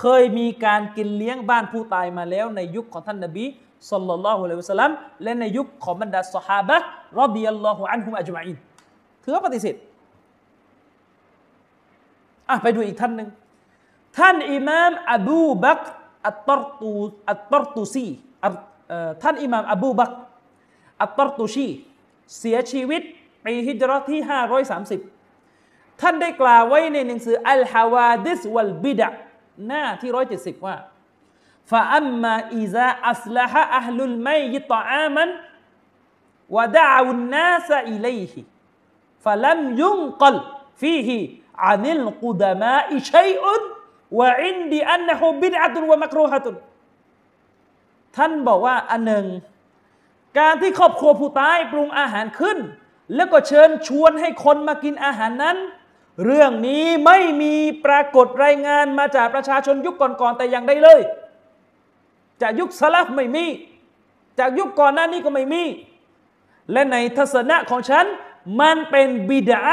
[0.00, 3.44] เคยมีการกินเลี้ยงบ้านผู้ตายมาแล้วในยุคของท่านนบี
[3.90, 4.92] สุลต่านละฮ์อะลัยฮิวสลลัม
[5.22, 6.76] และในยุคของบรรดาสหาบะ
[7.20, 8.56] รอบิยัลลอฮุอันฮุมอัจมาอิน
[9.22, 9.76] ถือว่าปฏิเสธ
[12.48, 13.28] อะไปดูอีกท่านหนึ่ง
[14.18, 15.80] ท่านอิมามอบูบัก
[16.26, 16.92] อัตตรตู
[17.30, 18.06] อัตตรตูซี
[19.22, 20.10] ท่านอิมามอบูบัก
[21.02, 21.66] อัตตรตูชี
[22.38, 23.02] เสียชีวิต
[23.46, 24.20] ปีฮิจรัตที่
[25.30, 29.08] 530 ท่านได้กล่าวไว้ในหนังสืออัลฮาวาดิสวัลบิดะ
[29.68, 30.10] หน้าที่
[30.54, 30.76] 170 ว่า
[31.70, 35.28] ฟาอัมมาอิซาอัสลาฮะอัลลุลไมยิตอามัน
[36.56, 38.44] วะดาอุนนาสอิเลห์
[39.24, 40.36] ฟะลัมยุงกล
[40.80, 41.18] ฟีฮิ
[41.66, 43.62] อันิลกุดามะอิชัยอุน
[44.18, 46.50] วะอินดีอันนะฮุบิดอัตุวะมักรูฮะตุ
[48.16, 49.26] ท่านบอกว่าอันหนึ่ง
[50.38, 52.58] การที่ครอบครัวผู้ตายปรุงอาหารขึ้น
[53.14, 55.56] แล้วก็เชิญชวนให้คนมากินอาหารนั้น
[56.24, 57.54] เรื่องนี้ไม่มี
[57.84, 61.00] ปรากฏรายงานมาจากประชาชนยุคก่อนๆแต่อย่างใดเลย
[62.42, 63.44] จากยุคสลับไม่มี
[64.38, 65.62] จากยุคก่อนหน้านี้ก็ไม่มี
[66.72, 68.06] และในทัศนะของฉัน
[68.60, 69.64] มันเป็นบิดา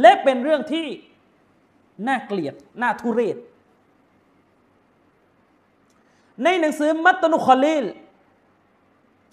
[0.00, 0.86] และเป็นเรื่องที่
[2.06, 3.36] น่าเกลียดน่าทุเรศ
[6.44, 7.84] ในหนังสือมัตตนุคอลีล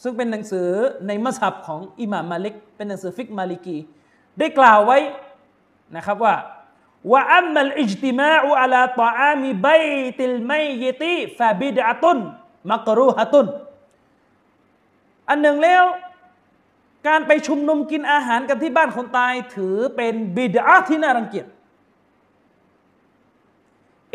[0.03, 0.69] ซึ่งเป็นหนังสือ
[1.07, 3.77] ในมัสฮับของอิหม่ามมาลิก เป็นหนังสือฟิกมาลิกี
[4.39, 4.97] ได้กล่าวไว้
[5.95, 6.35] นะครับว่า
[7.11, 9.85] ว่าอัมมัลอิจติมาอุอัลาตออามีบัย
[10.17, 12.19] ติลไมยยติฟาบิดะตุน
[12.71, 13.47] มักรูฮะตุน
[15.29, 15.83] อันหนึ่งแล้ว
[17.07, 21.47] การไปชุมนุมกินอาหารกันที่บ้านคนตายถือเป็นบิดาที่น่ารังเกียจ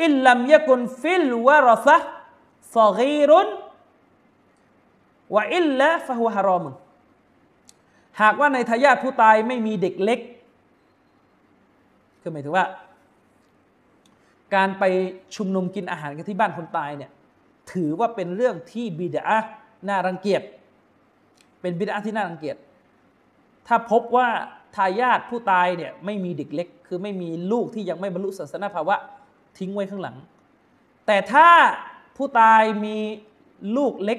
[0.03, 1.97] อิลลัมยกุนฟิลวะรซะ
[2.77, 3.49] ซอกีรุน
[5.35, 6.65] วะอิลละฟะฮุฮารอม
[8.23, 10.21] หากว่าในทายาทผู้ตายไม่มีเด็กเล็ก
[12.21, 12.67] คือหมายถึงว่า
[14.55, 14.85] การไป
[15.37, 17.11] ชุมนุมกินอาหารกันที่บ้านคนตายเนี่ย
[17.73, 19.39] ถือว่าเป็นเรื่องที่บิดา
[19.89, 20.43] น่ารังเกียจ
[21.61, 22.57] เป็นบิดาที่น่ารังเกียจ
[23.67, 24.29] ถ้าพบว่า
[24.77, 28.97] ทายาทผู้ตายเนี่ยไม่มีเด็กเล็ก คือไม่มีลูกที่ยังไม่บรรลุศาสนาภาวะ
[29.59, 30.17] ทิ้งไว้ข้างหลัง
[31.07, 31.49] แต่ถ้า
[32.17, 32.97] ผู้ตายมี
[33.77, 34.19] ลูกเล็ก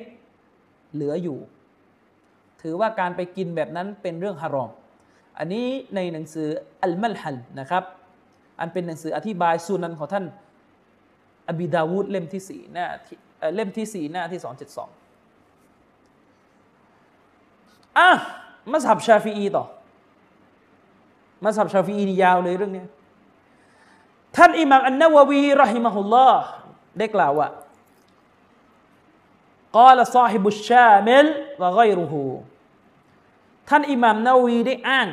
[0.93, 1.37] เหลืออยู่
[2.61, 4.71] ถือว่าการไปกินแบบนั้นเป็นเรื่องฮารอม
[5.37, 6.47] อันนี้ในหนังสือ
[6.83, 7.83] อัลมัลฮัลนะครับ
[8.59, 10.25] อันเป็นหนังสืออธิบายสุนันของท่าน
[11.49, 12.85] อบีดาวูดเล่มที่สี่หน้า
[13.55, 14.89] เล่มที่สี่หน้าที่สองเจ็ดสอง
[17.97, 18.09] อะ
[18.71, 19.65] มัสฮับชาฟีอีต่อ
[21.43, 22.83] มัสฮับชาฟีอีนี่ยาวเลยเรื่องนี้
[24.35, 26.45] ท่านอิหม่ามอันนาววีรหิมะฮุลลอฮ์
[26.97, 27.47] ได้กล่าวว่า
[29.77, 31.25] กาลซาฮิบุชชามิล
[31.61, 32.23] วะไกรุฮู
[33.69, 35.07] ท่านอิหม่ามนาวีได้อ้าง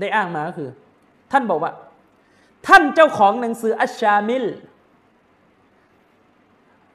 [0.00, 0.70] ได้อ้างมาก็คือ
[1.32, 1.72] ท่านบอกว่า
[2.66, 4.44] ท่านเจ้าของหนังสืออัชชามิล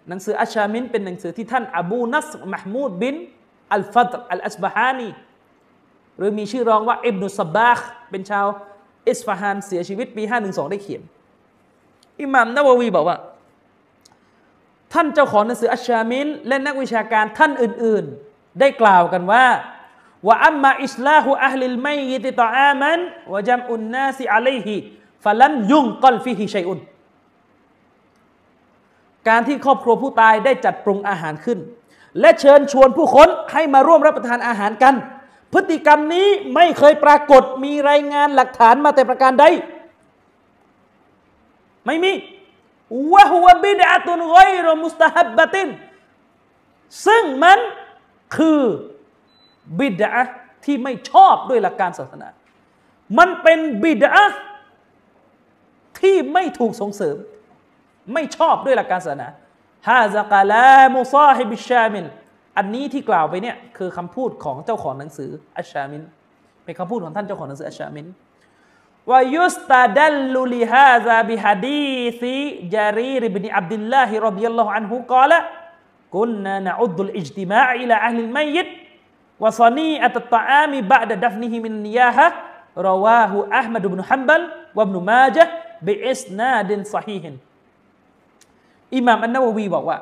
[0.09, 3.15] หนังสืออัชชามินเป็นหนังสือที่ท่านอบูนัสมหมูดบิน
[3.73, 5.09] อัลฟัดอัลอัสบาฮานี
[6.17, 8.45] หรือมีชื่อรองว่าอิบนุซอบบาฆเป็นชาว
[9.09, 11.01] อิสฟาฮานเสียชีวิตปี 512 ได้เขียน
[12.21, 13.17] อิหม่ามนาววีบอกว่า
[14.93, 19.45] ท่านเจ้าของหนังสืออัชชามิลและนักวิชาการท่านอื่น ๆ ได้กล่าวกันว่า
[20.27, 26.79] وأما إصلاح أهل الميت طعاما وجمع الناس عليه فلم ينقل فيه شيء
[29.29, 31.59] การที่ครอบครัวผู้ตายได้จัดปรุงอาหารขึ้น
[32.19, 34.95] และเชิญชวนผู้คนให้มาร่วมรับประทานอาหารกัน
[35.53, 39.45] พฤติกรรมนี้ไม่เคยปรากฏมีรายงานหลักฐานมาแต่ประการใด
[41.85, 42.11] ไม่มี
[43.13, 44.37] วะฮุวบิดอะตุนไก
[44.67, 45.69] รมุสตาฮับบะติน
[47.05, 47.59] ซึ่งมัน
[48.35, 48.61] คือ
[49.79, 50.11] บิดา
[50.65, 52.27] ที่ไม่ชอบด้วยหลักการศาสนา
[53.17, 54.25] มันเป็นบิดา
[55.99, 57.17] ที่ไม่ถูกส่งเสริม
[58.13, 59.27] ไม่ชอบด้วยหลักการศาสนา
[59.87, 62.05] ฮาซากาลามุซาฮิบิชามิน
[62.57, 66.03] อันนี้ที่กล่าวไปเนี่ยคือคำพูดของเจ้าของหนังสืออัชชามิน
[66.63, 68.05] เป็นคำพูดของท่านเจ้าของหนังสืออัชชามิน
[69.10, 72.36] ว่ายุสตาดัลลุลิฮาซาบิฮะดีซี
[72.74, 75.44] จารีรบินอับดุลลาฮิรดิยัลลอฮุอันฮุกล่าว
[76.16, 78.68] กุนนานะอุดุลอิจติมาอิลาอัลลิลมัยยิต
[79.42, 82.26] วะซานีอัตตะอามีบะดะดัฟนิฮิมินนิยาฮะ
[82.88, 84.42] ราวาหูอัลมัดบนุฮัมบัล
[84.78, 85.52] วะบนุมาจห์
[85.86, 87.34] บิอิสนาดินซะฮีฮิน
[88.96, 89.98] อิหม่ามอันนาววีบอกว่า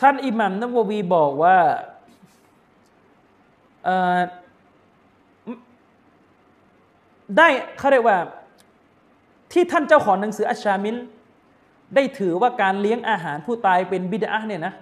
[0.00, 1.56] ท่านอิหม่ามนาววีบอกว่า
[7.36, 7.48] ได้
[7.78, 8.18] เขาเรียกว่า
[9.52, 10.96] ที่ท่านเจ้าของหนังสืออัชชามิน
[11.94, 14.74] ได้ถือว่าการเลี้ยงอาหารผู้ตายเป็นบิดาเนี่ยนะ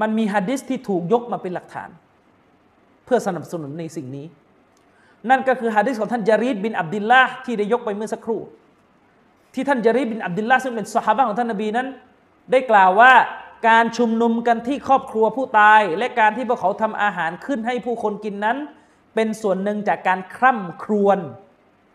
[0.00, 1.90] มันมีฮะดิษที่ถูกยกมาเป็นหลักฐาน
[3.04, 4.26] เพื่อสนับสนุนในสิ่งนี้
[5.30, 8.40] นั่นก็คือฮะดิษของท่านจารีดบินอับดิลลาห์ที่ได้ยกไปเมื่อสักครู่
[9.54, 11.86] ที่ท่านจารีดบินอับดิลลาห์ซึ่งเป็นสหายของท่านนบีนั้น
[12.50, 13.12] ได้กล่าวว่า
[13.68, 18.56] การชุมนุมกันที่ครอบครัวผู้ตาย และการที่พวกเขาทำอาหารขึ้นให้ผู้คนกินนั้น
[19.14, 21.18] เป็นส่วนหนึ่งจากการคร่ำครวญ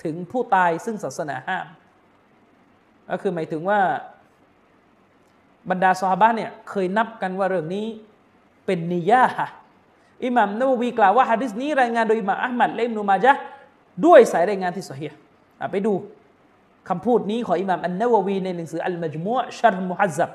[0.04, 1.68] ถึงผู้ตายซึ่งศาสนาห้าม
[3.10, 3.80] ก็คือหมายถึงว่า
[5.70, 7.86] บรรดาซอฮาบะเนี่ยเคยนับกันว่าเรื่องนี้
[8.66, 9.48] เป็นนิยาะ
[10.26, 13.42] อิหมัมนบวีกล่าวว่าฮะดิษนี้รายงานโดยอิหม่ามอัลมัดเลมนูมาจ์
[14.06, 15.08] ด้วยสายรายงานที่สเฮี
[15.72, 15.94] ไปดู
[16.90, 20.32] คำพูดนี้ของอิหม่ามอันนบวีในหนังสืออัลมัจมุอะชัรมุฮัซซับ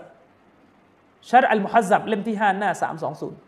[1.31, 3.39] ชัรอัลมุฮัซซับเล่มที่ห้าหน้าสามสองศูนย์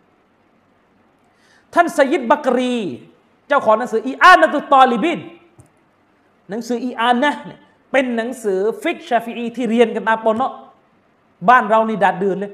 [1.75, 2.77] ท่านสยิดบักรี
[3.49, 5.19] เจ้าของหนังสืออีอานตุตอลิบิน
[6.51, 7.61] หนังสืออีอานนะเนี่ย
[7.93, 10.53] เป็นหนังสือฟิกชาฟีอีที่เรียนกันตามปอเนาะ
[11.49, 12.53] บ้านเรานี่ดาษดื่นเลย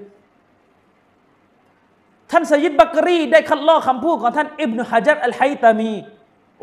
[2.30, 5.92] ท่านสยิดบักรีได้คัดลอกคำพูดของท่านอิบนุฮะจัดอัลไฮตามี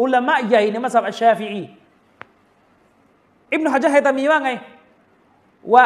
[0.01, 1.63] อุลามะใหญ่ในมัสฮับอัชชาฟีอี
[3.53, 4.51] อิบนุฮะจัดไฮตามีว่าไง
[5.73, 5.85] ว่า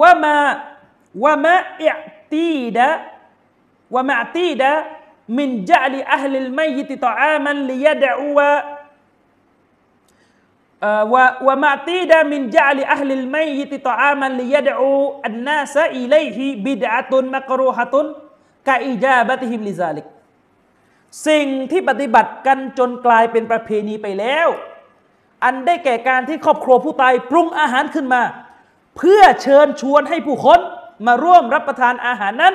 [0.00, 0.36] ว่ามา
[1.24, 1.90] ว่ามะอิ
[2.32, 2.88] ตีดะ
[3.94, 4.70] ว่ามะตีดะ
[5.38, 8.50] มินจัลิอัลลิลมัยติตออามันลิยะดะวะ
[11.12, 14.74] วะวะมะตีดะมินจัลิอัลลิลมัยติตอามันลิยะดะ
[15.26, 18.06] อันนาสอิเลหิบิดะตุนมักรูฮะตุน
[18.68, 20.06] กะอิจาบะติฮิมลิซาลิก
[21.26, 24.48] สิ่งที่ปฏิบัติกันจนกลายเป็นประเพณีไปแล้ว
[25.44, 28.22] อันได้แก่การที่ครอบครัวผู้ตายปรุงอาหารขึ้นมา
[28.96, 30.60] เพื่อเชิญชวนให้ผู้คน
[31.06, 32.54] มาร่วมรับประทานอาหารนั้น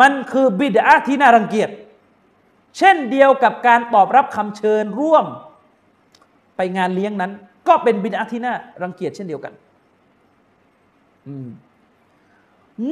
[0.00, 1.70] มันคือบิดาที่น่ารังเกียจ
[2.78, 5.26] เช่นเดียวกับการตอบรับคำเชิญร่วม
[6.56, 7.32] ไปงานเลี้ยงนั้น
[7.68, 9.52] ก็เป็นบิดาที่น่ารังเกียจเช่นเดียวกัน
[11.28, 11.28] อ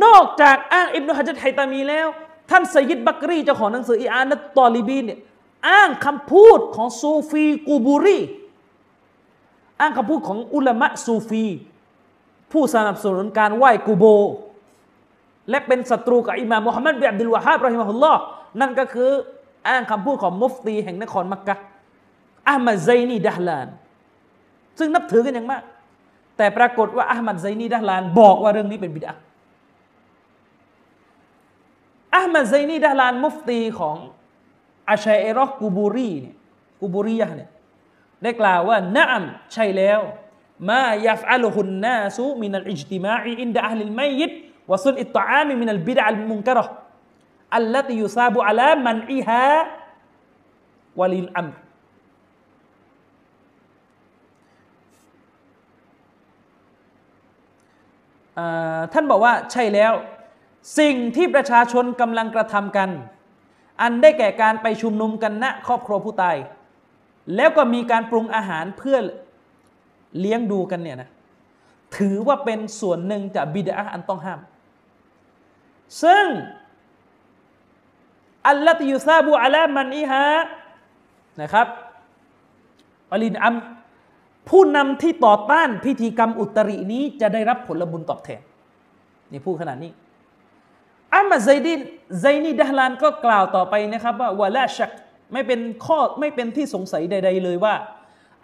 [0.04, 2.08] นอกจากอ้างอิบนุฮะจัดไฮตามีแล้ว
[2.50, 5.20] ท่านสยิดบักรีเจ้าของหนังสืออีอานัตตอลีบีนเนี่ย
[5.68, 8.18] อ้างคำพูดของซูฟีกูบูรี
[9.80, 11.44] อ้างคำพูดของอุลามะซูฟี
[12.52, 14.04] ผู้สนับสนุนการไหว้กูโบ
[15.50, 18.20] และเป็นศัตรูกับอิหม่ามมุฮัมมัดบิอับดุลวะฮาบรอฮิมะฮุลลอฮ์
[18.60, 19.10] นั่นก็คือ
[19.68, 21.54] อ้างคำพูดของมุฟตีแห่งนครมักกะ
[22.48, 23.68] อามัดไซนีดะฮลาน
[24.78, 25.62] ซึ่งนับถือกันอย่างมาก
[26.36, 29.12] แต่ปรากฏว่าอามัดไซนีดะฮลาน บอกว่าเรื่องนี้เป็นบิดา
[32.16, 33.96] อามัดไซนีดะฮลานมุฟตีของ
[34.90, 36.34] อาชัยเอรอกูบูรีเนี่ย
[36.80, 37.50] กูบูรียะเนี่ย
[38.22, 40.00] ได้กล่าวว่าنعمใช่แล้ว
[40.70, 48.47] ما يفعله الناس من الاجتماع عند أهل الميت وصنع الطعام من البدع المنكرة التي يثاب على
[48.47, 51.48] منعها والي الأمر
[58.92, 59.92] ท่านบอกว่าใช่แล้ว
[60.78, 62.90] สิ่งที่ประชาชนกำลังกระทำกัน
[63.82, 66.36] อันได้แก่การไปชุมนุมกันณนะครอบครัวผู้ตาย
[67.36, 68.98] แล้วก็มีการปรุงอาหารเพื่อ
[70.20, 71.10] เลี้ยงดูกันเนี่ยนะ
[71.96, 74.40] ถือว่าเป็นส่วนหนึ่งจากบิดาอันต้องห้าม
[76.02, 76.26] ซึ่ง
[78.48, 80.26] อัลลอฮฺยุซาบูอัลามันอิฮะ
[81.40, 81.66] นะครับ
[83.14, 83.54] อลินอัม
[84.48, 88.40] ผู้นำที่ต่อต้านพิธีกรรมอุตรินี้จะได้รับผลบุญตอบแทน
[89.32, 89.92] นี่พูดขนาดนี้
[91.14, 91.80] อัมมาไซดิน
[92.20, 94.90] ไซนีดะลานก็กล่าวต่อไปนะครับว่าวะละชัก
[95.32, 97.74] ไม่เป็นข้อไม่เป็นที่สงสัยใด ๆ เลยว่า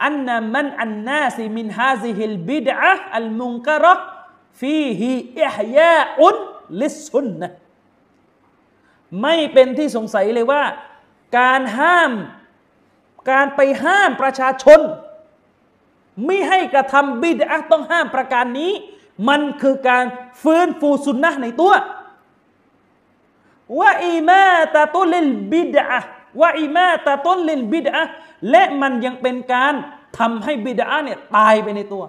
[0.05, 2.75] อันนัมันอันนาซิมินฮาซิฮิลบิดะ
[3.17, 3.87] อัลมุงกะร
[4.61, 5.11] ฟีฮิ
[5.43, 6.37] อิฮยาอุน
[6.81, 7.53] ลิสุนนะ
[9.23, 10.63] ไม่เป็นที่สงสัยเลยว่า
[11.39, 12.13] การห้าม
[13.31, 14.81] การไปห้ามประชาชน
[16.25, 18.73] ไม่ให้กระทำบิดอะต้องห้ามประการนี้
[19.29, 20.05] มันคือการ
[20.43, 21.73] ฟื้นฟูสุนนะในตัว
[23.81, 26.01] ว่าอิมาตาตุลิลบิดอะ
[26.41, 28.03] ว่าอิมาตาตุลิลบิดอะ
[28.51, 29.75] และมันยังเป็นการ
[30.19, 32.03] ทำให้บิดอะเนี่ยตายไปในตัว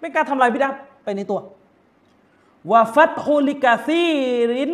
[0.00, 0.72] เป็นการทำลายบิดอะ
[1.04, 1.40] ไปในตัว
[2.70, 4.12] วาฟัตฮุลิกาซี
[4.52, 4.70] ริน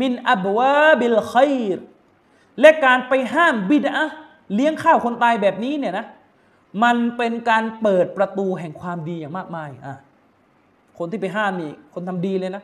[0.00, 1.78] มินอับวาบิลขัยร
[2.60, 4.04] และการไปห้ามบิดอะ
[4.54, 6.06] เลี้ยงข้าวคนตายแบบนี้เนี่ยนะ
[6.82, 9.94] มันเป็นการเปิดประตูแห่งความดีอย่างมากมายอะ
[10.98, 12.62] คนที่ไปห้ามนี่คนทำดีเลยนะ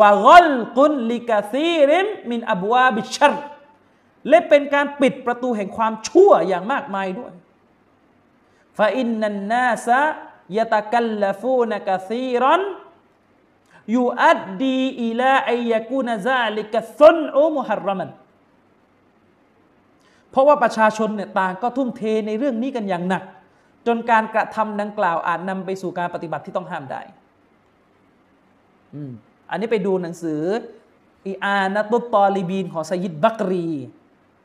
[0.00, 3.34] وغلق لكثير من أبواب الشر
[4.28, 7.32] และเป็นการปิดประตูแห่งความชั่วอย่างมากมายด้วย
[8.78, 10.00] ฟาอินนันนาซะ
[10.56, 12.62] ยะตะกัลลฟูนกะซีรัน
[13.94, 18.10] ยูอัดดีอิลาอัยกูนซาลิกะซุนอุมุฮัรรมัน
[20.30, 23.22] เพราะว่าประชาชนเนี่ยต่างก็ทุ่มเทในเรื่องนี้กันอย่างหนัก
[23.86, 27.00] จนการกระทำดังกล่าวอาจนำไปสู่การปฏิบัติที่ต้องห้ามได้
[29.50, 30.42] อันนี้ไปดูหนังสือ
[31.28, 33.68] อีอานัตุตอลีบีนของสยิดบักรี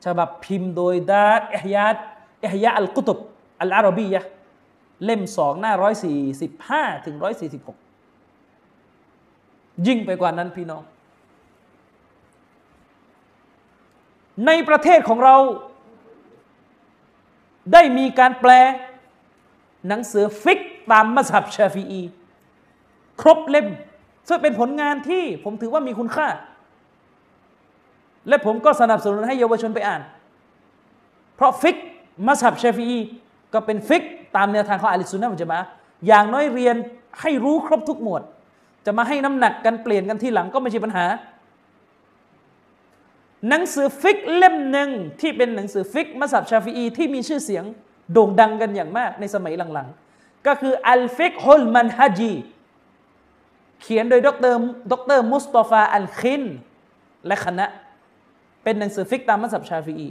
[0.04, 1.96] ฉบับพิมพ์โดยดาอิฮยาด
[2.44, 3.18] อิฮยาอัลกุตุบ
[3.60, 4.20] อัลอารบียะ
[5.04, 7.76] เล่มสองหน้าร้อยสี่สิบห้าถึงร้อยสี่สิบหก
[9.86, 10.82] ยิ่งไปกว่านั้นพี่น้อง
[14.46, 15.36] ในประเทศของเรา
[17.72, 18.50] ได้มีการแปล
[19.88, 22.00] หนังสือฟิกตามมัสฮับชาฟีอี
[23.20, 23.66] ครบเล่ม
[24.28, 26.28] ซึ่งเป็นผลงานที่ผมถือว่ามีคุณค่า
[28.28, 30.02] และผมก็สนับสนุนให้เยาวชนไปอ่าน
[31.36, 31.76] เพราะฟิก
[32.26, 32.98] มัสฮับชาฟีอี
[33.52, 34.02] ก็เป็นฟิก
[34.36, 35.60] ตามแนวทางของอะห์ลิสสุนนะฮ์วัลญะมาอะฮ์
[36.06, 36.76] อย่างน้อยเรียน
[37.20, 38.22] ให้รู้ครบทุกหมวด
[38.86, 41.06] จะมาให้น้ำหนักกันเปลี่ยนกันทีหลังก็ไม่ใช่ปัญหา
[43.48, 44.90] หนังสือฟิกเล่มหนึ่ง
[45.20, 47.64] ที่เป็นหนังสือฟิกมัสฮับชาฟีอีที่มีชื่อเสียง
[48.12, 52.32] โด่งดังกันอย่างมากในสมัยหลังๆ ก็คืออัลฟิกฮุลมันฮจี
[53.82, 54.54] เขียนโดยดร
[54.92, 56.44] ดรมุสตอฟาอัลคิน
[57.26, 57.66] และคณะ
[58.62, 60.08] เป็นหนังสือฟิกตามมัสฮับชาฟีอี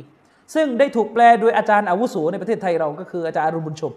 [0.53, 3.93] ซึ่งได้ถูกแปลโดยอาจารย์อาวุโสในประเทศไทยเราก็คืออาจารย์อรุณ บุญชม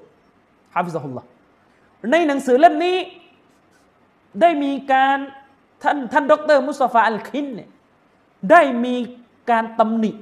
[0.75, 1.23] حفظه الله
[2.11, 2.97] ในหนังสือเล่มนี้
[4.41, 5.19] ได้มีการ
[5.83, 7.69] ท่านท่านดรมุสฟาอัลคินเนี่ย
[8.51, 8.95] ได้มี
[9.51, 10.13] การตำหนิ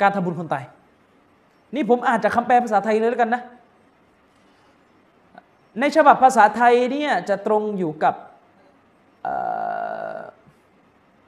[0.00, 0.64] การทำบุญคนตาย
[1.74, 3.42] นี่ผมอ่านจากคำแปลภาษาไทยเลยแล้วกันนะ
[5.80, 8.14] ในฉบับภาษาไทยเนี่ยจะตรงอยู่กับ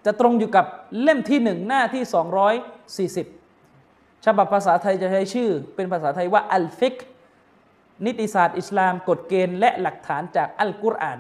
[0.07, 0.67] จะตรงอยู่กับ
[1.03, 2.03] เล่มที่หนึ่งหน้าที่
[3.55, 6.97] 240 ฉบับภาษาไทยจะใช้ชื่อ เป็นภาษาไทยว่าอัลฟิก
[8.05, 11.19] นิติศาสตร์อิสลามกฎเกณฑ์และหลักฐานจากอัลกุรอาน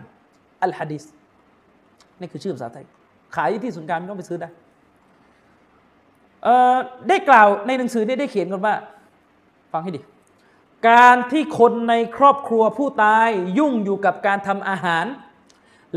[0.62, 1.04] อัลฮะดิษ
[2.20, 2.84] นี่คือชื่อภาษาไทย
[3.36, 4.48] ขายที่ศูนย์การไม่ต้องไปซื้อได้
[7.08, 8.74] ได้กล่าวในหนังสือนี้ได้เขียนกันว่า
[9.72, 10.00] ฟังให้ดี
[10.88, 13.28] การที่คนในครอบครัวผู้ตาย
[13.58, 15.04] ยุ่งอยู่กับการทำอาหาร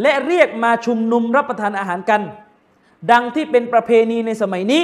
[0.01, 2.21] และเรียกมาชุมนุมรับประทานอาหารกัน
[3.11, 4.83] ดังที่เป็นประเพณีในสมัยนี้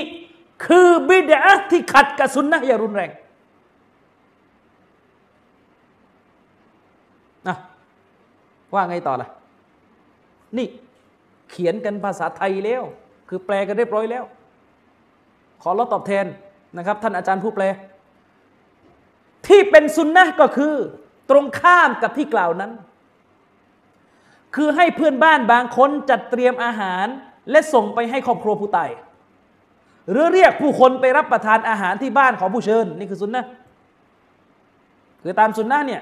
[0.66, 1.42] คือบิดา
[1.72, 3.10] ที่ขัดกับสุนนะอย่ารุนแรง
[7.48, 7.58] นะ
[8.74, 9.30] ว่าไงต่อล่ะ
[10.58, 10.68] นี่
[11.52, 12.84] เขียนกันภาษาไทยแล้ว
[13.30, 14.24] คือแปลกันเรียบร้อยแล้ว
[15.62, 16.26] ขอรับตอบแทน
[16.78, 17.66] นะครับ ท่านอาจารย์ผู้แปล
[19.48, 20.74] ที่เป็นซุนนะก็คือ
[21.30, 22.72] ตรงข้ามกับที่กล่าวนั้น
[24.56, 27.06] คือให้เพื่อนบ้านบางคนจัดเตรียมอาหาร
[27.52, 28.90] และส่งไปให้ครอบครัวผู้ตาย
[30.12, 33.46] หรือเรียกผู้คนไปรับประทานอาหารที่บ้านของผู้เชิญ นี่คือซุนนะ
[35.22, 36.02] คือตามซุนนะเนี่ย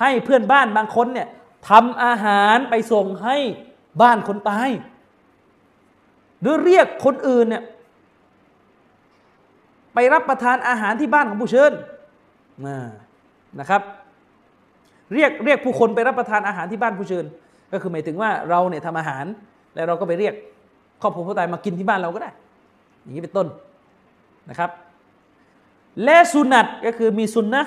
[0.00, 1.28] ให้เพื่อนบ้านบางคนเนี่ย
[1.68, 3.36] ทำอาหารไปส่งให้
[4.02, 4.70] บ้านคนตาย
[6.40, 7.62] หรือเรียกคนอื่นเนี่ย
[9.94, 11.72] ไปรับประทานอาหารที่บ้านของผู้เชิญ
[13.60, 13.82] นะครับ
[15.14, 17.24] เรียกเรียกผู้คนไปรับประทานอาหารที่บ้านผู้เชิญ
[17.72, 19.24] ก็คือหมายถึงว่าเราเนี่ยทำอาหาร
[19.74, 20.34] แล้วเราก็ไปเรียก
[21.02, 22.30] ครอบครัวผู้ตายมากินที่บ้านเราก็ได้
[23.02, 23.46] อย่างนี้เป็นต้น
[24.50, 24.70] นะครับ
[26.04, 27.62] และสุนัตก็คือมีสุนนะ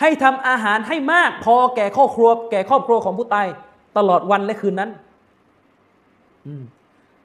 [0.00, 3.46] ให้ทำอาหารให้มากพอแก่ครอบครัว แก่ครอบครัวของผู้ตาย
[3.96, 4.90] ตลอดวันและคืนนั้น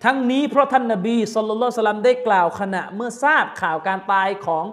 [0.03, 4.65] ทั้งนี้เพราะท่านนบีสุลต่านสลัมได้กล่าวขณะเมื่อทราบข่าวการตายของ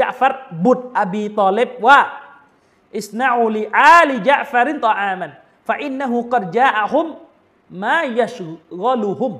[0.00, 0.34] ยะฟัร
[0.64, 2.00] บุตรอบีตอเลบว่า
[2.96, 5.30] อิสนาอูลีอาลียะฟารินตออามัน
[5.68, 7.06] ฟาอินนะฮูกัดจาอะฮุม
[7.82, 8.36] มายะช
[8.82, 9.32] กลูฮุม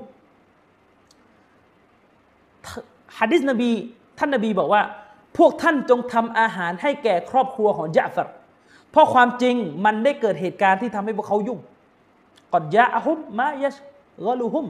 [3.17, 3.71] ฮะดิษนบี
[4.17, 4.81] ท่านนบีบอกว่า
[5.37, 8.27] พวกท่านจงทำอาหารให้แก่ครอบครัวของยะฟัร
[8.91, 11.59] เพราะความจริงมันได้เกิดเหตุการณ์ที่ทำให้พวกเขายุ่ง
[12.53, 13.75] กัดยะอะฮุมมายะช
[14.17, 14.67] กอลูฮุม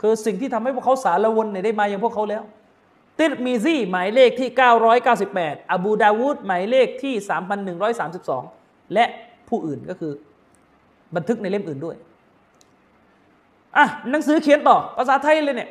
[0.00, 2.42] คือสิ่งที่ทำให้พวกเขาสารวนเนี่ยได้มาอย่างพวกเขาแล้ว
[3.18, 4.48] ติดมีซี่หมายเลขที่
[5.10, 7.14] 998 อบูดาวูดหมายเลขที่
[8.08, 9.04] 3132 และ
[9.48, 10.12] ผู้อื่นก็คือ
[11.14, 11.96] บันทึกในเล่มอื่นด้วย
[13.76, 15.70] อะหนังสือเขียนต่อภาษาไทยเลยเนี่ย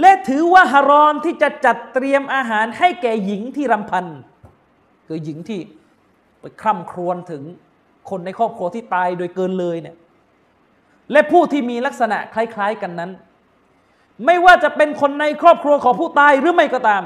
[0.00, 4.06] และถือว่าฮารอมที่จะจัดเตรียมอาหารให้แก่หญิงที่รำพัน
[5.06, 5.60] คือหญิงที่
[6.40, 7.42] ไปคร่ำครวญถึง
[8.10, 9.96] คนในครอบครัวที่ตายโดยเกินเลยเนี่ย
[11.12, 13.10] และผู้ที่มีลักษณะคล้าย ๆกันนั้น
[14.26, 17.02] ไม่ว่าจะเป็นคนในครอบครัวของผู้ตายหรือไม่ก็ตาม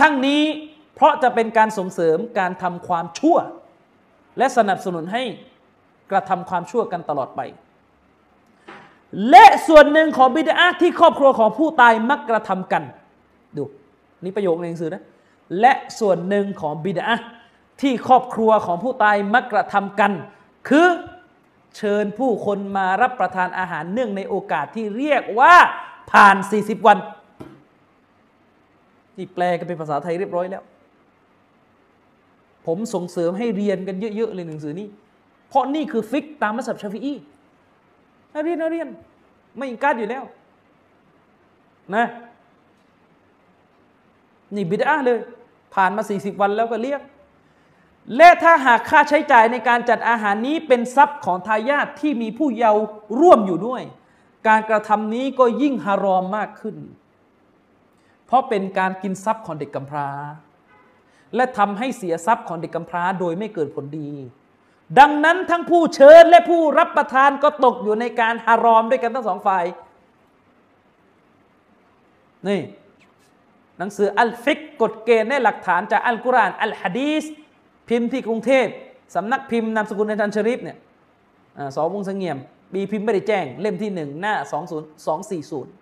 [0.00, 0.42] ทั้งนี้
[0.94, 3.36] เพราะจะเป็นการส่งเสริมการทำความชั่ว
[4.38, 5.22] และสนับสนุนให้
[6.10, 7.40] กระทำความชั่วกันตลอดไป
[9.30, 12.82] และส่วนหนึ่งของบิดาที่ครอบครัวของผู้ตายมักกระทำกัน
[13.56, 13.62] ดู
[14.24, 15.02] นี่ประโยคในหนังสือนะ
[15.60, 17.06] และส่วนหนึ่งของบิดา
[17.80, 20.12] ที่ครอบครัวของผู้ตายมักกระทำกัน
[20.68, 20.86] คือ
[21.78, 25.54] เชิญผู้คนมารับประทานอาหารเนื่องในโอกาสที่เรียกว่า
[26.12, 26.98] ผ่าน 40 วัน
[29.16, 30.62] ที่แปลกันเป็นภาษาไทยเรียบร้อยแล้ว
[32.66, 34.88] ผมส่งเสริมให้เรียนกันเยอะๆเลยหนังสือนี้
[35.48, 37.14] เพราะนี่คือฟิกตามมัสยิดชาฟีอี
[38.34, 38.88] นักเรียนนักเรียน
[39.56, 40.24] ไม่อิงการอยู่แล้ว
[41.94, 42.04] นะ
[44.54, 45.18] นี่บิดาเลย
[45.74, 47.00] ผ่านมา 40 วันแล้วก็เรียก
[48.16, 52.82] และถ้าหากค่าใช้จ่ายในการจัดอาหารนี้เป็นทรัพย์ของทายาทที่มีผู้เยาว์
[53.20, 53.82] ร่วมอยู่ด้วย
[54.48, 56.76] การกระทำนี้ก็ยิ่งฮารอมมากขึ้น
[58.26, 60.08] เพราะเป็นการกินทรัพย์ของเด็กกำพร้า
[61.34, 64.10] และทำให้เสียทรัพย์ของเด็กกำพร้าโดยไม่เกิดผลดี
[64.98, 69.64] ดังนั้นทั้งผู้เชิญและผู้รับประทานก็ตกอยู่ในการฮารอมด้วยกันทั้งสองฝ่าย
[72.48, 72.60] นี่
[73.78, 77.24] หนังสืออัลฟิกกฎเกณฑ์ในหลักฐานจากอัลกุรอานอัลฮะดีษ
[77.88, 78.66] พิมพ์ที่กรุงเทพ
[79.14, 80.78] สำนักพิมพ์นามสกุลในทันชริฟเนี่ย
[81.76, 82.38] สองวงสงเงียม
[82.72, 85.72] ปีพิมพ์ไม่ได้แจ้ง เล่มที่หนึ่งหน้าสองศูนย์สองสี่ศูนย์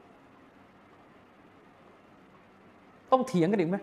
[3.12, 3.76] ต้องเถียงกันอีกไหม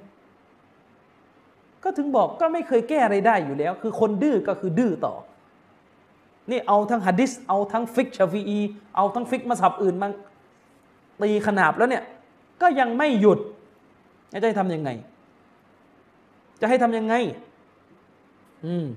[1.83, 5.13] ก็ถึงบอกก็ไม่เคยแก้อะไรได้อยู่แล้ว คือคนดื้อก็คือดื้อต่อ
[6.51, 8.59] นี่เอาทั้งฮะดิษเอาทั้งฟิกชาฟีอี
[8.95, 10.07] เอาทั้งฟิกมาสับอื่นมา
[11.21, 12.03] ตีขนาบแล้วเนี่ย
[12.61, 13.39] ก็ยังไม่หยุด
[14.41, 14.89] จะให้ทำยังไง
[16.61, 17.13] จะให้ทำยังไง
[18.65, 18.87] อืม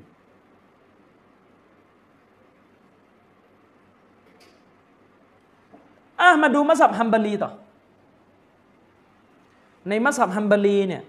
[6.21, 7.51] อะมาดูมัสยิดฮัมบารีต่อ
[9.89, 11.03] ในมัสยิดฮัมบารีเนี่ย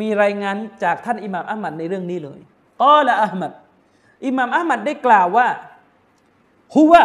[0.00, 2.40] มีรายงานจากท่านอิหม่ามอัลมัดในเรื่องนี้เลย
[2.82, 3.52] กอละอัลมัด
[4.26, 5.46] อิหม่ามอัลมัดได้กล่าวว่า
[6.74, 7.04] ฮุวะ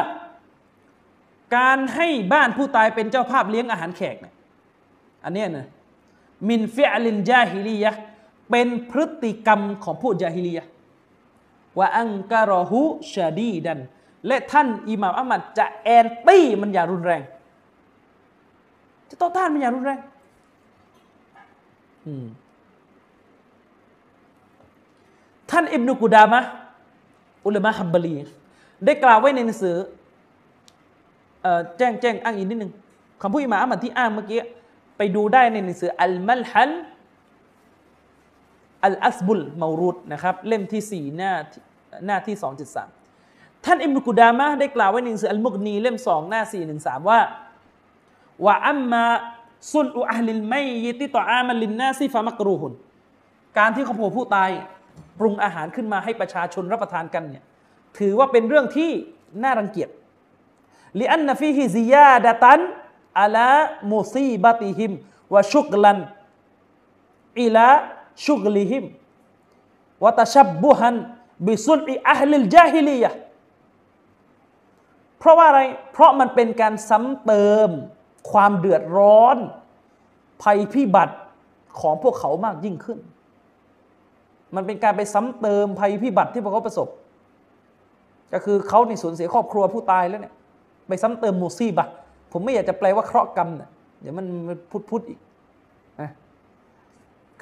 [1.56, 4.34] การให้บ้านผู้ตายเป็นเจ้าภาพเลี้ยงอาหารแขกเนี่ย
[5.24, 5.68] อันนี้นะ
[6.50, 7.92] มินฟิอลินจาฮิลียะ
[8.50, 10.66] เป็นพฤติกรรมของผู้จาฮิลียะ
[11.78, 12.82] ว่าอังการอฮุ
[13.14, 13.80] ชาดีดัน
[14.28, 17.22] และท่านอิหม่ามอัลมัดจะแอนตี้มันอย่างรุนแรง
[19.10, 20.00] จะต่อต้านมันอย่างรุนแรง
[25.52, 26.40] ท่านอิบนุกุดามะ
[27.46, 28.14] อุลามะฮัมบลี
[28.86, 29.76] ได้กล่าวไว้ในหนังสือ
[31.78, 32.72] แจ้งแจ้งอ้างอิงนิดหนึ่ง
[33.22, 34.40] คำพูดอิหม่ามอัมัดที่อ้างเมื่อกี้
[34.98, 36.72] ไปดูได้ในหนังสืออัลมัลฮัน
[38.86, 41.32] อัลอัสบุลมารูดนะครับเล่มที่สี่หน้า
[42.06, 42.90] หน้าที่สองจุดสาม
[43.66, 47.20] ท่านอิบนุกุดามะได้กล่าวไว้ในหนังสืออัลมุกนีเล่มสองหน้าสี่หนึ่งสามว่า
[48.46, 49.06] ว่าอัมมา
[49.74, 50.56] ซุนอุอัลิลไม
[50.86, 52.74] ยิติต่ออามันลินนาซิฟามักรูฮุน
[53.58, 54.50] การที่เขาพูผู้ตาย
[55.20, 57.44] ปรุงอาหารขึ้นมาให้ประชาชนรับประทานกันเนี่ย
[57.98, 58.92] ถือว่าเป็นเรื่องที่
[59.44, 59.90] น่ารังเกียจ
[61.00, 62.62] ลิอันนฟีฮิซิยาดะตัน
[63.22, 63.50] อัลา
[63.92, 64.92] มุซีบติฮิม
[65.34, 66.00] วะชุกลัน
[67.42, 67.70] อิลา
[68.26, 68.86] ชุกลิฮิม
[70.04, 70.96] วะตชับบุฮัน
[71.48, 73.12] บิสุลอิอัลลิลจาฮิลียะ
[75.20, 75.62] เพราะว่าอะไร
[75.92, 77.70] เพราะมันเป็นการซ้ำเติม
[78.32, 79.38] ความเดือดร้อน
[80.44, 81.16] ภัยพิบัติ
[81.80, 83.00] ของพวกเขามากยิ่งขึ้น
[84.56, 86.88] มันเป็นการไปซ้ำเติมภัยพิบัติที่พวกเขาประสบ
[88.34, 90.34] ก็คือเขาในสูญเสียครอบครัวผู้ตายแล้วเนี่ย
[90.88, 91.88] ไปซ้ำเติมมูซีบะ
[92.32, 93.70] ผมไม่อยากจะแปลว่าเคราะห์กรรมเนี่ย
[94.02, 94.26] เดี๋ยวมัน
[94.72, 95.20] พุดพุดอีก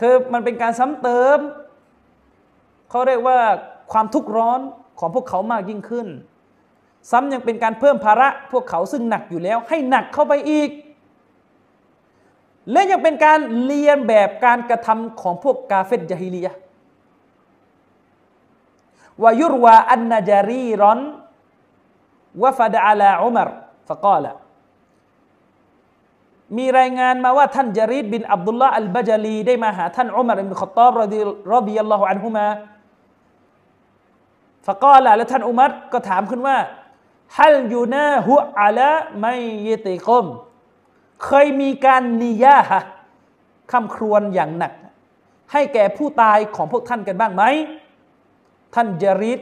[0.01, 1.37] คือมันเป็นการซ้ำเติม
[2.89, 3.39] เขาเรียกว่า
[3.91, 4.59] ความทุกข์ร้อน
[4.99, 6.07] ของพวกเขามากยิ่งขึ้น
[7.11, 10.69] ซ้ำยังเป็นการเพิ่มภาระพวกเขาซึ่งหนักอยู่แล้ว ให้หนักเข้าไปอีก
[12.71, 16.53] และยังเป็นการเลียนแบบการกระทำของพวกกาเฟตยาฮิลียะ
[19.23, 23.49] ويروى أن جريرا وفد على عمر
[23.89, 24.25] فقال
[26.57, 36.57] มีรายงานมาว่าท่านจารีดบินอับดุลลาอัลบาจาลีได้มาหาท่านอุมารอิบนุขตอบرضي رضي الله عنهما فقال และท่านอุมารก็ถามขึ้นว่า
[37.37, 38.89] ฮัลยูนาฮุอาลา
[39.21, 39.27] ไม
[39.67, 40.25] ยติกม
[41.25, 42.79] เคยมีการนิยาฮะ
[43.71, 44.73] คำครวญอย่างหนัก
[45.51, 47.43] ให้แก่ผู้ตายของพวกท่านกันบ้างไหม
[48.75, 49.39] ท่านจาริด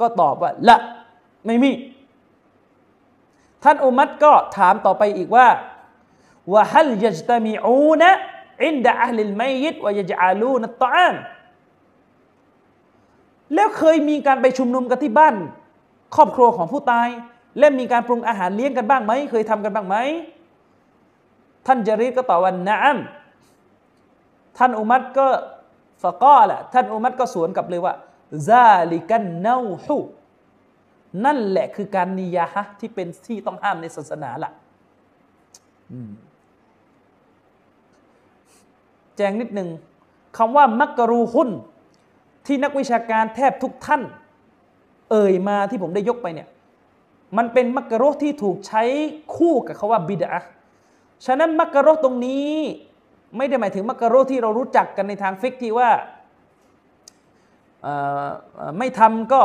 [0.00, 0.76] ก็ตอบว่าละ
[1.46, 1.70] ไม่มี
[3.64, 5.46] ท่านอุมัตก็ถามต่อไปอีกว่า
[6.52, 8.10] ว่าฮัลยัจตมีอูนะ
[8.64, 11.14] อินดะอัลลิลไมยิดวายจอาลูนัตตาน
[13.54, 15.34] แล้วเคยมีการไปชุมนุมกันที่บ้าน
[16.14, 17.08] ครอบครัวของผู้ตาย
[17.58, 19.96] และมีการปรุงอาหารเลี้ยงกันบ้างไหมเคยทำกันบ้างไหม
[21.66, 22.98] ท่านจาริดก็ตอบว่านะอัม
[24.58, 25.26] ท่านอุมัตก็
[26.02, 27.94] ฟะก้อแหละท่านอุมัตก็สวนกลับเลยว่า
[28.48, 29.98] ซาลิกันเนาฮู
[31.24, 34.52] นั่นแหละคือการนิยาฮะที่เป็นที่ต้องห้ามในศาสนาละ่ะ
[39.22, 39.68] จงนิดหนึ่ง
[40.38, 41.50] คำว่ามักกรูฮุน
[42.46, 44.02] ที่นักวิชาการแทบทุกท่าน
[45.10, 46.48] เอ่ยมาที่ผมได้ยกไปเนี่ย
[47.36, 48.82] มันเป็นมักกะโรที่ถูกใช้
[49.36, 50.42] คู่กับคาว่าบิดะ
[51.26, 52.48] ฉะนั้นมักกะโรตรงนี้
[53.36, 55.90] ไม่ได้หมายถึงมักกะโรที่เรารู้จักกันในทางฟิกที่ว่า
[58.78, 59.42] ไม่ทำก็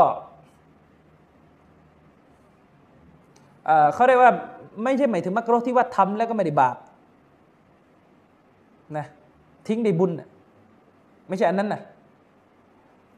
[3.93, 4.33] เขาเรียกว่า
[4.83, 6.77] ไม่ใช่หมายถึงมักรที่ว่าทำแล้วก็ไม่ได้บาป
[8.97, 9.05] นะ
[9.68, 10.11] ทิ้งได้บุญ
[11.27, 11.81] ไม่ใช่อันนั้นนะ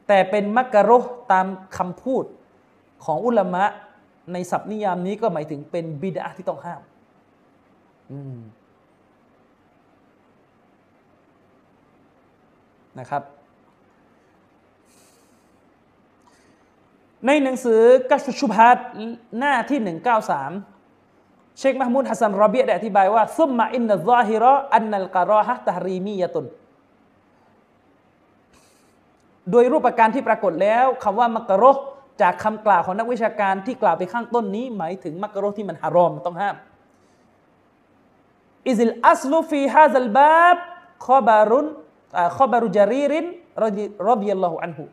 [0.07, 0.91] แต่เป็นมักกะร
[1.31, 1.45] ตาม
[1.77, 2.23] คำพูด
[3.05, 3.63] ของอุลามะ
[4.33, 6.81] ในศัพท์นิยามนี้ก็หมายถึงเป็นบิดาที่ต้องห้าม
[12.99, 13.23] นะครับ
[17.25, 18.77] ในหนังสือกัชชุพัด
[19.39, 20.78] หน้าที่ 193
[21.59, 26.45] เชคมหมูดฮัสซันรอเบียได้อธิบายว่าซุมมาอินนัลซาฮิรออันนัลกะรอฮะตะรีมียะตุน
[29.51, 31.63] โดยรูปการที่ปรากฏแล้วคำว่า مكروه
[32.21, 36.55] จากคำกล่าวของนักวิชาการที่กล่าวไปข้างต้นนี้ หมายถึง مكروه ที่มันฮารอมต้องห้าม
[38.67, 40.57] إذ الأصل في هذا الباب
[41.05, 44.83] خبر خبر جرير رضي الله عنه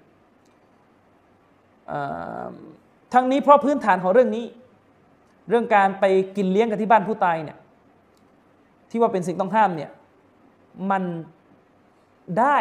[3.14, 4.44] ทั้งนี้เพราะพื้นฐานของเรื่องนี้
[5.48, 6.04] เรื่องการไป
[6.36, 7.58] กินเลี้ยงกันที่บ้านผู้ตายเนี่ย
[8.90, 9.90] ที่ว่าเป็นสิ่งต้องห้ามเนี่ย
[10.90, 11.02] มัน
[12.38, 12.56] ได้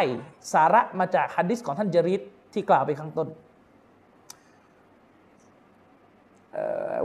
[0.52, 2.20] สาระมาจากฮัดดิสของท่านจริต
[2.52, 3.28] ที่กล่าวไปข้างต้น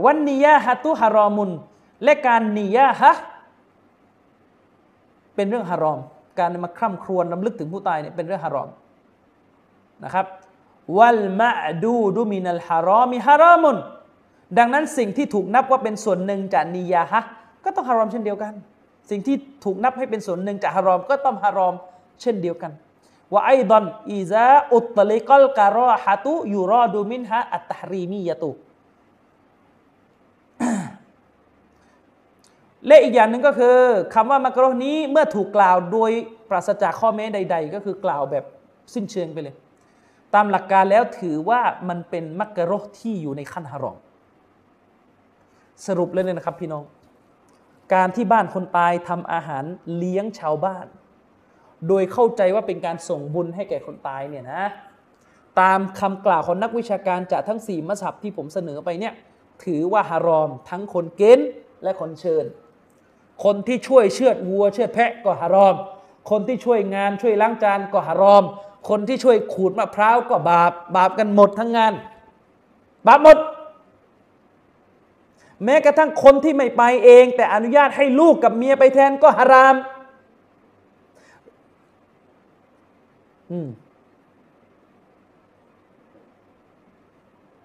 [0.04, 1.50] วันนียะฮัตุฮารอมุน
[2.04, 3.12] และการนียะฮะ
[5.34, 5.98] เป็นเรื่องฮารอม
[6.38, 8.68] การมาคร่ำครวญลำลึกถึงผู้ตายเนี่ยเป็นเรื่องฮารอม
[10.04, 10.26] นะครับ
[10.98, 11.50] วัลมะ
[11.84, 13.76] ดูดูมินัลฮารอมิฮารอมุน
[14.58, 17.22] ดังนั้นสิ่งที่ถูกนับว่าเป็นส่วนหนึ่งจากนียะฮะ
[17.64, 18.52] ก็ต้องฮารอมเช่นเดียวกัน
[19.10, 21.74] สิ่งที่ถูกนับให้เป็นส่วนหนึ่งจากฮารอมก็ต้องฮารอม
[22.22, 22.72] เช่นเดียวกัน
[23.32, 28.50] ว่าไอดอนอิซาอุตลิกลการอฮะตุยูรอดูมินฮะอัตตฮรีมียะตุ
[32.86, 33.76] และอีกอย่างหนึ่งก็คือ
[34.14, 36.10] คำว่ามักรอนี้เมื่อถูกกล่าวโดย
[36.48, 38.44] ปราศจากข้อแม้ใด ๆ ก็คือกล่าวแบบ
[38.94, 39.54] สิ้นเชิงไปเลย
[40.34, 43.98] ตามหลักการแล้วถือว่ามันเป็นมักรอที่อยู่ในขั้นฮารอม
[45.86, 46.84] สรุปเลยเนะครับพี่น้อง
[47.94, 49.64] การที่บ้านคนตายทำอาหาร
[49.96, 50.86] เลี้ยงชาวบ้าน
[51.88, 54.64] โดยเข้าใจว่าเป็นการส่งบุญให้แก่คนตายเนี่ยนะ
[55.60, 59.14] ตามคำกล่าวของนักวิชาการจากทั้งสี่มัสยิดที่ผมเสนอไปเนี่ย
[59.64, 61.48] ถือว่าฮารอมทั้งคนเกณฑ์
[61.82, 62.44] และคนเชิญ
[63.44, 65.74] คนที่ช่วยเชือดวัว เชือดแพะก็ฮารอม
[66.30, 68.44] คนที่ช่วยงานช่วยล้างจานก็ฮารอม
[68.88, 71.92] คนที่ช่วยขูดมะพร้าวก็บาป บาปกันหมดทั้งงาน
[73.06, 73.36] บาปหมด
[75.64, 79.76] แม้กระทั่งคนที่ไม่ไปเอง แต่อนุญาตให้ลูกกับเมียไปแทนก็ฮาราม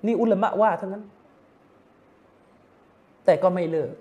[0.05, 1.03] นี่อุลามะว่าทั้งนั้น
[3.25, 3.91] แต่ก็ไม่เลิก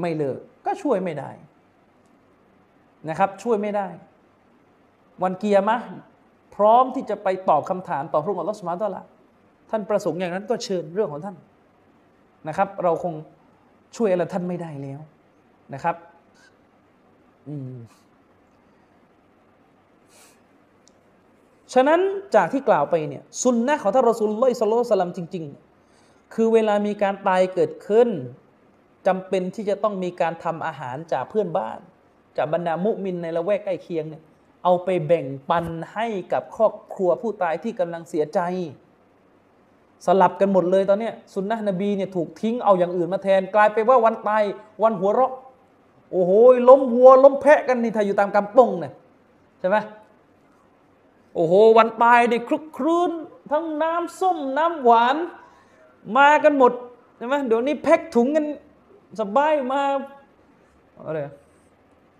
[0.00, 1.30] ไม่เลิก ก็ช่วยไม่ได้
[3.08, 3.88] นะครับ ช่วยไม่ได้
[5.22, 5.78] วันเกียร์มะ
[6.54, 9.02] พร้อมที่จะไปตอบคำถามต่อพระองค์อัลลอฮฺสุมาตละ
[9.70, 11.36] ท่านประสงค์อย่างนั้นก็เชิญเรื่องของท่าน
[12.48, 13.14] นะครับ เราคง
[13.96, 15.00] ช่วยอะไรท่านไม่ได้แล้ว
[15.74, 15.96] นะครับ
[17.48, 17.76] อืม
[21.74, 22.00] ฉะนั้น
[22.34, 25.44] จากที่กล่าวไปเนี่ยสุนนะของท่านรอสุลลอฮิสโลสลัมจริง
[25.88, 28.08] ๆ คือเวลามีการตายเกิดขึ้น
[29.06, 31.78] จำเป็นที่จะต้องมีการทำอาหารจากเพื่อนบ้าน
[32.36, 34.22] จากบรรดามุมินในละแวกใกล้เคียงเนี่ย
[34.64, 35.64] เอาไปแบ่งปัน
[35.94, 38.40] ให้กับครอบครัวผู้ตายที่กำลังเสียใจ
[40.06, 44.42] สลับกันหมดเลยตอนนี้สุนนะนบีเนี่ยถูกทิ้งเอาอย่างอื่นมาแทน กลายไปว่าวันตาย
[44.82, 45.32] วันหัวเราะ
[46.12, 46.30] โอ้โห
[46.68, 48.92] ล้มวัวล้มแพะกันนี่ถ้าอยู่ตามกำปงเนี่ย
[49.60, 49.76] ใช่ไหม
[51.34, 53.12] โอ้โหวันตายเนี่ยคลุกครื้น
[53.52, 55.16] ทั้งน้ำส้มน้ำหวาน
[56.16, 56.72] มากันหมด
[57.16, 58.44] ใช่ไหมเดี๋ยวนี้แพ็คถุงกัน
[59.20, 59.82] สบายมา
[61.06, 61.20] อะไร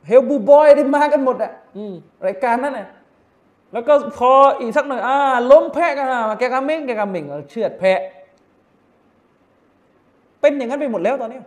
[0.06, 1.52] เฮลบูบอยได้มากันหมดอะ
[2.26, 2.88] รายการนั้นน่ะ
[3.76, 5.16] แล้วก็พออีกสักหน่อยอ่า
[5.50, 8.00] ล้มแพะกันมาแกกาเม้งแกกาเม้งเชือดแพะ
[10.40, 11.40] เป็นอย่างนั้นไปหมดแล้วตอนนี้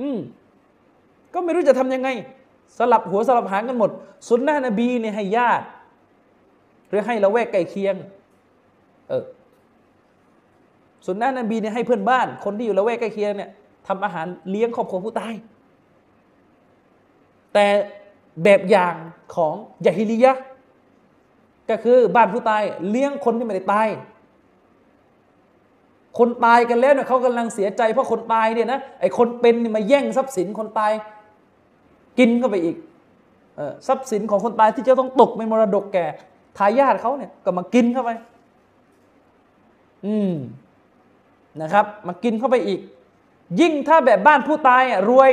[0.00, 0.18] อืม
[1.34, 2.08] ก็ไม่รู้จะทำยังไง
[2.78, 3.90] สลับหัวสลับหางกันหมด
[4.28, 5.66] สุนนะนบีเนี่ยให้ญาติ
[6.88, 7.94] หรือให้ละแวกใกล้เคียง
[9.08, 9.24] เออ
[11.06, 13.50] สุนนะนบีเนี่ยให้เพื่อนบ้าน คนที่อยู่ละแวกใกล้เคียงเนี่ย
[13.86, 15.34] ทำอาหารเลี้ยงครอบครัวผู้ตาย
[17.54, 17.66] แต่
[18.44, 18.94] แบบอย่าง
[19.34, 19.54] ของ
[19.86, 20.36] ยาฮิลียะ
[21.70, 23.88] ก็คือบ้านผู้ตายเลี้ยงคนที่ไม่ได้ตาย
[26.18, 30.92] คนตายกันแล้วเนี่ยเขากำลังเสียใจเพราะคนตายเนี่ยนะไอ้คนเป็นมาแย่งทรัพย์สินคนตาย
[32.18, 32.76] กินเข้าไปอีก
[33.86, 36.06] ทรัพย์สินของคนตายที่จะต้องตกเป็นมรดกแก่
[36.58, 38.10] ทายาทเขาเนี่ยก็มากินเข้าไป
[40.06, 40.32] อืม
[41.60, 42.80] นะครับ มากินเข้าไปอีก
[43.60, 45.30] ยิ่งถ้าแบบบ้านผู้ตายอะรวย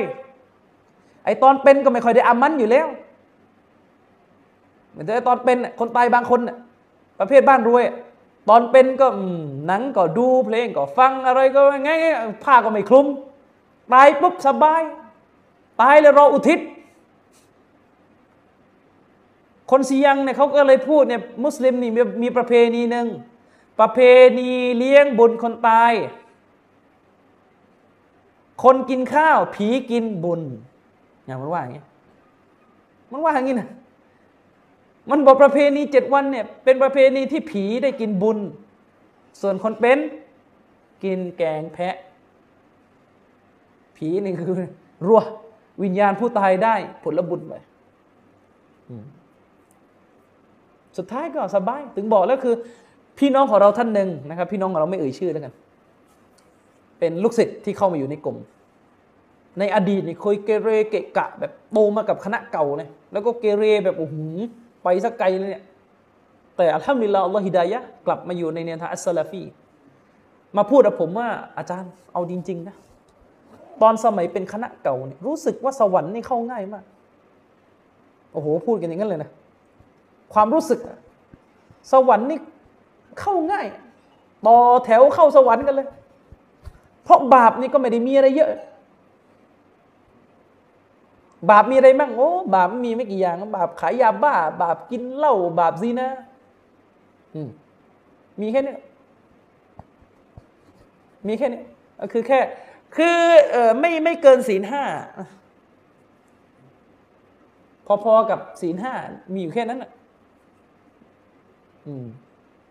[1.26, 2.88] ไอตอนเป็นก็ไม่ค่อยได้อามันอยู่แล้ว
[5.00, 6.40] มือนแต่ตอนเป็นคนตายบางคน
[7.20, 7.84] ประเภทบ้านรวย
[8.50, 9.08] ตอนเป็นก็
[9.66, 13.06] หนังก็ดูเพลงก็ฟังอะไรก็ง่ายๆผ้าก็ไม่คลุม
[13.94, 14.82] ตายปุ๊บสบาย
[15.82, 16.60] ตายแล้วรออุทิศ
[19.72, 21.92] คนซียังเนี่ยเขาก็เลยพูดเนี่ยมุสลิมนี่
[22.24, 23.08] มีประเพณีหนึ่ง
[23.80, 24.00] ประเพ
[24.40, 25.94] ณีเลี้ยงบุญคนตาย
[28.64, 30.42] คนกินข้าว ผีกินบุญ
[31.26, 31.84] อย่างมันว่าอย่างนี้
[33.12, 33.70] มันว่าอย่างนี้นะ
[35.12, 38.38] มันบอกประเพณีเจ็ดวันเนี่ยเป็นประเพณีที่ผีได้กินบุญ
[39.42, 40.00] ส่วนคนเป็น
[41.04, 41.96] กินแกงแพะ
[43.98, 44.54] ผีนี่คือ
[45.08, 45.22] روح
[45.84, 47.54] วิญญาณผู้ตายได้ผลบุญไป
[50.98, 52.56] สุดท้ายก็สบาย ถึงบอกแล้วคือ
[53.20, 55.54] พี่น้องของเราท่านหนึ่งนะครับ พี่น้องของเราไม่เอ่ยชื่อแล้วกัน
[57.00, 58.38] เป็นลูกศิษย์ที่เข้ามาอยู่ในกลุ่ม
[59.60, 64.16] ในอดีตนี่เคยเกเรเกะกะ แบบโตมากับคณะเก่าเลยแล้วก็เกเรแบบโอ้โห
[64.84, 65.64] ไปสักไกลเลยเนี่ย
[66.58, 69.44] แต่ الحمد لله อัลลอฮฺ هداية กลับมาอยู่ในเนียทาอัสซาลาฟี
[70.58, 71.28] มาพูดกับผมว่า
[71.58, 72.76] อาจารย์เอาจริง ๆ นะ
[73.82, 76.84] ตอนสมัยเป็นคณะเก่าเนี่ยรู้สึกว่าสวรรค์นี่เข้าง่ายมาก
[78.34, 79.30] โอ้โห พูดกันอย่างนั้นเลยนะ
[80.34, 80.80] ความรู้สึก
[81.92, 82.40] สวรรค์นี่
[83.20, 83.68] เข้าง่าย
[84.48, 85.88] ต่อแถวเข้าสวรรค์กันเลย
[87.04, 88.50] เพราะบาปนี่ก็ไม่ได้มีอะไรเยอะ
[91.50, 96.10] บาปมีอะไรบ้างโอ้บาปมีไม่กี่อย่าง บาปขายยาบ้า บาปกินเหล้าบาปซีนะ
[98.42, 98.76] มีแค่นี้
[101.28, 101.62] มีแค่นี้
[102.14, 102.40] คือแค่
[102.96, 103.18] คือ
[103.52, 104.84] เออไม่ไม่เกินศีลห้า
[108.04, 108.94] พอๆกับศีลห้า
[109.34, 109.92] มีอยู่แค่นั้นอะ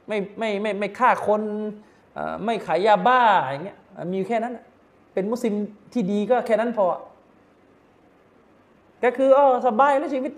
[0.09, 1.43] ไม่ไม่ไม่ไม่ฆ่าคน
[2.45, 3.79] ไม่ขายยาบ้าอย่างเงี้ย
[4.11, 4.59] มีอยู่แค่นั้น
[5.13, 5.55] เป็นมุสลิม
[5.93, 6.87] ที่ดีก็แค่นั้นพอ
[9.05, 10.33] ก็คืออ๋อสบายแล้วชีวิต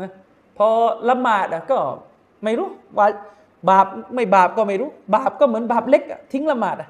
[0.00, 0.10] นะ
[0.58, 0.68] พอ
[1.08, 1.78] ละหมาดอะก็
[2.44, 2.68] ไม่รู้
[2.98, 3.06] ว่า
[3.70, 6.88] บาปไม่บาปก็ไม่รู้ บาปก็เหมือนบาปเล็กอะทิ้งละหมาดอะ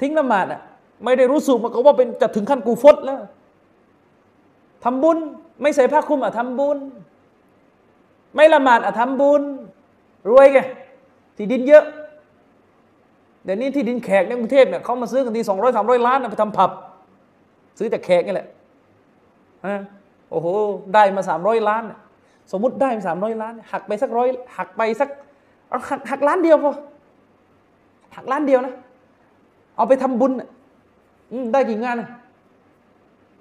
[0.00, 0.60] ทิ้งละหมาดอะ
[1.04, 3.18] ไม่ได้รู้สึกมันก็ว่าเป็นจะถึงขั้นกูฟดแล้ว
[4.84, 5.18] ทำบุญ
[5.62, 6.78] ไม่ใส่ผ้าคลุมอะทำบุญ
[8.34, 9.42] ไม่ละหมาดอะทำบุญ
[10.30, 10.58] รวยไง
[11.36, 11.84] ที่ดินเยอะ
[13.44, 16.70] เดี๋ยวนี้ที่ดินแขกในกรุงเทพเนี่ยเขามาซื้อกันทีสองร้อยสามร้อยล้านนะไปทำผับ
[17.78, 18.48] ซื้อแต่แขกนี่แหละ
[19.64, 19.80] อ่า
[20.30, 20.46] โอ้โห
[20.94, 21.98] ได้มาสามร้อยล้านน่ะ
[22.52, 25.08] สมมติได้มาสามร้อยล้าน หักไปสักร้อยหักไปสัก
[25.88, 26.72] หักหักล้านเดียวพอ
[28.16, 28.74] หักล้านเดียวนะ
[29.76, 30.32] เอาไปทำบุญ
[31.32, 31.96] อืได้กี่งาน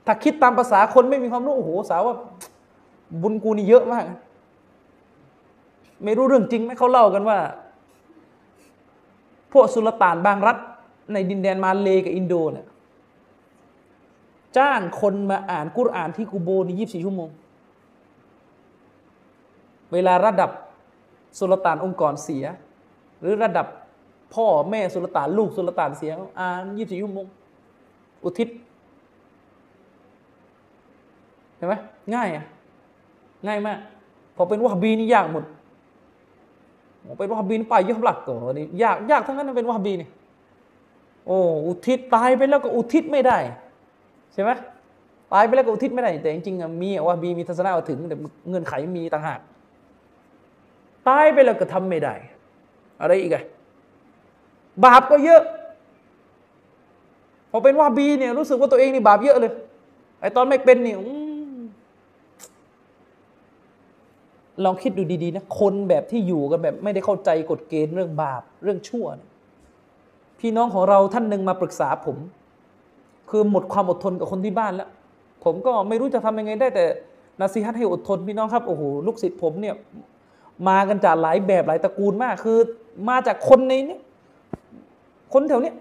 [0.05, 2.15] ถ้าคิดตามภาษาคนไม่มีความรู้โอ้โหสาวว่า
[3.21, 4.03] บุญกูนี่เยอะมาก
[6.03, 7.37] ไม่รู้เรื่องจริงไหมเขาเล่ากันว่า
[9.53, 10.57] พวกสุลต่านบางรัฐ
[11.13, 12.67] ในดินแดนมาเลกับอินโดเนี่ย
[14.57, 17.29] จ้างคนมาอ่านกุรอานที่กูโบนี่ยี่สิบสี่ชั่วโมง
[19.93, 20.51] เวลาระดับ
[21.39, 22.45] สุลต่านองค์กรเสีย
[23.21, 23.67] หรือระดับ
[24.33, 27.25] พ่อแม่สุลต่านลูกสุลต่านเสีย อ่านยี่สิบสี่ชั่วโมง
[28.23, 28.49] อุทิศ
[31.55, 31.73] เห็นไหม
[32.13, 32.45] ง่ายอะ
[33.47, 33.79] ง่ายมาก
[34.35, 35.43] พอเป็นวะฮบีนี่ยากหมด
[37.17, 40.07] เป็นวะฮบีนี่ไปเยอะหลักก่อนนี่ยากยากทั้งนั้นเป็นวะฮบีนี่
[41.27, 43.37] โอ้อุทิศตายไปแล้วก็อุทิศไม่ได้
[44.33, 44.51] ใช่ไหม
[45.33, 49.39] ตายไปแล้วก็อุทิศไม่ได้ แต่จริงๆมีวะฮาบีมีทัศนะว่าถึงแต่เงื่อนไขมีต่างหาก
[51.07, 52.13] ตายไปแล้วก็ทำไม่ได้
[53.01, 53.43] อะไรอีกอะ
[54.85, 55.43] บาปก็เยอะ
[57.51, 59.53] พอเป็นวะฮาบีเนี่ยรู้สึกว่าตัวเองนี่บาปเยอะเลย
[60.19, 61.13] ไอตอนไม่เป็นนี่อื
[61.57, 61.59] ม
[64.63, 69.05] ลองคิดดูดีๆนะคนแบบที่อยู่กันแบบไม่ได้เข้าใจกฎเกณฑ์เรื่องบาปเรื่องชั่ว
[70.39, 72.17] พี่น้องของเราท่านหนึ่งมาปรึกษาผม
[73.29, 74.89] คือหมดความอดทนกับคนที่บ้านแล้ว
[75.43, 76.85] ผมก็ไม่รู้จะทำยังไงได้แต่
[77.39, 79.75] นาซีฮัตให้อดทนพี่น้องครับโอ้โหลูกศิษย์ผมเนี่ย
[80.67, 82.57] มากันจากหลายแบบหลายตระกูลมาก คือ
[83.09, 83.97] มาจากคนในนี้
[85.33, 85.75] คนแถวเนี้ย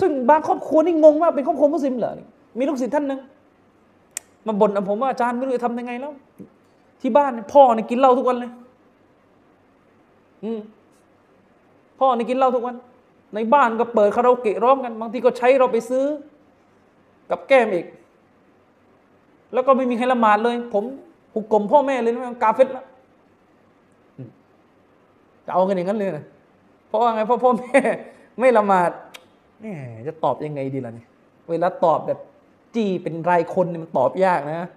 [0.00, 2.12] ซึ่งบางครอบครัวนี่งงมากเป็นครอบครัวมุสลิมเหรอ
[2.58, 3.20] มีลูกศิษย์ท่านหนึ่ง
[4.46, 6.12] มาบ่นกับผมว่าอาจารย์ไม่รู้จะทำยังไงแล้ว
[7.00, 8.50] ที่บ้านพ่อเนี่ยกินเหล้าทุกวันเลย
[10.44, 10.60] อืม
[11.98, 12.74] พ่อเนี่ยกินเหล้าทุกวัน
[13.34, 16.04] ในบ้านก็เปิดคาราโอเกะร้องกัน บางทีก็ใช้เราไปซื้อ
[17.30, 17.86] กับแก้มอีก
[19.52, 20.84] แล้วก็ไม่มีใครละหมาดเลย ผม
[21.32, 22.84] หุกกลมพ่อแม่เลยนะกาเฟตแล้ว
[25.46, 26.24] จะเอากันอย่างนั้นเลยนะ
[26.88, 27.78] เพราะว่าไงเพราะพ่อแม่
[28.40, 28.90] ไม่ละหมาด
[29.60, 29.66] แหม
[30.06, 31.08] จะตอบยังไงดีล่ะเนี่ย
[31.50, 32.18] เวลาตอบแบบ
[32.74, 34.68] จี้เป็นรายคนเนี่ยมันตอบยากนะ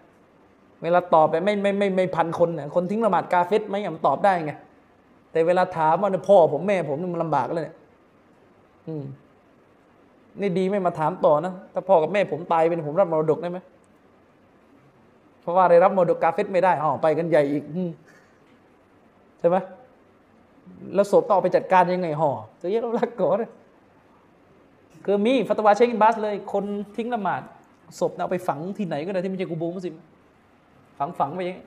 [0.84, 4.52] เวลาตอบแบบไม่ไม่ไม่ไม่พันคนเนี่ยคนทิ้งละหมาดกาเฟตไหมมันตอบได้ไง
[5.32, 7.76] แต่เวลาถามว่าพ่อผมแม่ผมมันลำบากเลยเนี่ย
[8.88, 9.06] อืม
[10.42, 13.60] นี่ดีไม่มาถามต่อนะถ้าพ่อกับแม่ผมตายเป็นผมรับมรดกได้ไหม
[15.42, 17.78] เพราะว่าได้รับมรดกกาเฟตไม่ได้อ๋อไปกันใหญ่อีกอ
[19.40, 19.58] ใช่ไหม
[20.96, 22.32] แล้วศพต้องเอาไปจัดการยังไงห่อ
[22.62, 23.38] จะเยอะรักก่อน
[25.06, 26.66] คือมีฟัตวาเชคอินบัสเลย คน
[26.96, 27.42] ทิ้งละหมาด
[28.00, 29.96] ศพเนี่ยเอาไปฝังที่ไหนก็ได้ที่ไม่ใช่กูโบมุสิม
[31.00, 31.58] ฝังฝังไปอย่างนี้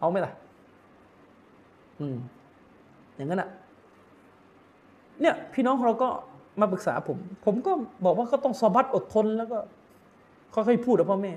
[0.00, 0.32] เอาไหมล่ะ
[2.00, 2.16] อืม
[3.16, 3.48] อย่างนั้นอะ
[5.20, 6.08] เนี่ยพี่น้องเราก็
[6.60, 7.72] มาปรึกษาผม ผมก็
[8.04, 9.58] บอกว่าก็ต้องสบัดอดทนแล้วก็
[10.54, 11.32] ค่อยๆพูดกับพ่อแม่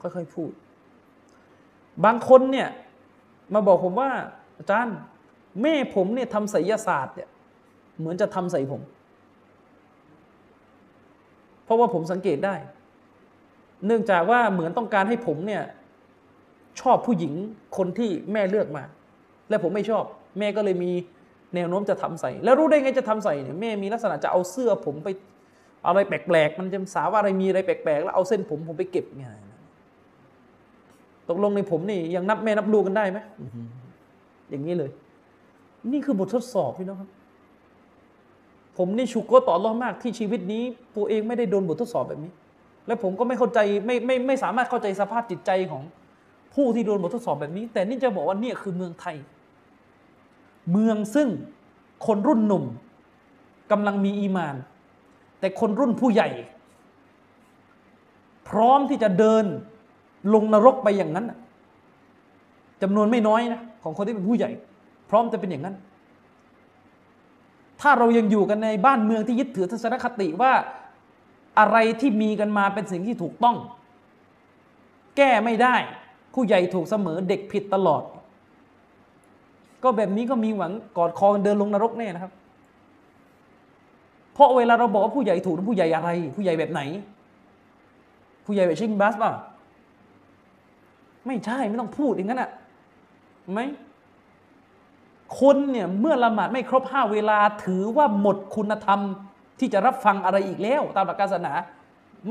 [0.00, 0.50] ค่อยๆพูด
[2.04, 2.68] บางคนเนี่ย
[3.54, 4.10] มาบอกผมว่า
[4.58, 4.96] อาจารย์
[5.62, 7.28] แม่ผมเนี่ยทำไสยศาสตร์เนี่ย
[7.98, 8.82] เหมือนจะทำใส่ผม
[11.64, 12.54] เพราะว่าผมสังเกตได้
[13.86, 15.62] เนื่องจากว่าเหมือนต้องการให้ผมเนี่ย
[16.80, 17.32] ชอบผู้หญิง
[17.76, 18.84] คนที่แม่เลือกมา
[19.48, 20.04] และผมไม่ชอบ
[20.38, 20.92] แม่ก็เลยมี
[21.54, 25.08] แนวโน้มจะทำใส่ แล้วรู้ได้ไงจะทำใส่เนี่ยแม่มีลักษณะจะเอาเสื้อผมไป
[25.86, 29.24] อะไรแปลกๆ มันจะสาว่าอะไรมีอะไรแปลกๆ แล้วเอาเส้นผมผมไปเก็บไง
[31.28, 33.18] ตกลงในผมนี่ยังนับแม่นับลูกกันได้ไหม
[34.50, 34.90] อย่างนี้เลย
[35.92, 37.10] นี่คือบททดสอบพี่น้องครับ
[38.78, 40.62] ผมนี่ชุกก็ต่อรอมากที่ชีวิตนี้
[40.96, 42.32] ตัวเองไม่ได้โดนบททดสอบแบบนี้
[42.86, 45.82] และผมก็ไม่เข้าใจไม่ไม่ไม่สามารถเข้าใจสภาพจิตใจของ
[46.54, 49.16] ผู้ที่โดนบททดสอบแบบนี้ แต่นี่จะบอกว่าเนี่ยคือเมืองไทย
[50.70, 51.28] เมืองซึ่ง
[52.06, 52.64] คนรุ่นหนุ่ม
[53.70, 54.54] กำลังมีอีมาน
[55.40, 56.28] แต่คนรุ่นผู้ใหญ่
[58.48, 59.44] พร้อมที่จะเดิน
[60.34, 61.26] ลงนรกไปอย่างนั้น
[62.82, 64.50] จำนวนไม่น้อยนะของคนที่เป็นผู้ใหญ่
[65.10, 65.76] พร้อมจะเป็นอย่างนั้น
[67.80, 70.52] ถ้าเรายังอยู่กันในบ้านเมืองที่ยึดถือทัศนคติว่า
[71.58, 73.56] อะไรที่มีกันมาเป็นสิ่งที่ถูกต้อง
[75.16, 75.76] แก้ไม่ได้
[76.34, 78.02] ผู้ใหญ่ถูกเสมอเด็กผิดตลอด
[79.84, 82.32] ก็แบบนี้ก็มีหวังกอดคอเดินลงนรกแน่นะครับ
[84.34, 86.80] เพราะเวลาเราบอกว่าผู้ใหญ่ถูกผู้ใหญ่อะไร ผู้ใหญ่แบบไหน
[88.46, 89.32] ผู้ใหญ่แบบชิงบัสป่ะ
[91.26, 92.50] ไม่ใช่ไม่ต้องพูดอย่างนั้นอะ
[93.52, 93.60] ไหม
[95.40, 99.00] คนเนี่ยเมื่อละหมาดไม่ครบห้าเวลาถือว่าหมดคุณธรรม
[99.58, 101.52] ที่จะรับฟังอะไรอีกแล้ว ตามหลักศาสนา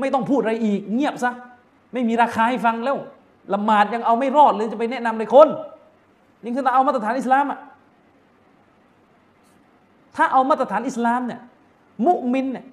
[0.00, 1.32] ไม่ต้องพูดอะไรอีก เงียบซะ
[1.92, 2.96] ไม่มีราคาให้ฟังแล้ว
[3.54, 5.48] ละหมาดยังเอาไม่รอดเลยจะไปแนะนำเลยคน
[6.42, 7.60] นี่คือเราเอามาตรฐานอิสลามอะ
[10.16, 11.40] ถ้าเอามาตรฐานอิสลามเนี่ย
[12.06, 12.66] มุมินเนี่ย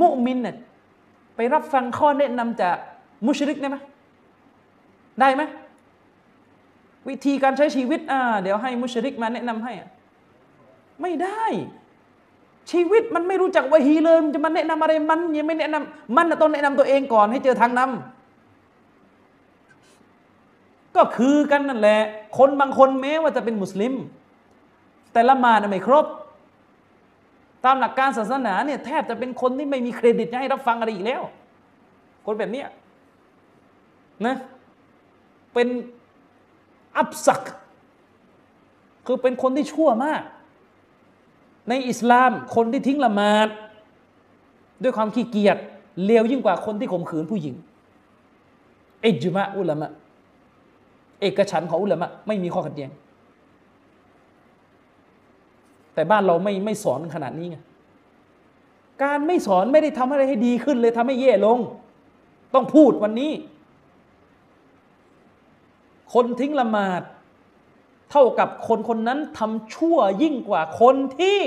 [0.00, 0.56] มุมินเนี่ย
[1.36, 2.76] ไปรับฟังข้อแนะนำจาก
[3.26, 3.76] มุชริกได้ไหม
[5.20, 5.42] ได้ไหม
[7.08, 9.72] วิธีการใช้ชีวิตอ่าเดี๋ยวให้มุชริกมาแนะนำให้
[11.02, 11.44] ไม่ได้
[12.70, 18.15] ชีวิตมันไม่รู้จักวะฮีเลยมันจะมาแนะนำอะไรมันยังไม่แนะนำมันต้องแนะนำตัวเองก่อนให้เจอทางนำ
[20.96, 21.98] ก็คือกันนั่นแหละ
[22.38, 23.94] คนบางคนแม้ว่าจะเป็นมุสลิม
[25.12, 26.06] แต่ละมาดไม่ครบ
[27.64, 31.22] ตามหลักการศาสนาเนี่ยแทบจะเป็นคนที่ไม่มีเครดิตให้รับฟังอะไรอีกแล้ว
[32.26, 32.64] คนแบบนี้
[34.26, 34.36] นะ
[35.54, 35.68] เป็น
[36.96, 37.42] อับสัก
[39.06, 40.22] คือเป็นคนที่ชั่วมาก
[41.68, 43.48] ในอิสลามคนที่ทิ้งละหมาด
[44.82, 45.56] ด้วยความขี้เกียจ
[46.04, 47.54] เลวยิ่งกว่าคนที่ข่มขืนผู้หญิง
[49.02, 49.90] เอจุมะอุลามะ
[51.20, 52.90] เอกฉันของอุลามะไม่มีข้อขัดแย้ง
[55.94, 57.58] แต่บ้านเราไม่ไม่สอนขนาดนี้ไง
[59.02, 61.58] การไม่สอนไม่ได้ทำอะไรให้ดีขึ้นเลยทำให้แย่ลง
[62.54, 63.32] ต้องพูดวันนี้
[66.14, 67.02] คนทิ้งละหมาด
[68.10, 71.38] เท่ากับคนคนนั้นทำชั่วยิ่งกว่าคนที่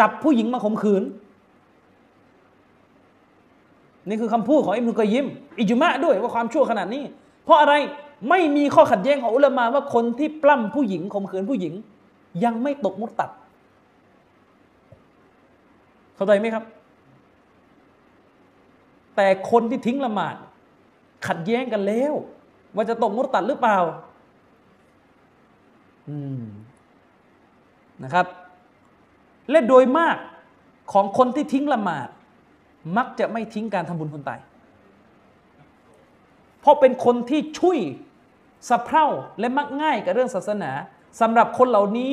[0.00, 1.02] จับผู้หญิงมาข่มขืน
[4.08, 5.26] นี่คือคำพูดของอิมรุกยิม
[5.58, 7.02] อิจุมะด้วยว่าความชั่วขนาดนี้
[7.44, 7.74] เพราะอะไร
[8.28, 11.74] ไม่มีข้อขัดแย้งของอุลามาว่าคนที่ปล้ำผู้หญิงข่มขืนผู้หญิง
[12.44, 13.30] ยังไม่ตกมุตตัด
[16.14, 16.64] เข้าใจไหมครับ
[19.16, 20.36] แต่คนที่ทิ้งละหมาด
[21.26, 22.14] ขัดแย้งกันแล้ว
[22.74, 23.78] ว่าจะตกมุตตัดหรือเปล่า
[26.08, 26.44] อืม
[28.04, 28.26] นะครับ
[29.50, 30.16] และโดยมาก
[30.92, 32.08] ของคนที่ทิ้งละหมาด
[32.96, 34.40] มักจะไม่ทิ้งการทำบุญคนตาย
[36.60, 37.78] เพราะเป็นคนที่ช่วย
[38.68, 39.06] สะเพร่า
[39.38, 40.70] และมักง่ายกับเรื่องศาสนา
[41.20, 42.12] สำหรับคนเหล่านี้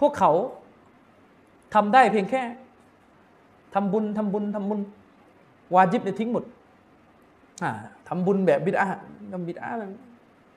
[0.00, 0.32] พวกเขา
[1.74, 2.42] ทำได้เพียงแค่
[3.74, 4.80] ทำบุญทำบุญทำบุญ
[5.74, 6.44] วาจิบเนี่ยทิ้งหมด
[8.08, 8.86] ทำบุญแบบบิดา
[9.32, 9.68] ทำบิดา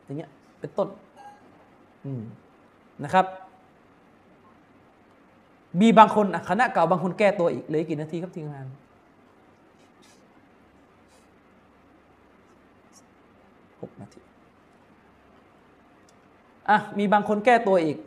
[0.03, 0.87] อย่างเงี้ยเป็นต้น
[3.03, 3.25] นะครับ
[5.81, 8.65] มีบางคนคณะเก่าบางคนแก้ตัวอีกเลยกี่นาทีครับทีมงาน
[13.81, 14.18] หกนาที
[16.69, 17.97] อะมีบางคนแก้ตัวอีก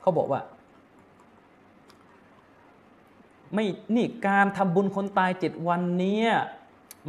[0.00, 0.40] เขาบอกว่า
[3.54, 3.66] ไม่
[3.96, 6.22] นี่การทำบุญคนตายเจ็ดวันนี้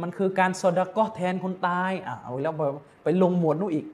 [0.02, 2.54] มันคือการสดก็แทนคนตายอ่าเอาแล้ว
[3.02, 3.86] ไปลงหมวดนู้อีก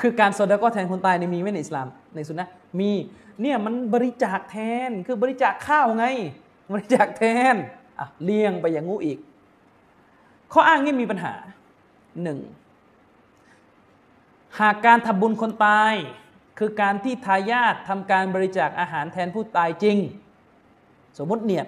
[0.00, 2.48] คือการสดก็แทนคนตายในมีไหมในอิสลามในสุนนะ
[2.80, 2.90] มี
[3.42, 4.56] เนี่ยมันบริจาคแท
[4.88, 6.06] นคือบริจาคข้าวไง
[6.72, 7.54] บริจาคแทน
[7.98, 9.18] อะเลี้ยงไปอย่างงูอีก
[10.52, 11.32] ข้ออ้างนี้มีปัญหา
[12.22, 12.38] หนึ่ง
[14.60, 15.94] หากการทำบุญคนตาย
[16.58, 19.96] คือการที่ทายาททำการบริจาคอาหารแทนผู้ตายจริง
[21.18, 21.66] สมมติเนียด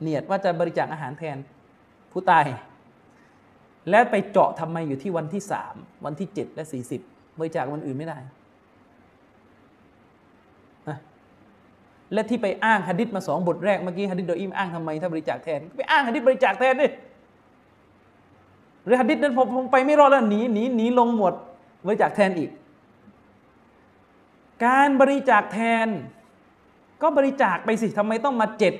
[0.00, 1.36] เนียดว่าจะบริจาคอาหารแทน
[2.12, 2.44] ผู้ตาย
[3.90, 7.00] แล้วไปเจาะทำไมอยู่ที่วันที่สามวันที่เจ็ดและสี่สิบ
[7.38, 8.18] บริจาควันอื่นไม่ได้
[12.12, 16.86] และที่ไปอ้างฮะดิษมาสองบทแรกเมื่อกี้ฮะดิษโดยอิมอ้างทำไมถ้าบริจาคแทนไปอ้างฮะดิษบริจาคแทนดิ
[18.84, 21.34] หรือฮะดิษนั้นผมไปไม่รอดแล้วหนีหนีหนีลงหมด
[21.86, 22.50] บริจาคแทนอีก
[24.66, 25.88] การบริจาคแทน
[27.02, 28.74] ก็บริจาคไปสิทำไมต้องมาเจ็ด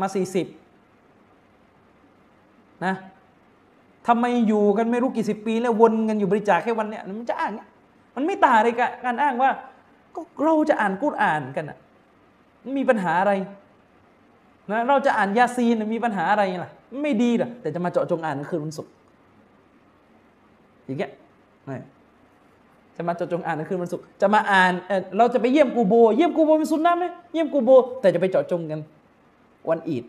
[0.00, 0.46] มาสี่สิบ
[2.84, 2.94] นะ
[4.06, 7.68] ทำไมอยู่กันไม่รู้กี่สิบปีแล้ววนกันอยู่บริจาคแค่วันเนี้ยมันจะอ้างเนี้ย
[8.16, 8.74] มันไม่ต่างเลย
[9.04, 9.50] การอ้างว่า
[10.14, 11.78] ก็เราจะอ่านกุรอ่านกันอะ
[12.78, 13.32] มีปัญหาอะไร
[14.70, 16.70] นะเราจะอ่านยาซีนมีปัญหาอะไรล่ะ
[17.02, 18.92] ไม่ดีหรอแต่จะมาเจาะจงอ่านคืนวันศุกร์
[20.84, 21.10] อย่างเงี้ย
[22.96, 28.80] จะมาจาะจงอ่านคืนวันศุกร์จะมาอ่านเเราจะไปเยี่ยมกูโบ เยี่ยมกูโบเป็นสุนนะไหมเยี่ยมกูโบ แต่จะไปเจาะจงกัน
[29.68, 30.04] วันอีด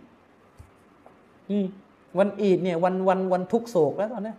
[2.18, 4.34] วันอีดเนี่ย วันวันวันทุกโศกแล้วตอนนี้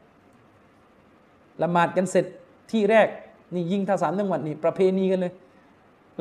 [1.62, 2.24] ละหมาดกันเสร็จ
[2.70, 3.09] ที่แรก
[3.55, 5.32] นี่ยิงท่าสามจังหวัดนี่ประเพณีกันเลย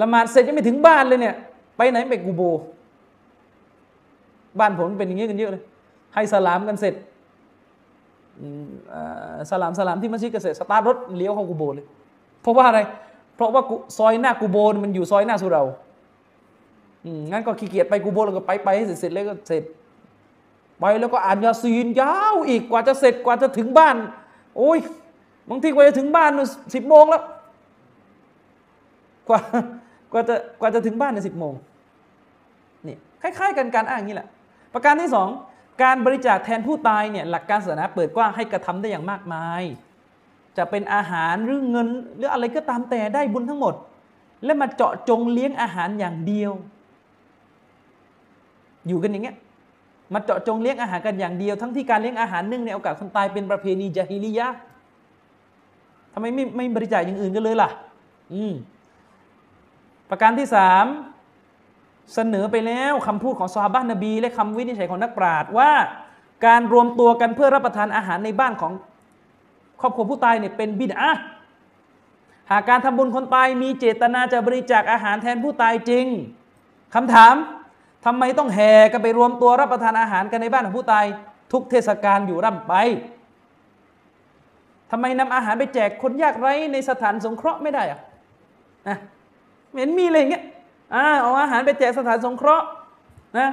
[0.02, 1.36] ละหมาดเสร็จยังไม่ถึงบ้านเลยเนี่ย
[1.78, 2.42] ไปไหนไปกูโบ
[4.60, 5.64] บ้านผมเป็นอย่างนี้กันเยอะเลย
[6.14, 6.94] ให้สลามกันเสร็จ
[9.50, 11.86] สลามสลามที่มัสยิดกันเสร็จสตาร์ทรถเลี้ยวเข้ากูโบเลย
[12.42, 12.80] เพราะว่าอะไร
[13.36, 13.62] เพราะว่า
[13.98, 15.64] ซอยหน้ากูโบนมันอยู่ซอยหน้าสุเรา
[17.32, 19.64] งั้นก็ขี้เกียจไปกูโบนแล้วก็ไปไปให้เสร็จเสร็จแล้วก็เสร็จ
[20.80, 23.96] ไปแล้วก็อ่านยาซีนยาวอีกกว่าจะเสร็จกว่าจะถึงบ้าน
[24.58, 24.80] โอ้ย
[25.50, 26.32] บางทีกว่าจะถึงบ้าน
[26.76, 27.24] สิบโมงแล้ว
[29.28, 29.40] กว่า
[30.12, 31.54] กว่าจะกว่าจะถึงบ้านในสิบโมง
[32.88, 34.28] นี่คล้าย ๆ กันการอ้างนี้แหละ
[34.74, 35.28] ประการที่สอง
[35.84, 39.64] การบริจาคแทนผู้ตายเนี่ยหลักการศาสนาเปิดกว้างให้กระทำได้อย่างมากมาย
[40.58, 41.88] จะเป็นอาหารหรือเงิน
[42.18, 43.74] หรืออะไรก็ตามแต่ได้บุญทั้งหมด
[44.46, 46.52] และมาเจาะจงเลี้ยงอาหารอย่างเดียว
[48.88, 49.38] อยู่กันอย่างเงี้ย
[50.14, 54.48] มาเจาะจงเลี้ยงอาหารกันอย่างเดียว ทั้งที่การเลี้ยงอาหารนื่งในโอกาสคนตายเป็นประเพณีจาฮิลียะ
[56.14, 57.70] ทำไมไม่ไม่บริจาคอย่างอื่นกันเลยล่ะ
[58.34, 58.54] อืม
[60.10, 60.86] ประการที่สาม
[62.14, 65.72] เสนอไปแล้วคำพูดของซอฮาบะนบี และคำวินิจฉัยของนักปราชญ์ว่า
[66.46, 68.72] การรวมตัวกันเพื่อรับประทานอาหารในบ้านของ
[69.82, 71.12] ครอบครัวผู้ตายเนี่ยเป็นบิดอะ
[72.52, 76.06] หากการทำบุญคนตายมีเจตนาจะบริจาคอาหารแทนผู้ตายจริง
[76.96, 77.36] คำถาม
[78.06, 81.06] ทำไมต้องแห่กันไปรวมตัวรับประทานอาหารกันในบ้านของผู้ตาย
[81.52, 82.74] ทุกเทศกาลอยู่ร่ำไป
[84.92, 88.00] ทำไมนำอาหารไปแจกคนยากไร้ในสถานสงเคราะห์ไม่ได้อะ
[88.88, 88.98] นะ
[89.78, 90.44] เห็นมีอะไรเงี้ย
[90.96, 92.66] อ่าเอาอาหารไปแจกสถานสงเคราะห์
[93.40, 93.50] นะ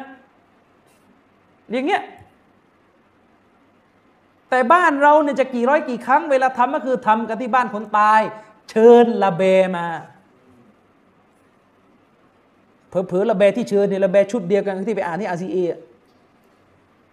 [1.72, 2.02] อย่างเงี้ย
[4.50, 8.20] แต่บ้านเราเนี่ยจะกี่ร้อยกี่ครั้งเวลาทำก็คือทำกันที่บ้านคนตาย
[8.70, 9.42] เชิญละเบ
[9.76, 9.86] มา
[12.88, 15.56] เผลอๆระแบที่เชิญเนี่ยระแบชุดเดียวกันที่ไปอ่านที่อาซีเอ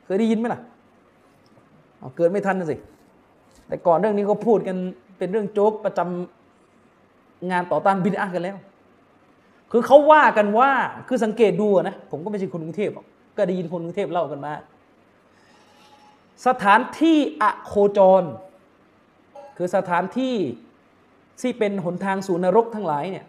[0.06, 0.62] เคยได้ยินไหมล่ะ
[2.18, 2.76] เกิดไม่ทันนะสิ
[3.68, 4.78] แต่ก่อนเรื่องนี้ก็พูดกัน
[5.18, 8.58] เป็นเรื่องโจ๊กประจำงานต่อต้านบินอากันแล้ว
[9.72, 10.70] คือเขาว่ากันว่า
[11.08, 13.06] คือสังเกตดูนะ ผมก็ไม่ใช่คนกรุงเทพหรอก
[13.38, 14.54] ก็ได้ยินคนกรุงเทพเล่ากันมา
[16.48, 18.24] สถานที่อโคจร
[19.58, 20.36] คือสถานที่
[21.42, 23.26] ที่เป็นหนทางสู่นรกทั้งหลายเนี่ย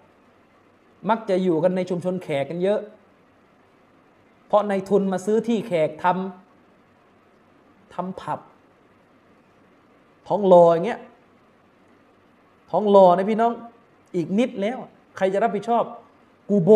[1.09, 2.81] มักจะอยู่กันในชุมชนแขกกันเยอะ
[4.47, 8.41] เพราะในทุนมาซื้อที่แขกทำทำผับ
[10.29, 11.01] ท้องรออย่างเงี้ย
[12.71, 13.53] ท้องรอนะพี่น้อง
[14.17, 14.79] อีกนิดแล้ว
[15.17, 15.85] ใครจะรับผิดชอบ
[16.51, 16.71] กูโบ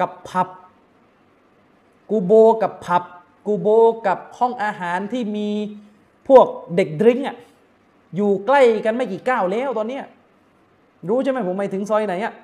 [0.00, 0.48] กับผับ
[2.10, 2.32] กูโบ
[2.62, 3.02] กับผับ
[3.46, 3.68] กูโบ
[4.06, 5.48] กับห้องอาหารที่มี
[6.28, 6.46] พวก
[6.76, 7.36] เด็กดริ้งอะ
[8.16, 10.04] อยู่ใกล้กันไม่กี่ก้าวแล้วตอนเนี้ย
[11.08, 12.34] รู้ใช่ไหมผมหมายถึงซอยไหนอะ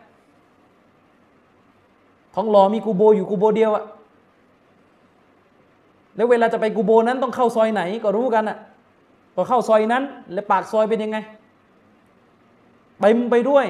[2.35, 3.85] ท้องหล่อมีกูโบอยู่กูโบเดียวอะ
[6.17, 8.59] แล้วเวลาจะไปกูโบนั้นต้องเข้าซอยไหนก็รู้กันอะ
[9.35, 10.03] พอเข้าซอยนั้น
[10.33, 11.19] แล้วปากซอยเป็นยังไง
[13.01, 13.67] ไปมึงไปด้วย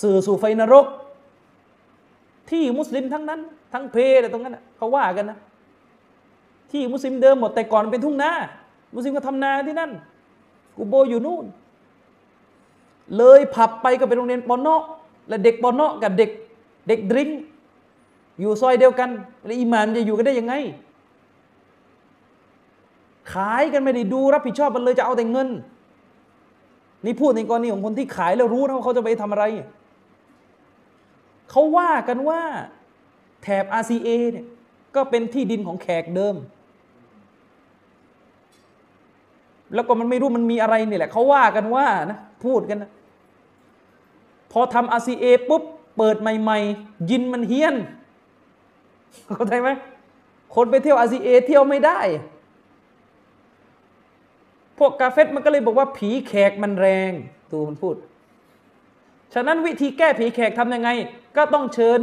[0.00, 0.86] สื่อสู่ไฟนรก
[2.50, 3.40] ที่มุสลิมทั้งนั้น
[3.72, 5.38] ทั้งเพอะไรตรงนั้นเขาว่ากันนะ
[6.70, 8.30] ที่มุสลิมเดิมหมดแต่ก่อนเป็นทุ่งนา
[8.94, 9.90] มุสลิมก็ทำนาที่นั่น
[10.76, 11.44] กูโบอยู่นู่น
[13.16, 14.76] เลยผับไปก็เป็นโรงเรียนปอนเนอ
[15.28, 16.30] และเด็กปอนเนอกับเด็ก
[16.88, 17.30] เด็กดริง
[18.40, 19.10] อยู่ซอยเดียวกัน
[19.44, 20.54] แล้วอิมานจะอยู่กันได้ยังไง
[23.32, 25.48] ขายกันไม่ได้ดูรับผิดชอบมันเลยจะเอาแต่เงิน
[27.04, 29.44] นี่พูดในกรณีของคนที่ขายแล้วรู้นะว่าเขาจะไปทำอะไร
[31.50, 32.40] เขาว่ากันว่า
[33.42, 34.46] แถบ RCA เนี่ย
[34.94, 36.36] ก็เป็นที่ดินของแขกเดิม
[39.74, 42.90] แล้วก็มันไม่รู้มันมีอะไรนี่แหละเขาว่ากันว่านะพูดกันนะ
[44.52, 45.62] พอทำอาซีเอปุ๊บ
[45.96, 47.74] เปิดใหม่ๆ ยินมันเฮี้ยน
[49.34, 49.68] เข้าใจไหม
[50.54, 52.00] คนไปเที่ยวอาซีเอเที่ยวไม่ได้
[54.78, 57.12] พวกกาเฟตมันก็เลยบอกว่าผีแขกมันแรง
[57.50, 57.96] ตูมันพูด
[59.34, 60.90] ฉะนั้นวิธีแก้ผีแขกทำยังไง
[61.36, 62.00] ก็ต้องเชิญ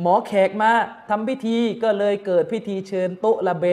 [0.00, 0.70] หมอแขกมา
[1.10, 3.66] ทำพิธีก็เลยเกิดพิธีเชิญโตละแบ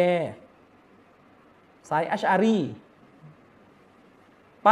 [1.89, 2.57] สายอัชอารี
[4.64, 4.69] ไป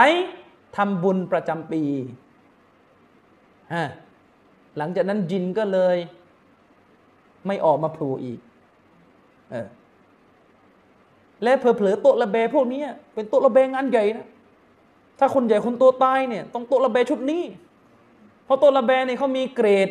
[0.77, 1.83] ทำบุญประจำปี
[4.77, 5.97] หลังจากนั้นจินก็เลย
[7.47, 8.39] ไม่ออกมาโผล่อีก
[9.51, 9.67] เออ
[11.43, 12.81] และเผลอๆโต๊ะระเบพวกนี้
[13.13, 14.27] เป็นโต๊ะระเบงานใหญ่นะ
[15.19, 17.43] ถ้าคนใหญ่คนโตตายเนี่ยต้องโต๊ะระเบชุดนี้
[18.45, 19.89] เพราะโต๊ะระเบเนี่ยเขามีเกรด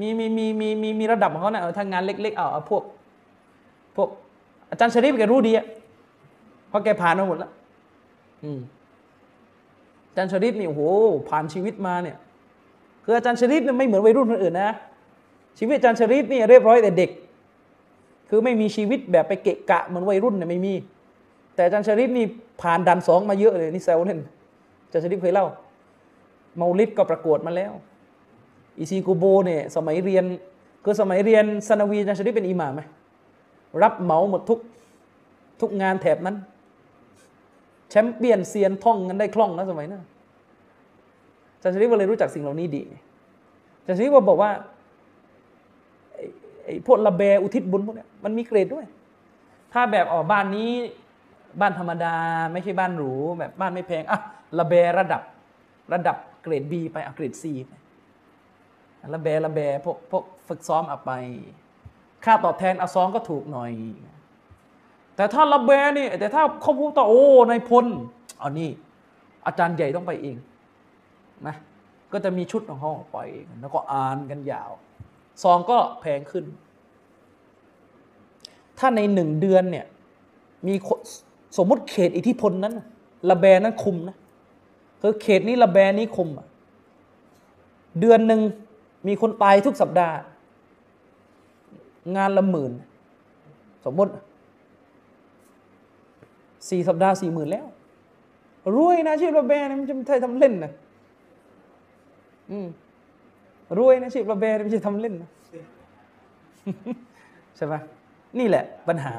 [0.00, 2.82] มีมีมีมีมีมีระดับของเขานะเออทางงานเล็กๆเอาเอาพวก
[3.96, 4.08] พวก
[4.70, 5.66] อาจารย์ชริฟแกรู้ดีอะ
[6.68, 7.50] เพราะแกผ่านมาหมดแล้ว
[8.44, 8.60] อืม
[10.08, 10.82] อาจารย์ชริฟนี่โอ้โห
[11.28, 12.16] ผ่านชีวิตมาเนี่ย
[13.04, 14.70] คืออาจารย์ชริฟเนี่ยไม่เหมือนวัยรุ่นคนอื่นนะ
[15.58, 17.10] ชีวิตอาจารย์ชริฟนี่เรียบร้อยแต่เด็ก
[18.28, 20.74] คือไม่มีชีวิตแบบไปเกะกะเหมือนวัยรุ่นเนี่ยไม่มี
[21.54, 22.24] แต่อาจารย์ชริฟนี่
[22.62, 24.20] ผ่านดันสองมาเยอะเลยนี่แซวเล่น
[24.84, 25.46] อาจารย์ชริฟเคยเล่า
[26.56, 27.72] เมาลิดก็ประกวดมาแล้ว
[28.78, 30.24] อีซีกูโบเนี่ยสมัยเรียน
[30.84, 32.82] คือสมัยเรียนสนาวีอาจารย์ชริเป็นอิหม่ามไหม
[33.82, 34.58] รับเหมาหมดทุก
[35.60, 36.36] ทุกงานแถบนั้น
[37.90, 40.02] แชมเปี้ยนเซียนท่องกันได้คล่องนะสมัยนั้น
[41.62, 42.82] จารย์ชริฟก็เลยรู้จักสิ่งเหล่านี้ดี
[43.86, 44.50] จารย์ชริฟก็บอกว่า
[46.64, 48.86] ไอ้พวกระเบอุทิศบุญพวกเนี้ยมันมีเกรดด้วย
[49.72, 50.72] ถ้าแบบอ๋อบ้านนี้
[51.60, 52.14] บ้านธรรมดา
[52.52, 54.20] ไม่ใช่บ้านหรูแบบบ้านไม่แพงอะ
[54.58, 55.22] ระเบระดับ
[55.92, 57.72] ระดับเกรด B ไปอะเกรด C ไป
[59.14, 61.12] ระเบระเบพวกพวกฝึกซ้อมเอาไป
[62.24, 63.72] ค่าตอบแทนเอาซองก็ถูกหน่อย
[65.16, 67.86] แต่ถ้าระเบนี่แต่ถ้าเขาพูดต่อโอ้ในายพล
[68.38, 68.70] เอานี่
[69.46, 70.36] อาจารย์ใหญ่ต้องไปเอง
[71.46, 71.56] นะ
[72.12, 74.70] ก็จะมีชุดของเขาออกไปเองแล้วก็อ่านกันยาว
[75.42, 76.44] ซองก็แพงขึ้น
[78.78, 79.86] ถ้าในหนึ่งเดือนเนี่ย
[80.66, 80.74] มี
[81.56, 84.16] สมมติเขตอิทธิพลนั้นน่ะแบนั้นคุมนะ
[85.00, 86.28] คือเขตนี้ระแบนี้คุม
[88.00, 88.40] เดือนหนึ่ง
[89.06, 90.16] มีคนตายทุกสัปดาห์
[92.16, 92.72] งานละหมื่น
[93.84, 94.12] สมมติ
[96.70, 97.66] สี่สัปดาห์สี่หมื่นแล้ว
[98.76, 100.72] รวยนะชีพระแบนะมันจะไม่ใช่ทำเล่นนะ
[102.50, 102.68] อืม
[103.78, 105.30] รวยนะชีพระแบนะไม่ใช่ทำเล่นนะ
[107.56, 107.74] ใช่ไหม
[108.38, 109.14] นี่แหละปัญหา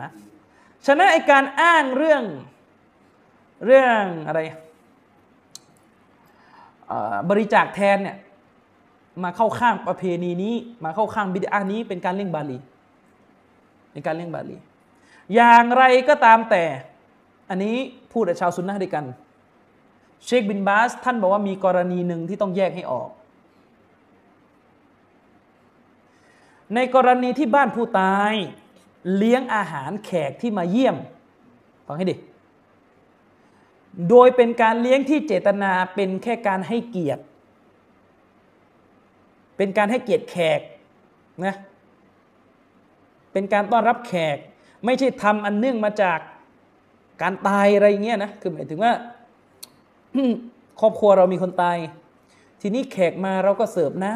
[0.86, 2.24] ฉะนั้นไอการอ้างเรื่อง
[3.66, 4.40] เรื่องอะไร
[7.30, 8.18] บริจาคแทนเนี่ย
[9.24, 12.58] มาเข้าข้างประเพณีนี้ มาเข้าข้างบิดานี้ เป็นการเลี่ยงบาลี
[13.92, 14.58] เป็นการเลี่ยงบาลี
[15.36, 16.64] อย่างไรก็ตามแต่
[17.50, 17.76] อันนี้
[18.12, 19.06] พูดกับชาวซุนนะด้วยกัน
[20.26, 23.10] เชคบินบาส ท่านบอกว่ามีกรณีหนึ่งที่ต้องแยกให้ออก
[26.76, 28.34] ในกรณีที่บ้านผู้ตาย
[29.18, 30.96] เลี้ยงอาหารแขกที่มาเยี่ยม
[31.88, 32.16] ฟังให้ดี
[34.10, 37.24] โดยเป็นการเลี้ยงที่เจตนาเป็นแค่การให้เกียรติ
[39.58, 40.60] เป็นการให้เกียรติแขก
[41.46, 41.56] นะ
[43.32, 44.38] เป็นการต้อนรับแขก
[44.86, 46.20] ไม่ใช่ทำอันเนื่องมาจาก
[47.22, 48.94] การตายอะไรเงี้ยนะคือหมายถึงว่า
[50.80, 51.78] ครอบครัวเรามีคนตาย
[52.62, 54.14] ทีนี้แขกมาเราก็เสิร์ฟน้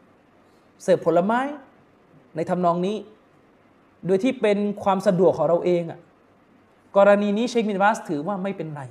[0.00, 1.40] ำเสิร์ฟผลไม้
[2.36, 2.96] ในทำนองนี้
[4.06, 6.00] โดยที่เป็นความสะดวกของเราเองอะ
[6.96, 8.82] กรณีนี้เชคบินบาสถือว่าไม่เป็นไร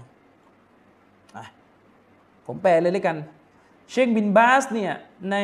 [2.46, 3.18] ผมแปลเลยเลยกัน
[3.90, 4.94] เชคบินบาสเนี่ย
[5.32, 5.38] ใน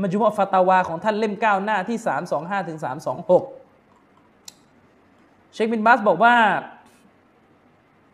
[0.00, 1.98] มัจมุอะฟาตาวาของท่านเล่ม 9 หน้าที่
[2.32, 2.78] 325ถึง
[3.74, 6.34] 326 เชคบินบาสบอกว่า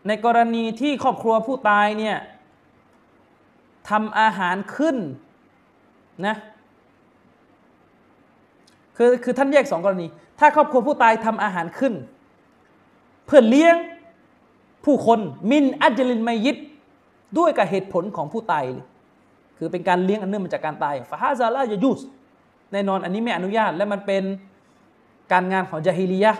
[0.07, 2.17] ในกรณีที่ครอบครัวผู้ตายเนี่ย
[3.89, 4.97] ทำอาหารขึ้น
[6.27, 6.35] นะ
[8.97, 10.07] คือคือท่านแยกสองกรณี
[10.39, 11.93] ถ้าครอบครัวผู้ตายทำอาหารขึ้น
[13.25, 13.77] เพื่อเลี้ยง
[14.85, 15.19] ผู้คน
[15.51, 16.57] มินอัจลินไมยิด
[17.37, 18.85] ด้วยกับเหตุผลของผู้ตายเลย
[19.59, 21.99] คือเป็นการเลี้ยงอันเนื่องมาจากการตายฟาฮาซาลาจะยุส
[22.71, 24.23] แน่นอนอันนี้ไม่อนุญาตและมันเป็น
[25.31, 26.33] การงานของจาฮิลียะ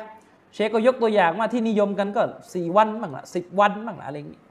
[0.53, 2.21] เชคก็ยกตัวอย่างว่าที่นิยมกันก็
[2.53, 4.41] สี่วันบ้างละสิบวันบ้างละอะไรอย่างนี้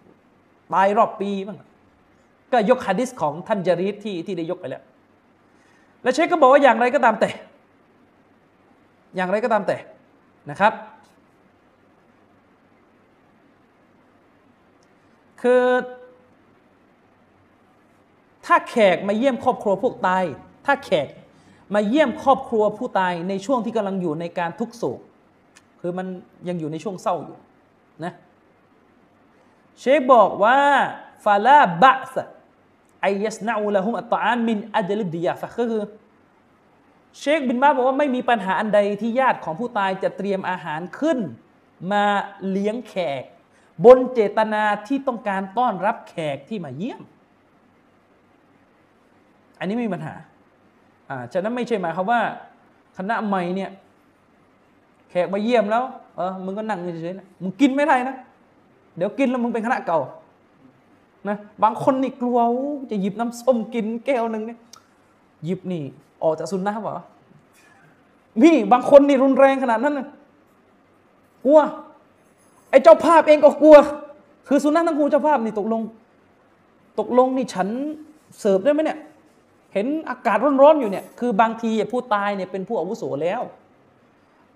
[0.73, 1.69] ตายรอบปีบ้างละ
[2.53, 4.83] ก็ยกฮะดิษของท่านจารีดที่ที่ได้ยกไปแล้ว
[6.03, 7.31] แล้วเชคก็บอกว่าอย่างไรก็ตามแต่
[9.17, 9.77] อย่างไรก็ตามแต่
[10.51, 10.73] นะครับ
[15.43, 15.63] คือ
[18.49, 20.25] ถ้าแขกมาเยี่ยมครอบครัวพวกตาย
[20.67, 21.09] ถ้าแขก
[21.75, 25.01] มาเยี่ยมครอบครัวผู้ตายในช่วงที่กำลังอยู่ในการทุกโศก
[25.81, 26.07] คือมัน
[26.49, 27.39] ยังอยู่ในช่วงเศร้าอยู่
[28.05, 28.13] นะ
[29.81, 30.59] เชคบอกว่า
[31.25, 32.15] ฟาลาบะส
[33.01, 35.83] ไอยัสนาอูละฮุมอัตตอานมินอัจลิดดิยาฟะก็คือ
[37.19, 41.19] เชคบินบาบอกว่าไม่มีปัญหาอันใดที่ญาติของผู้ตายจะเตรียมอาหารขึ้น
[41.93, 42.05] มา
[42.51, 43.23] เลี้ยงแขก
[43.85, 47.03] บนเจตนาที่ต้องการต้อนรับแขกที่มาเยี่ยม
[49.59, 50.15] อันนี้ไม่มีปัญหา
[51.09, 52.21] อ่าฉะนั้นไม่ใช่หมายความว่า
[52.97, 53.71] คณะใหม่เนี่ย
[55.11, 55.85] แขกมาเยี่ยมแล้ว
[56.17, 58.17] เออมึงก็นั่งเฉยๆนะมึงกินไม่ได้นะ
[58.97, 60.01] เดี๋ยวกินแล้วมึงเป็นคณะเก่า
[61.29, 62.39] นะบางคนนี่กลัว
[62.91, 64.59] จะหยิบน้ำส้มกินแก้วหนึ่งเนี่ย
[65.45, 65.83] หยิบนี่
[66.23, 66.95] ออกจากซุนนะเปล่า
[68.41, 70.07] มีบางคนนี่รุนแรงขนาดนั้นนะ
[71.45, 71.61] กลัว
[72.71, 73.77] ไอ้เจ้าภาพเองก็กลัว
[74.49, 75.83] คือสุนัขทั้งคู่เจ้าภาพนี่ตกลง
[76.99, 77.69] ตกลงนี่ฉัน
[78.39, 78.99] เสิร์ฟได้ไหมเนี่ย
[79.73, 83.43] เห็นอากาศร้อนๆอยู่เนี่ยคือบางทีผู้ตายเนี่ยเป็นผู้อาวุโสแล้ว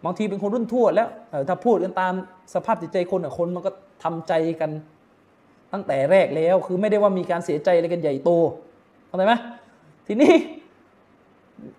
[0.05, 1.09] บางทีเป็นคนรุ่นทั่วแล้ว
[1.49, 2.13] ถ้าพูดกันตาม
[2.55, 3.71] สภาพจิตใจคนอะคนมันก็
[4.03, 4.71] ทำใจกัน
[5.73, 8.31] ตั้งแต่แรกแล้ว คือไม่ได้ว่ามีการเสียใจอะไรกันใหญ่โต
[9.07, 9.35] เข้าใจไหม
[10.07, 10.33] ทีนี้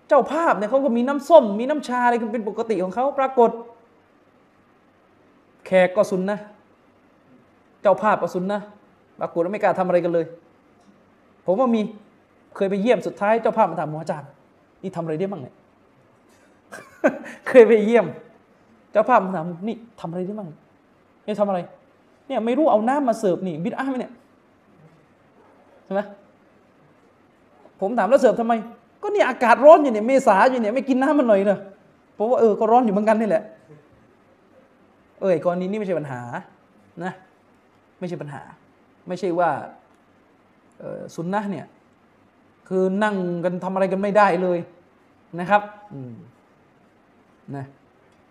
[0.08, 3.50] เจ้าภาพเนี่ยเขาก็มีน้ำส้ม มีน้ำชาอะไรกันเป็นปกติของเขาปรากฏ
[5.66, 6.38] แขกก็ซุนนะ
[7.82, 8.60] เจ้าภาพก็ซุนนะ
[9.20, 10.26] ปรากฏว่าไม่กล้าทำอะไรกันเลย
[11.46, 11.80] ผมว่ามี
[12.56, 14.28] เคยไปเยี่ยมสุดท้ายเจ้าภาพมาถามหมออาจารย์
[14.82, 15.54] นี่ทำอะไรได้บ้างเนี่ย
[17.48, 18.06] เคยไปเยี่ยม
[18.92, 20.48] เจ้าภาพมาถามนี่ทำอะไรได้บ้าง
[21.24, 21.58] เนี่ยทำอะไร
[22.26, 24.12] เนี่ยไม่รู้เอาน้ำมาเสิร์ฟนี่บิดอ้าไหมเนี่ย
[25.84, 26.00] ใช่ไหม
[27.80, 28.52] ผมถามแล้วเสิร์ฟทำไม
[29.02, 31.60] ก็เนี่ยอากาศร้อนอยู่เนี่ยเมษาอยู่เนี่ยไม่กินน้ำมันหน่อยเนอะ
[32.16, 33.42] ผมว่าเออก็ร้อนอยู่เหมือนกันนี่แหละ
[35.20, 36.20] เออกรณีนี้ไม่ใช่ปัญหา
[37.04, 37.12] นะ
[37.98, 38.42] ไม่ใช่ปัญหา
[39.08, 39.50] ไม่ใช่ว่า
[40.82, 41.66] ออสุนนะเนี่ย
[42.68, 44.58] คือนั่งกันทำอะไรกันไม่ได้เลย
[45.40, 45.62] นะครับ
[47.56, 47.66] นะ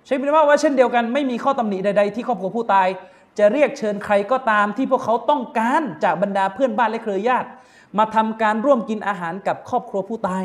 [0.06, 2.88] ใช้เป็นว่าว่าเช่นเดียวกันไม่มีข้อตำหนิใดๆที่ครอบครัวผู้ตาย
[3.40, 7.50] จะเรียกเชิญใครก็ตามที่พวกเขาต้องการจากบรรดาเพื่อนบ้านและเครือญาติ
[7.98, 10.44] มาทำการร่วมกินอาหารกับครอบครัวผู้ตาย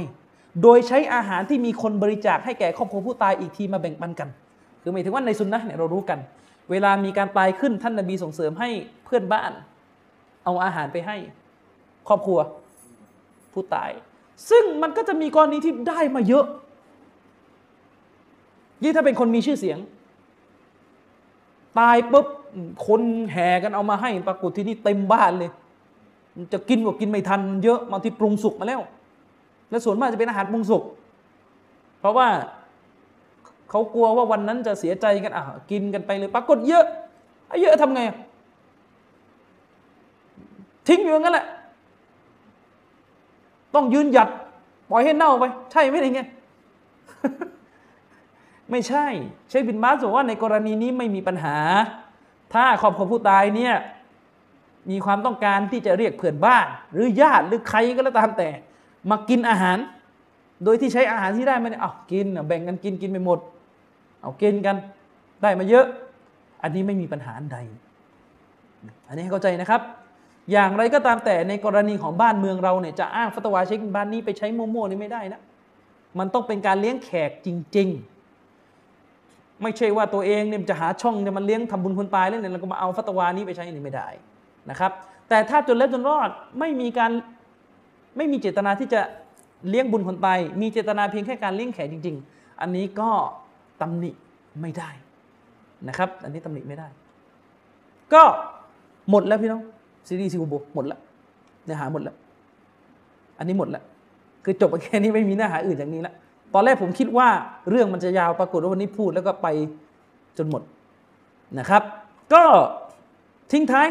[0.63, 4.29] โดยใช้อาหารที่มีคนบริจาคให้แก่ครอบครัวผู้ตายอีกทีมาแบ่งปันกัน
[4.83, 6.19] คือหมายถึงว่าในสุนนะเนี่ยเรารู้กัน
[6.71, 8.69] เวลามีการตายขึ้นท่านนบีส่งเสริมให้
[9.05, 9.53] เพื่อนบ้าน
[10.45, 11.17] เอาอาหารไปให้
[12.09, 12.39] ครอบครัว
[13.53, 13.91] ผู้ตาย
[14.51, 16.45] ซึ่งมันก็จะมีกรณีที่ได้มาเยอะ
[18.83, 19.79] ยิ่งถ้าเป็นคนมีชื่อเสียง
[21.79, 22.27] ตายปุ๊บ
[22.87, 23.03] คน
[23.33, 25.51] แห่กันเอามาให้ปรากฏที่นี่เต็มบ้านเลย
[26.53, 28.81] จะกินก็กินไม่ทันเยอะบางทีปรุงสุกมาแล้ว
[29.71, 30.83] และส่วนมากจะเป็นอาหารปรุงสุก
[32.01, 32.29] เพราะว่า
[33.71, 36.85] เขากลัวว่าวันนั้นจะเสียใจกันอะกินกันไปเลยปรากฏเยอะ
[37.49, 38.01] ไอ้เยอะทำไง
[40.89, 41.47] ทิ้งอยู่งั้นแหละ
[43.75, 44.29] ต้องยืนหยัด
[44.91, 46.21] ปล่อยให้เน่าไป ใช่ไหมไง
[48.71, 49.07] ไม่ใช่
[49.49, 51.57] เชคบินบาสบอกว่าในกรณีนี้ไม่มีปัญหา
[52.53, 53.75] ถ้าครอบครัวผู้ตายเนี่ย
[54.91, 58.49] มีความต้องการที่จะเรียกเพื่อนบ้าน หรือญาติหรือใครก็แล้วตามแต่
[59.11, 59.79] มากินอาหาร
[60.65, 63.39] โดยที่ใช้อาหารที่ได้มาเนี่ยเอากินแบ่งกันกินกินไปหมด
[64.23, 64.77] เอากินกัน
[65.43, 65.87] ได้มาเยอะ
[66.63, 67.59] อันนี้ไม่มีปัญหาใด
[69.09, 69.83] อันนี้ให้เข้าใจนะครับ
[70.53, 75.41] อย่างไรก็ตามแต่ในกรณีของบ้านเมืองเราเนี่ยจะอ้างฟัตวาเช็คบ้านนี้ไปใช้มั่ๆนี่ไม่ได้นะ
[76.19, 77.89] มันต้องเป็นการเลี้ยงแขกจริง
[78.75, 84.09] ๆ ไม่ใช่ว่าตัวเองเนี่ยจะหาช่องจะมาเลี้ยงทำบุญคนตายแล้วเนี่ยเราก็มาเอาฟัตวานี้ไปใช้นี่ไม่ได้
[84.71, 84.93] นะครับ
[85.29, 87.11] แต่ถ้าจนแล้วจนรอดไม่มีการ
[88.17, 89.01] ไม่มีเจตนาที่จะ
[89.69, 93.11] เลี้ยงบุญคนตายมีเจตนาเพียงแค่การเลี้ยงแขกจริง ๆ อันนี้ก็
[93.81, 94.11] ตำหนิ
[94.61, 94.91] ไม่ได้
[95.89, 96.89] นะครับ อันนี้ตำหนิไม่ได้
[98.15, 98.23] ก็
[99.11, 99.63] หมดแล้วพี่น้อง
[100.09, 101.01] ซีรีส์ซิคูโบหมดแล้ว
[101.65, 102.17] เนื้อหาหมดแล้ว
[103.39, 103.85] อันนี้หมดแล้ว
[104.45, 106.15] คือจบไปแค่นี้ไม่มีเนื้อหาอื่นจากนี้แล้ว
[106.55, 107.29] ตอนแรกผมคิดว่า
[107.71, 109.49] เรื่องมันจะยาวปรากฏว่าวันนี้พูดแล้วก็ไป
[110.39, 110.63] จนหมด
[111.59, 111.83] นะครับ
[112.35, 112.43] ก็
[113.53, 113.89] ทิ้งท้าย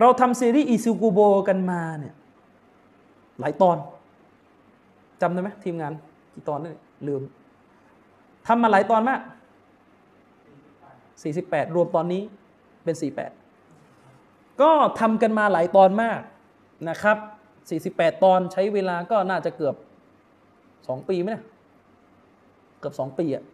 [0.00, 2.14] เราทำซีรีส์อีซิกูโบกันมาเนี่ย
[3.40, 3.76] หลายตอน
[5.20, 5.92] จำได้ไหมทีมงาน
[6.34, 6.72] กี่ตอนนี่
[7.08, 7.22] ลืม
[8.46, 9.20] ทำมาหลายตอนมาก
[10.88, 12.22] 48 รวมตอนนี้
[12.84, 13.45] เป็น 48
[14.62, 14.70] ก็
[15.00, 16.20] ทำกันมาหลายตอนมาก
[16.88, 17.16] นะครับ
[17.96, 19.74] 48 ตอนใช้เวลาก็น่าจะเกือบ
[20.42, 21.44] 2 ปีไหมเนี่ย
[22.80, 23.44] เกือบ 2 ปีอะ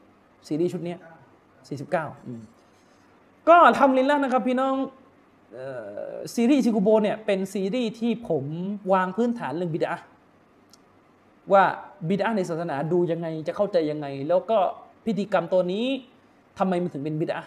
[0.47, 0.95] ซีรีส์ชุดนี้
[1.61, 2.43] 49อืม
[3.49, 4.75] ก็ทำลินแล้วนะครับพี่น้อง
[5.57, 5.59] อ
[6.13, 8.45] อซีรีส์ชิคุโบเนี่ยเป็นซีรีส์ที่ผม
[8.93, 9.95] วางพื้นฐานเรื่องบิดา
[11.53, 11.65] ว่า
[12.09, 14.59] บิดาในศาสนาดูยังไงจะเข้าใจยังไง แล้วก็
[15.05, 15.87] พิธีกรรมตัวนี้
[16.59, 17.39] ทำไมมันถึงเป็นบิดา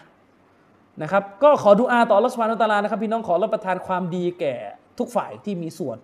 [1.02, 4.54] นะครับก็ขอดูอาต่อรัสวานุตาลานะครับพี่น้องขอรับประทานความดีแก่
[4.98, 5.98] ทุกฝ่ายที่มีส่วน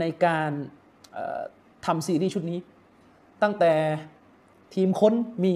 [0.00, 0.50] ในการ
[1.86, 2.58] ทำซีรีส์ชุดนี้
[3.42, 3.72] ตั้งแต่
[4.74, 5.14] ทีมค้น
[5.44, 5.52] มี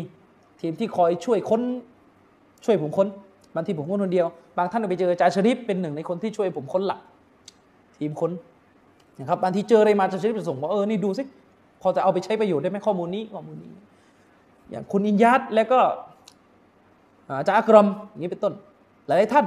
[0.60, 1.62] ทีมที่คอยช่วยค้น
[2.64, 3.08] ช่วยผมค้น
[3.54, 4.26] บางทีผมค้นคนเดียว
[4.56, 7.00] บางท่านไปเจออาจาชริปเป็นหนึ่งในคนที่ช่วยผมค้นหลัก
[7.98, 8.32] ทีมค้น
[9.20, 11.22] นะครับบางทีเจออะไรมาอาจาชริปจะส่งว่าเออนี่ดูสิ
[11.82, 13.72] พอจะเอาไปใช้ประโยชน์ได้ไหมข้อมูลนี้ข้อมูลนี้
[14.70, 15.80] อย่างคุณอินยัตและก็
[17.46, 18.54] จารย์อักรอมอย่างนี้เป็นต้น
[19.06, 19.46] หลายท่าน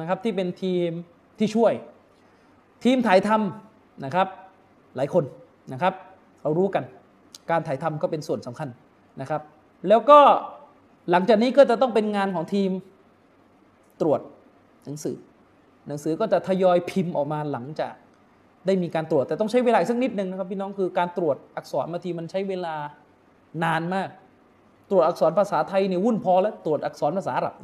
[0.00, 0.90] นะครับที่เป็นทีม
[1.38, 1.72] ที่ช่วย
[2.84, 4.28] ทีมถ่ายทำนะครับ
[4.96, 5.24] หลายคน
[5.72, 5.94] นะครับ
[6.42, 6.84] เรารู้กัน
[7.50, 8.68] การถ่ายทำก็เป็นส่วนสำคัญ
[9.20, 9.42] นะครับ
[9.88, 10.20] แล้วก็
[11.10, 12.70] หลังจากนี้ก็จะต้องเป็นงานของทีม
[14.00, 14.20] ตรวจ
[14.84, 15.16] หนังสือ
[15.88, 17.94] หนังสือก็จะทยอยพิมพ์ออกมาหลังจาก
[18.66, 22.74] ได้มีการตรวจแต่ต้องใช้เวลาสักนิดนึงนะครับพี่น้องคือการตรวจอักษรบางทีมันใช้เวลา
[23.64, 24.08] นานมาก
[24.90, 27.54] ตรวจอักษรภาษาไทยเนี่ยวุ่นพอแล้วตรวจอักษรภาษาอาหรับ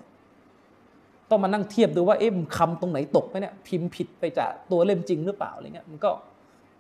[1.31, 6.11] ต้องมานั่งเทียบดูว่าเอ๊ะคำตรงไหนตกไหมเนี่ยพิมพ์ผิดไปจากตัวเล่มจริงหรือเปล่าอะไรเงี้ยมันก็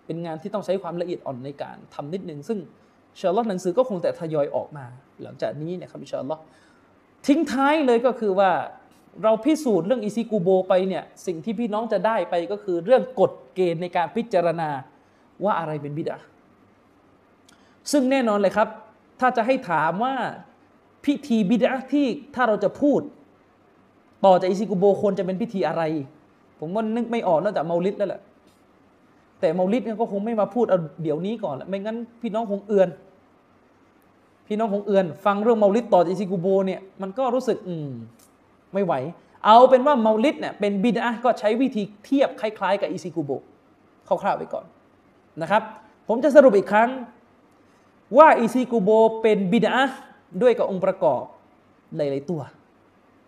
[0.06, 2.58] เป็นงานที่ต้องใช้ความละเอียดอ่อนในการทำนิดนึง ซึ่ง
[3.16, 4.84] เชอร์ลอตหนังสือก็คงแต่ทยอยออกมา
[5.22, 6.42] หลังจากนี้นะครับอิชาอัลลอฮ์
[7.26, 8.50] ทิ้งท้ายเลยก็คือว่า
[9.22, 14.70] เราพิสูจน์เรื่องอิซิกูโบไปเนี่ยสิ่งที่พี่น้องจะได้ไปก็คือเรื่องกฎเกณฑ์ในการพิจารณา
[15.44, 16.16] ว่าอะไรเป็นบิดา
[17.92, 18.68] ซึ่งแน่นอนเลยครับ
[19.22, 20.14] ถ้าจะให้ถามว่า
[21.04, 23.00] พิธี بدعة ที่ถ้าเราจะพูด
[24.24, 25.82] ต่อจากอิซิกูโบควรจะเป็นพิธีอะไร
[26.60, 28.20] ผมว่านึกไม่ออกนอกจากเมาลิดแล้วแหละ
[29.40, 32.88] แต่เมาลิดก็คงไม่มาพูดเอาเดี๋ยวนี้ก่อนไม่งั้นพี่น้องคงเอียน
[34.46, 37.90] พี่น้องคงเอียน ฟังเรื่องเมาลิดต่อจากอิซิกูโบเนี่ยมันก็รู้สึกอืม
[38.74, 38.94] ไม่ไหว
[39.44, 43.30] เอาเป็นว่าเมาลิดเนี่ยเป็น بدعة ก็ใช้วิธีเทียบคล้ายๆ กับอิซิกูโบ
[44.08, 44.64] คร่าวๆไปก่อน
[45.42, 45.62] นะครับ
[46.08, 46.90] ผมจะสรุปอีกครั้ง
[48.16, 48.90] ว่าอิซิกูโบ
[49.22, 49.76] เป็นบิดา
[50.42, 51.22] ด้วยกับองค์ประกอบ
[51.96, 52.40] หลายๆตัว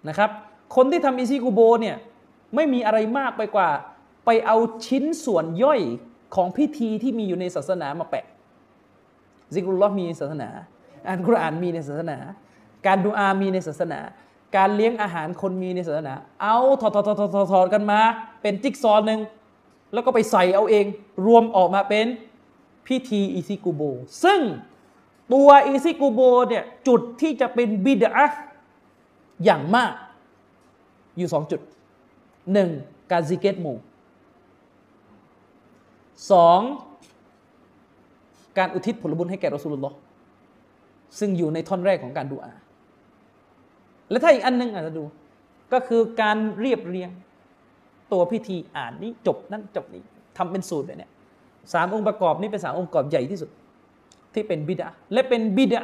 [0.09, 0.31] นะครับ
[0.77, 1.97] คนที่ทำอิซิกูโบเนี่ย
[2.55, 3.71] ไม่มีอะไรมากไปกว่า
[4.25, 4.57] ไปเอา
[4.87, 5.81] ชิ้นส่วนย่อย
[6.35, 8.25] ของพิธีที่มีอยู่ในศาสนามาแปะ
[9.55, 10.49] ซิกรุลลอฮ์มีในศาสนา
[11.09, 12.19] อ่านกุรอานมีในศาสนา
[12.87, 14.01] การดูอามีในศาสนา
[14.57, 18.01] การเลี้ยงอาหารคนมีในศาสนา เอาถอดถอดถอดถอดถอดกันมา
[18.43, 19.21] เป็นจิ๊กซอว์หนึ่ง
[19.93, 20.85] แล้วก็ไปใส่เอาเอง
[21.27, 22.07] รวมออกมาเป็น
[22.87, 23.83] พิธีอิซิกูโบ
[24.25, 24.41] ซึ่ง
[25.33, 28.27] ตัวอิซิกูโบเนี่ยจุดที่จะเป็น بدعة
[29.45, 29.93] อย่างมาก
[31.19, 31.61] อยู่สองจุด
[32.53, 32.71] หนึ่ง
[33.13, 33.77] การซิกเกตหมู่
[36.33, 36.61] สอง
[38.59, 39.97] การอุทิศผลบุญให้แก่ رسول الله
[41.19, 42.53] ซึ่งอยู่ในท่อนแรกของการดูอา
[44.11, 45.05] และถ้าอีกอันหนึงอาจจะดู
[45.73, 47.11] ก็คือการเรียบเรียง
[48.13, 50.03] ตัวพิธีอ่านนี้จบนั้นจบนี้
[50.37, 51.09] ทำเป็นสูตรแบบนี้
[51.73, 53.51] สามองค์ประกอบนี้เป็นสามองค์ประกอบใหญ่ที่สุด
[54.35, 55.83] ที่เป็นบิดาและเป็นบิดา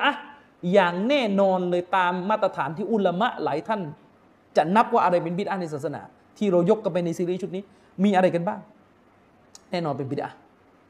[0.73, 3.81] อย่างแน่นอนเลยตามมาตรฐานที่อุลามะหลายท่าน
[4.57, 6.01] จะนับว่าอะไรเป็นบิดาในศาสนา
[6.39, 7.63] ที่เรายกกันไปในซีรีส์ชุดนี้
[8.05, 8.61] มีอะไรกันบ้าง
[9.71, 10.29] แน่นอนเป็นบิดา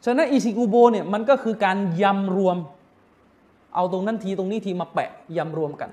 [0.05, 2.57] ฉะนั้นอิซิกูโบเนี่ยมันก็คือการยำรวม
[3.75, 5.91] เอาตรงนั้นทีตรงนี้ทีมาแปะยำรวมกัน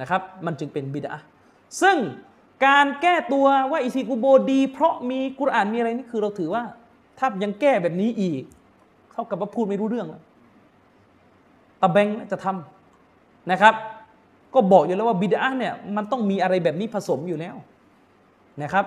[0.00, 1.14] นะครับ มันจึงเป็นบิดา
[1.82, 1.96] ซึ่ง
[2.66, 6.62] การแก้ตัวว่าอิซิกูโบดี เพราะมีกุรอานมีอะไรนี่คือเราถือว่า
[7.18, 8.42] ถ้ายังแก้แบบนี้อีก
[9.12, 10.22] เท่ากับว่าพูดไม่รู้เรื่องแล้ว
[11.82, 13.74] ตะแบงจะทำนะครับ
[14.54, 17.56] ก็บอกอยู่แล้วว่าบิดาเนี่ยมันต้องมีอะไรแบบนี้ผสมอยู่แล้ว
[18.62, 18.84] นะครับ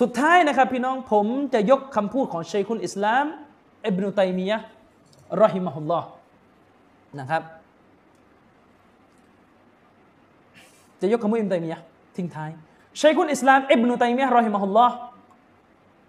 [0.00, 3.24] สุดท้ายนะครับ พี่น้องผมจะยกคำพูดของชัยคุลอิสลาม
[3.86, 4.58] อิบนุตัยมียะ
[5.42, 6.08] رحمه الله
[7.20, 7.42] นะครับ
[11.00, 11.80] จะยกคำพูดอิบนุตัยมียะ
[12.16, 12.50] ทิ้งท้าย
[13.00, 14.96] ชัยคุลอิสลามอิบนุตัยมียะرحمه الله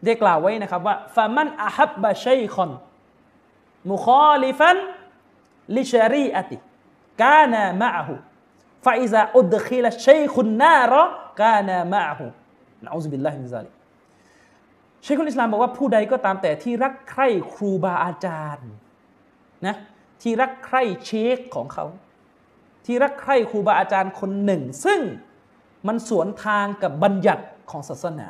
[0.05, 11.03] ได้กล่าวไว้นะครับว่าفمن أحب شيخا مخالفا للشريعة كان معه فإذا أدخل الشيخ النار
[11.41, 13.73] كان معه نعوذ بالله من ذلك
[15.03, 18.69] เชคุลอิสลามบอกว่าผู้ใดก็ตามแต่ที่รักใคร่ครูบาอาจารย์
[19.65, 19.75] นะ
[20.21, 21.85] ที่รักใคร่เชคของเขา
[22.85, 24.99] ที่รักใคร่ครูบาอาจารย์คนหนึ่ง ซึ่ง
[25.87, 28.29] มันสวนทางกับบัญญัติของศาสนา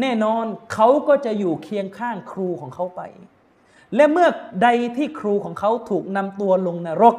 [0.00, 3.00] แน่นอนเขาก็จะอยู่เคียงข้างครูของเขาไป
[3.94, 4.28] และเมื่อ
[4.62, 7.16] ใดที่ครูของเขาถูกนำตัวลงนรก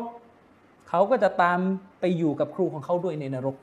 [0.89, 1.59] เขาก็จะตาม
[1.99, 3.55] ไปอยู่กับครูของเขาด้วยในนรก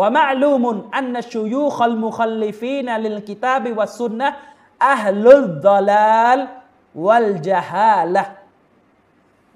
[0.00, 5.92] ومعلوم أن الشيوخ المخالفين للكتاب والسنة أهل الضلال
[6.26, 8.24] والجهالة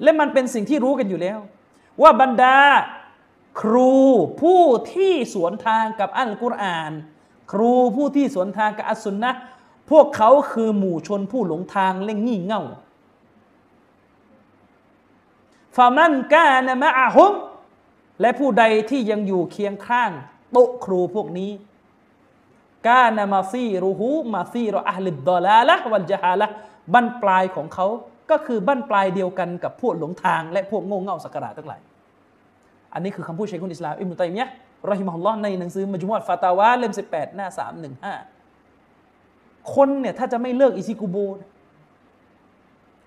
[0.02, 1.38] และมันเป็นสิ่งที่รู้กันอยู่แล้ว
[2.02, 2.58] ว่าบรรดา
[3.60, 3.94] ครู
[4.40, 4.62] ผู้
[4.92, 6.92] ที่สวนทางกับอัลกุรอาน
[7.52, 9.30] ครูผู้ที่สวนทางกับอัสซุนนะ
[9.90, 12.62] พวกเขาคือหมู่ชนผู้หลงทางและงี่เง่า
[15.76, 17.32] ฟามันกานมะอาฮุม
[18.20, 20.10] และผู้ใดที่ยังอยู่เคียงข้าง
[20.52, 21.50] โต๊ะครูพวกนี้
[22.88, 26.46] กานามาซีรูฮูมาซีรออัลลิดดอลาละวัลจะฮาละ
[26.92, 27.86] บั้นปลายของเขา
[28.30, 31.80] ก็คือบั้นปลายเดียวกันกับพวกหลงทาง และพวกโง่เง่าสักการะทั้งหลาย
[32.94, 34.48] อันนี้คือคำพูดเชคุนอิสลามอิบนุตัยมียะ
[34.90, 37.48] รอฮิมะฮุลลอฮ์ในหนังสือมัจมุอะฟาตาวาเล่ม 18 หน้า
[37.92, 38.33] 315
[39.74, 41.16] คนเนี่ยถ้าจะไม่เลิกอิซิกุโบ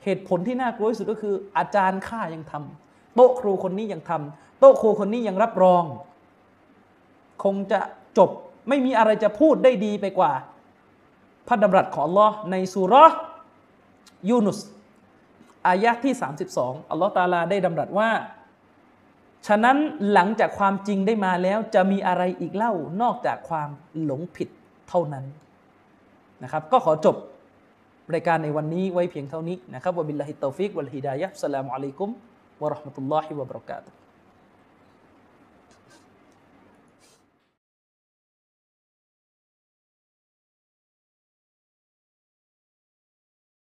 [0.03, 5.83] เหตุผลที่น่ากลัวที่สุดก็คือ อาจารย์ข้ายังทำโต๊ะครูคนนี้ยังทำโต๊ะครูคนนี้ยังรับรอง
[7.43, 7.79] คงจะ
[8.17, 8.29] จบ
[8.69, 10.31] ไม่มีอะไรจะพูดได้ดีไปกว่า
[11.47, 12.93] พระดำรัสของ Allah ในสุร
[14.29, 14.59] ยูนุส
[15.67, 16.13] อายะที่
[16.53, 18.09] 32 อัลลอฮ์ตาลาได้ดำรัสว่า
[19.47, 19.77] ฉะนั้น
[20.11, 23.69] หลังจากความจริงได้มาแล้วจะมีอะไรอีกเล่านอกจากความ
[24.03, 24.49] หลงผิด
[24.89, 25.25] เท่านั้น
[26.43, 27.15] นะครับก็ขอจบ
[28.13, 32.09] รายการในวันนี้ไว้เพียงเท่านี้นะครับوبالله التوفيق والهداية السلام عليكم
[32.61, 34.06] ورحمة الله وبركاته